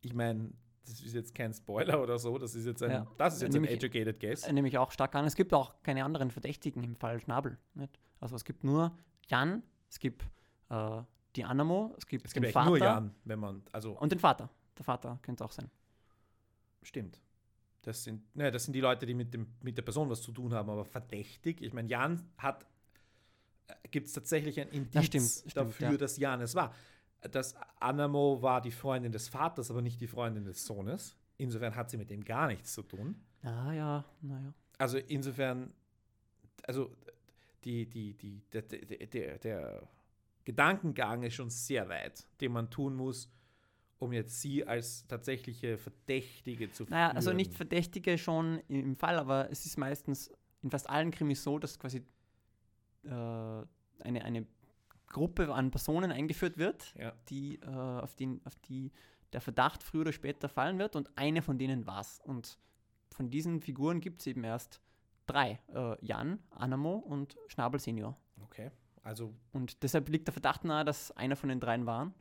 Ich 0.00 0.14
meine, 0.14 0.52
das 0.86 1.00
ist 1.00 1.12
jetzt 1.14 1.34
kein 1.34 1.52
Spoiler 1.52 2.00
oder 2.00 2.18
so, 2.18 2.38
das 2.38 2.54
ist 2.54 2.64
jetzt 2.66 2.82
ein, 2.82 2.90
Ja. 2.90 3.06
das 3.18 3.34
ist 3.34 3.42
jetzt 3.42 3.56
ein 3.56 3.64
educated 3.64 4.20
guess. 4.20 4.44
Äh, 4.44 4.52
Nehme 4.52 4.68
ich 4.68 4.78
auch 4.78 4.92
stark 4.92 5.14
an. 5.16 5.24
Es 5.24 5.34
gibt 5.34 5.52
auch 5.52 5.74
keine 5.82 6.04
anderen 6.04 6.30
Verdächtigen 6.30 6.82
im 6.84 6.94
Fall 6.96 7.20
Schnabel. 7.20 7.58
Nicht? 7.74 7.98
Also 8.20 8.36
es 8.36 8.44
gibt 8.44 8.64
nur 8.64 8.96
Jan, 9.26 9.62
es 9.90 9.98
gibt 9.98 10.22
äh, 10.70 11.02
die 11.38 11.44
Anamo, 11.44 11.94
es 11.96 12.06
gibt 12.06 12.26
Es 12.26 12.32
den 12.32 12.42
gibt 12.42 12.46
echt 12.46 12.54
Vater 12.54 12.68
nur 12.68 12.78
Jan, 12.78 13.14
wenn 13.24 13.38
man, 13.38 13.62
also 13.72 13.92
und 13.92 14.10
den 14.10 14.18
Vater. 14.18 14.50
Der 14.76 14.84
Vater 14.84 15.18
könnte 15.22 15.44
auch 15.44 15.52
sein. 15.52 15.70
Stimmt. 16.82 17.20
Das 17.82 18.04
sind, 18.04 18.34
ne, 18.36 18.50
das 18.50 18.64
sind 18.64 18.74
die 18.74 18.80
Leute, 18.80 19.06
die 19.06 19.14
mit, 19.14 19.32
dem, 19.32 19.46
mit 19.62 19.76
der 19.76 19.82
Person 19.82 20.10
was 20.10 20.20
zu 20.20 20.32
tun 20.32 20.52
haben, 20.52 20.68
aber 20.68 20.84
verdächtig. 20.84 21.62
Ich 21.62 21.72
meine, 21.72 21.88
Jan 21.88 22.28
hat, 22.36 22.66
gibt 23.90 24.08
es 24.08 24.12
tatsächlich 24.12 24.60
ein 24.60 24.68
Indiz 24.68 25.04
stimmt, 25.06 25.28
stimmt, 25.28 25.56
dafür, 25.56 25.92
ja. 25.92 25.96
dass 25.96 26.16
Jan 26.16 26.40
es 26.40 26.54
war. 26.54 26.74
Das 27.20 27.54
Anamo 27.80 28.42
war 28.42 28.60
die 28.60 28.70
Freundin 28.70 29.12
des 29.12 29.28
Vaters, 29.28 29.70
aber 29.70 29.80
nicht 29.80 30.00
die 30.00 30.06
Freundin 30.06 30.44
des 30.44 30.66
Sohnes. 30.66 31.16
Insofern 31.36 31.76
hat 31.76 31.90
sie 31.90 31.96
mit 31.96 32.10
dem 32.10 32.24
gar 32.24 32.48
nichts 32.48 32.74
zu 32.74 32.82
tun. 32.82 33.14
Ah 33.42 33.72
ja, 33.72 34.04
naja. 34.20 34.52
Also 34.76 34.98
insofern, 34.98 35.72
also 36.64 36.90
die, 37.64 37.86
die, 37.86 38.14
die, 38.14 38.42
der, 38.52 38.62
der, 38.62 39.06
der, 39.06 39.38
der 39.38 39.88
Gedankengang 40.48 41.24
ist 41.24 41.34
schon 41.34 41.50
sehr 41.50 41.90
weit, 41.90 42.26
den 42.40 42.52
man 42.52 42.70
tun 42.70 42.96
muss, 42.96 43.30
um 43.98 44.14
jetzt 44.14 44.40
sie 44.40 44.66
als 44.66 45.06
tatsächliche 45.06 45.76
Verdächtige 45.76 46.70
zu 46.72 46.84
Naja, 46.84 47.10
also 47.10 47.34
nicht. 47.34 47.52
Verdächtige 47.54 48.16
schon 48.16 48.58
im 48.68 48.96
Fall, 48.96 49.18
aber 49.18 49.50
es 49.50 49.66
ist 49.66 49.76
meistens 49.76 50.32
in 50.62 50.70
fast 50.70 50.88
allen 50.88 51.10
Krimis 51.10 51.42
so, 51.42 51.58
dass 51.58 51.78
quasi 51.78 51.98
äh, 53.04 53.08
eine, 53.10 54.24
eine 54.24 54.46
Gruppe 55.08 55.52
an 55.52 55.70
Personen 55.70 56.12
eingeführt 56.12 56.56
wird, 56.56 56.94
Ja. 56.96 57.12
die, 57.28 57.56
äh, 57.56 57.66
auf, 57.66 58.14
den, 58.14 58.40
auf 58.46 58.54
die 58.56 58.90
der 59.34 59.42
Verdacht 59.42 59.82
früher 59.82 60.00
oder 60.00 60.12
später 60.12 60.48
fallen 60.48 60.78
wird 60.78 60.96
und 60.96 61.10
eine 61.18 61.42
von 61.42 61.58
denen 61.58 61.86
war's. 61.86 62.20
Und 62.24 62.58
von 63.10 63.28
diesen 63.28 63.60
Figuren 63.60 64.00
gibt 64.00 64.20
es 64.20 64.26
eben 64.26 64.44
erst 64.44 64.80
drei. 65.26 65.60
Äh, 65.74 65.96
Jan, 66.00 66.38
Anamo 66.52 66.94
und 66.94 67.36
Schnabel 67.48 67.78
Senior. 67.80 68.16
Okay. 68.44 68.70
Also, 69.02 69.34
Und 69.52 69.82
deshalb 69.82 70.08
liegt 70.08 70.26
der 70.28 70.32
Verdacht 70.32 70.64
nahe, 70.64 70.84
dass 70.84 71.10
einer 71.12 71.36
von 71.36 71.48
den 71.48 71.60
dreien 71.60 71.86
waren. 71.86 72.12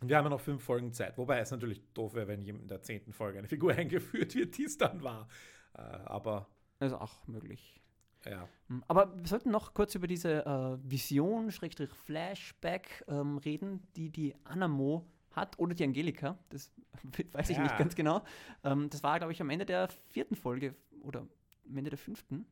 wir 0.00 0.16
haben 0.16 0.24
ja 0.24 0.30
noch 0.30 0.40
fünf 0.40 0.62
Folgen 0.62 0.92
Zeit. 0.92 1.18
Wobei 1.18 1.38
es 1.40 1.50
natürlich 1.50 1.82
doof 1.94 2.14
wäre, 2.14 2.28
wenn 2.28 2.44
in 2.44 2.68
der 2.68 2.82
zehnten 2.82 3.12
Folge 3.12 3.38
eine 3.38 3.48
Figur 3.48 3.72
eingeführt 3.76 4.34
wird, 4.34 4.56
die 4.56 4.64
es 4.64 4.78
dann 4.78 5.02
war. 5.02 5.28
Äh, 5.74 5.80
aber 5.82 6.48
Das 6.78 6.92
ist 6.92 6.98
auch 6.98 7.26
möglich. 7.26 7.80
ja. 8.24 8.48
Hm, 8.68 8.84
Aber 8.88 9.16
wir 9.18 9.26
sollten 9.26 9.50
noch 9.50 9.74
kurz 9.74 9.94
über 9.94 10.06
diese 10.06 10.44
äh, 10.46 10.90
Vision, 10.90 11.50
Schrägstrich 11.50 11.90
Flashback 11.90 13.04
ähm, 13.08 13.38
reden, 13.38 13.86
die 13.96 14.10
die 14.10 14.34
Anamo 14.44 15.04
hat 15.32 15.58
oder 15.58 15.74
die 15.74 15.84
Angelika. 15.84 16.38
Das 16.48 16.72
weiß 17.32 17.50
ich 17.50 17.56
Ja. 17.56 17.62
nicht 17.64 17.76
ganz 17.76 17.94
genau. 17.94 18.22
Ähm, 18.64 18.88
das 18.90 19.02
war, 19.02 19.18
glaube 19.18 19.32
ich, 19.32 19.40
am 19.40 19.50
Ende 19.50 19.66
der 19.66 19.88
vierten 20.08 20.36
Folge 20.36 20.74
oder 21.02 21.20
am 21.68 21.76
Ende 21.76 21.90
der 21.90 21.98
fünften. 21.98 22.46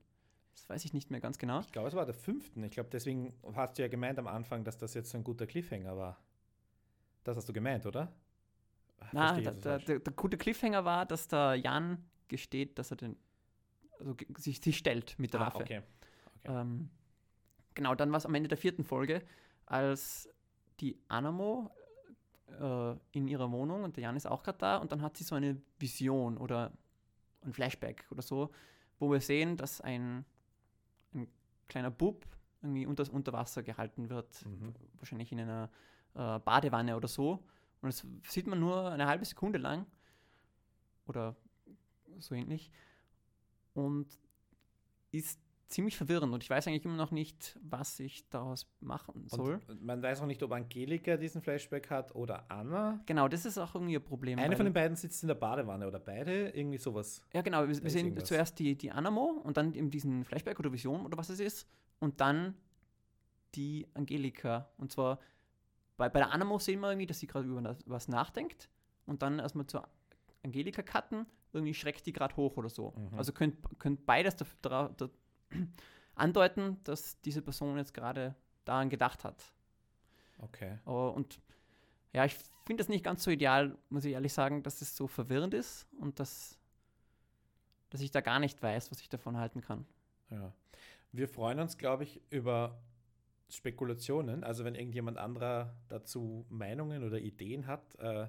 Das 0.56 0.68
weiß 0.70 0.84
ich 0.86 0.94
nicht 0.94 1.10
mehr 1.10 1.20
ganz 1.20 1.36
genau. 1.38 1.60
Ich 1.60 1.70
glaube, 1.70 1.88
es 1.88 1.94
war 1.94 2.06
der 2.06 2.14
fünften. 2.14 2.64
Ich 2.64 2.72
glaube, 2.72 2.88
deswegen 2.90 3.34
hast 3.54 3.76
du 3.76 3.82
ja 3.82 3.88
gemeint 3.88 4.18
am 4.18 4.26
Anfang, 4.26 4.64
dass 4.64 4.78
das 4.78 4.94
jetzt 4.94 5.10
so 5.10 5.18
ein 5.18 5.22
guter 5.22 5.46
Cliffhanger 5.46 5.96
war. 5.96 6.18
Das 7.24 7.36
hast 7.36 7.48
du 7.48 7.52
gemeint, 7.52 7.84
oder? 7.84 8.12
Na, 9.12 9.34
Verstehe 9.34 9.52
ich 9.52 9.60
der, 9.60 9.78
der, 9.78 10.12
gute 10.14 10.38
Cliffhanger 10.38 10.84
war, 10.84 11.04
dass 11.04 11.28
der 11.28 11.56
Jan 11.56 12.02
gesteht, 12.28 12.78
dass 12.78 12.90
er 12.90 12.96
den, 12.96 13.16
also 14.00 14.16
sich, 14.38 14.60
sich 14.62 14.78
stellt 14.78 15.18
mit 15.18 15.34
der 15.34 15.42
ah, 15.42 15.46
Waffe. 15.46 15.58
okay. 15.58 15.82
Ähm, 16.44 16.88
genau, 17.74 17.94
dann 17.94 18.10
war 18.10 18.16
es 18.16 18.26
am 18.26 18.34
Ende 18.34 18.48
der 18.48 18.58
vierten 18.58 18.84
Folge, 18.84 19.22
als 19.66 20.28
die 20.80 20.98
Anamo 21.08 21.70
äh, 22.48 22.94
in 23.12 23.28
ihrer 23.28 23.52
Wohnung 23.52 23.84
und 23.84 23.96
der 23.96 24.04
Jan 24.04 24.16
ist 24.16 24.26
auch 24.26 24.42
gerade 24.42 24.58
da 24.58 24.76
und 24.78 24.90
dann 24.90 25.02
hat 25.02 25.16
sie 25.18 25.24
so 25.24 25.34
eine 25.34 25.60
Vision 25.78 26.38
oder 26.38 26.72
ein 27.44 27.52
Flashback 27.52 28.06
oder 28.10 28.22
so, 28.22 28.50
wo 28.98 29.10
wir 29.10 29.20
sehen, 29.20 29.56
dass 29.56 29.80
ein 29.82 30.24
kleiner 31.68 31.90
Bub 31.90 32.26
irgendwie 32.62 32.86
unter, 32.86 33.12
unter 33.12 33.32
Wasser 33.32 33.62
gehalten 33.62 34.08
wird, 34.08 34.44
Mhm. 34.44 34.74
wahrscheinlich 34.98 35.30
in 35.32 35.40
einer 35.40 35.70
äh, 36.14 36.38
Badewanne 36.40 36.96
oder 36.96 37.08
so. 37.08 37.44
Und 37.82 37.88
das 37.92 38.06
sieht 38.28 38.46
man 38.46 38.58
nur 38.58 38.90
eine 38.90 39.06
halbe 39.06 39.24
Sekunde 39.24 39.58
lang 39.58 39.86
oder 41.06 41.36
so 42.18 42.34
ähnlich 42.34 42.70
und 43.74 44.06
ist 45.12 45.40
ziemlich 45.68 45.96
verwirrend 45.96 46.32
und 46.32 46.42
ich 46.42 46.50
weiß 46.50 46.68
eigentlich 46.68 46.84
immer 46.84 46.96
noch 46.96 47.10
nicht, 47.10 47.58
was 47.62 47.98
ich 47.98 48.28
daraus 48.28 48.66
machen 48.80 49.26
soll. 49.28 49.60
Und 49.66 49.82
man 49.82 50.02
weiß 50.02 50.20
auch 50.20 50.26
nicht, 50.26 50.42
ob 50.42 50.52
Angelika 50.52 51.16
diesen 51.16 51.42
Flashback 51.42 51.90
hat 51.90 52.14
oder 52.14 52.50
Anna. 52.50 53.00
Genau, 53.06 53.26
das 53.26 53.44
ist 53.44 53.58
auch 53.58 53.74
irgendwie 53.74 53.96
ein 53.96 54.04
Problem. 54.04 54.38
Eine 54.38 54.56
von 54.56 54.64
den 54.64 54.72
beiden 54.72 54.96
sitzt 54.96 55.22
in 55.22 55.28
der 55.28 55.34
Badewanne 55.34 55.86
oder 55.86 55.98
beide, 55.98 56.50
irgendwie 56.50 56.78
sowas. 56.78 57.20
Ja, 57.32 57.42
genau. 57.42 57.66
Wir, 57.66 57.82
wir 57.82 57.90
sehen 57.90 58.06
irgendwas. 58.06 58.28
zuerst 58.28 58.58
die, 58.58 58.76
die 58.76 58.90
Anamo 58.90 59.40
und 59.42 59.56
dann 59.56 59.74
eben 59.74 59.90
diesen 59.90 60.24
Flashback 60.24 60.58
oder 60.60 60.72
Vision 60.72 61.04
oder 61.04 61.18
was 61.18 61.30
es 61.30 61.40
ist 61.40 61.68
und 61.98 62.20
dann 62.20 62.54
die 63.54 63.88
Angelika. 63.94 64.68
Und 64.78 64.92
zwar 64.92 65.18
bei, 65.96 66.08
bei 66.08 66.20
der 66.20 66.32
Anamo 66.32 66.58
sehen 66.58 66.80
wir 66.80 66.90
irgendwie, 66.90 67.06
dass 67.06 67.18
sie 67.18 67.26
gerade 67.26 67.46
über 67.46 67.76
was 67.86 68.06
nachdenkt 68.06 68.68
und 69.06 69.22
dann 69.22 69.40
erstmal 69.40 69.66
zur 69.66 69.88
Angelika 70.44 70.82
cutten, 70.82 71.26
irgendwie 71.52 71.74
schreckt 71.74 72.06
die 72.06 72.12
gerade 72.12 72.36
hoch 72.36 72.56
oder 72.56 72.68
so. 72.68 72.92
Mhm. 72.96 73.18
Also 73.18 73.32
könnt, 73.32 73.56
könnt 73.78 74.06
beides 74.06 74.36
da, 74.36 74.90
da 74.96 75.10
andeuten, 76.14 76.78
dass 76.84 77.20
diese 77.20 77.42
Person 77.42 77.76
jetzt 77.78 77.94
gerade 77.94 78.34
daran 78.64 78.88
gedacht 78.88 79.24
hat. 79.24 79.42
Okay. 80.38 80.78
Aber, 80.84 81.14
und 81.14 81.40
ja, 82.12 82.24
ich 82.24 82.36
finde 82.64 82.82
das 82.82 82.88
nicht 82.88 83.04
ganz 83.04 83.22
so 83.22 83.30
ideal, 83.30 83.76
muss 83.90 84.04
ich 84.04 84.12
ehrlich 84.12 84.32
sagen, 84.32 84.62
dass 84.62 84.80
es 84.82 84.96
so 84.96 85.06
verwirrend 85.06 85.54
ist 85.54 85.86
und 86.00 86.18
dass, 86.20 86.58
dass 87.90 88.00
ich 88.00 88.10
da 88.10 88.20
gar 88.20 88.38
nicht 88.38 88.62
weiß, 88.62 88.90
was 88.90 89.00
ich 89.00 89.08
davon 89.08 89.36
halten 89.36 89.60
kann. 89.60 89.86
Ja. 90.30 90.52
Wir 91.12 91.28
freuen 91.28 91.60
uns, 91.60 91.78
glaube 91.78 92.04
ich, 92.04 92.20
über 92.30 92.78
Spekulationen. 93.48 94.44
Also 94.44 94.64
wenn 94.64 94.74
irgendjemand 94.74 95.18
anderer 95.18 95.74
dazu 95.88 96.46
Meinungen 96.48 97.04
oder 97.04 97.18
Ideen 97.18 97.66
hat. 97.66 97.94
Äh, 97.96 98.28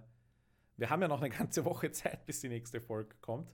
wir 0.77 0.89
haben 0.89 1.01
ja 1.01 1.07
noch 1.07 1.21
eine 1.21 1.29
ganze 1.37 1.65
Woche 1.65 1.91
Zeit, 1.91 2.25
bis 2.25 2.41
die 2.41 2.49
nächste 2.49 2.79
Folge 2.79 3.15
kommt. 3.21 3.51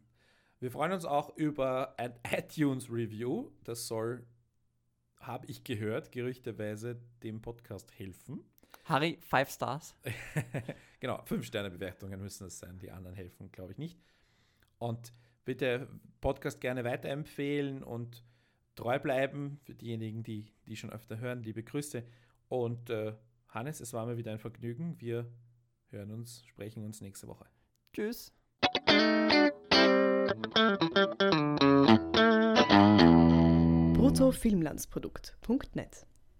Wir 0.59 0.71
freuen 0.71 0.91
uns 0.91 1.05
auch 1.05 1.35
über 1.37 1.93
ein 1.99 2.13
iTunes-Review. 2.31 3.51
Das 3.63 3.85
soll, 3.87 4.25
habe 5.19 5.45
ich 5.47 5.63
gehört, 5.63 6.11
gerüchteweise 6.11 6.99
dem 7.21 7.41
Podcast 7.41 7.91
helfen. 7.99 8.43
Harry, 8.85 9.19
five 9.21 9.51
stars. 9.51 9.95
genau, 10.99 11.21
Fünf-Sterne-Bewertungen 11.25 12.19
müssen 12.19 12.47
es 12.47 12.57
sein. 12.57 12.79
Die 12.79 12.89
anderen 12.89 13.15
helfen, 13.15 13.51
glaube 13.51 13.73
ich, 13.73 13.77
nicht. 13.77 13.99
Und 14.79 15.11
bitte 15.47 15.87
Podcast 16.19 16.59
gerne 16.59 16.83
weiterempfehlen 16.83 17.81
und 17.81 18.25
treu 18.75 18.99
bleiben 18.99 19.61
für 19.63 19.73
diejenigen, 19.73 20.21
die, 20.21 20.51
die 20.65 20.75
schon 20.75 20.91
öfter 20.91 21.19
hören. 21.19 21.41
Liebe 21.41 21.63
Grüße. 21.63 22.03
Und 22.49 22.89
äh, 22.89 23.13
Hannes, 23.47 23.79
es 23.79 23.93
war 23.93 24.05
mir 24.05 24.17
wieder 24.17 24.33
ein 24.33 24.39
Vergnügen. 24.39 24.99
Wir 24.99 25.31
hören 25.87 26.11
uns, 26.11 26.45
sprechen 26.45 26.83
uns 26.83 26.99
nächste 26.99 27.29
Woche. 27.29 27.45
Tschüss. 27.93 28.33
bruttofilmlandsprodukt.net 33.93 36.06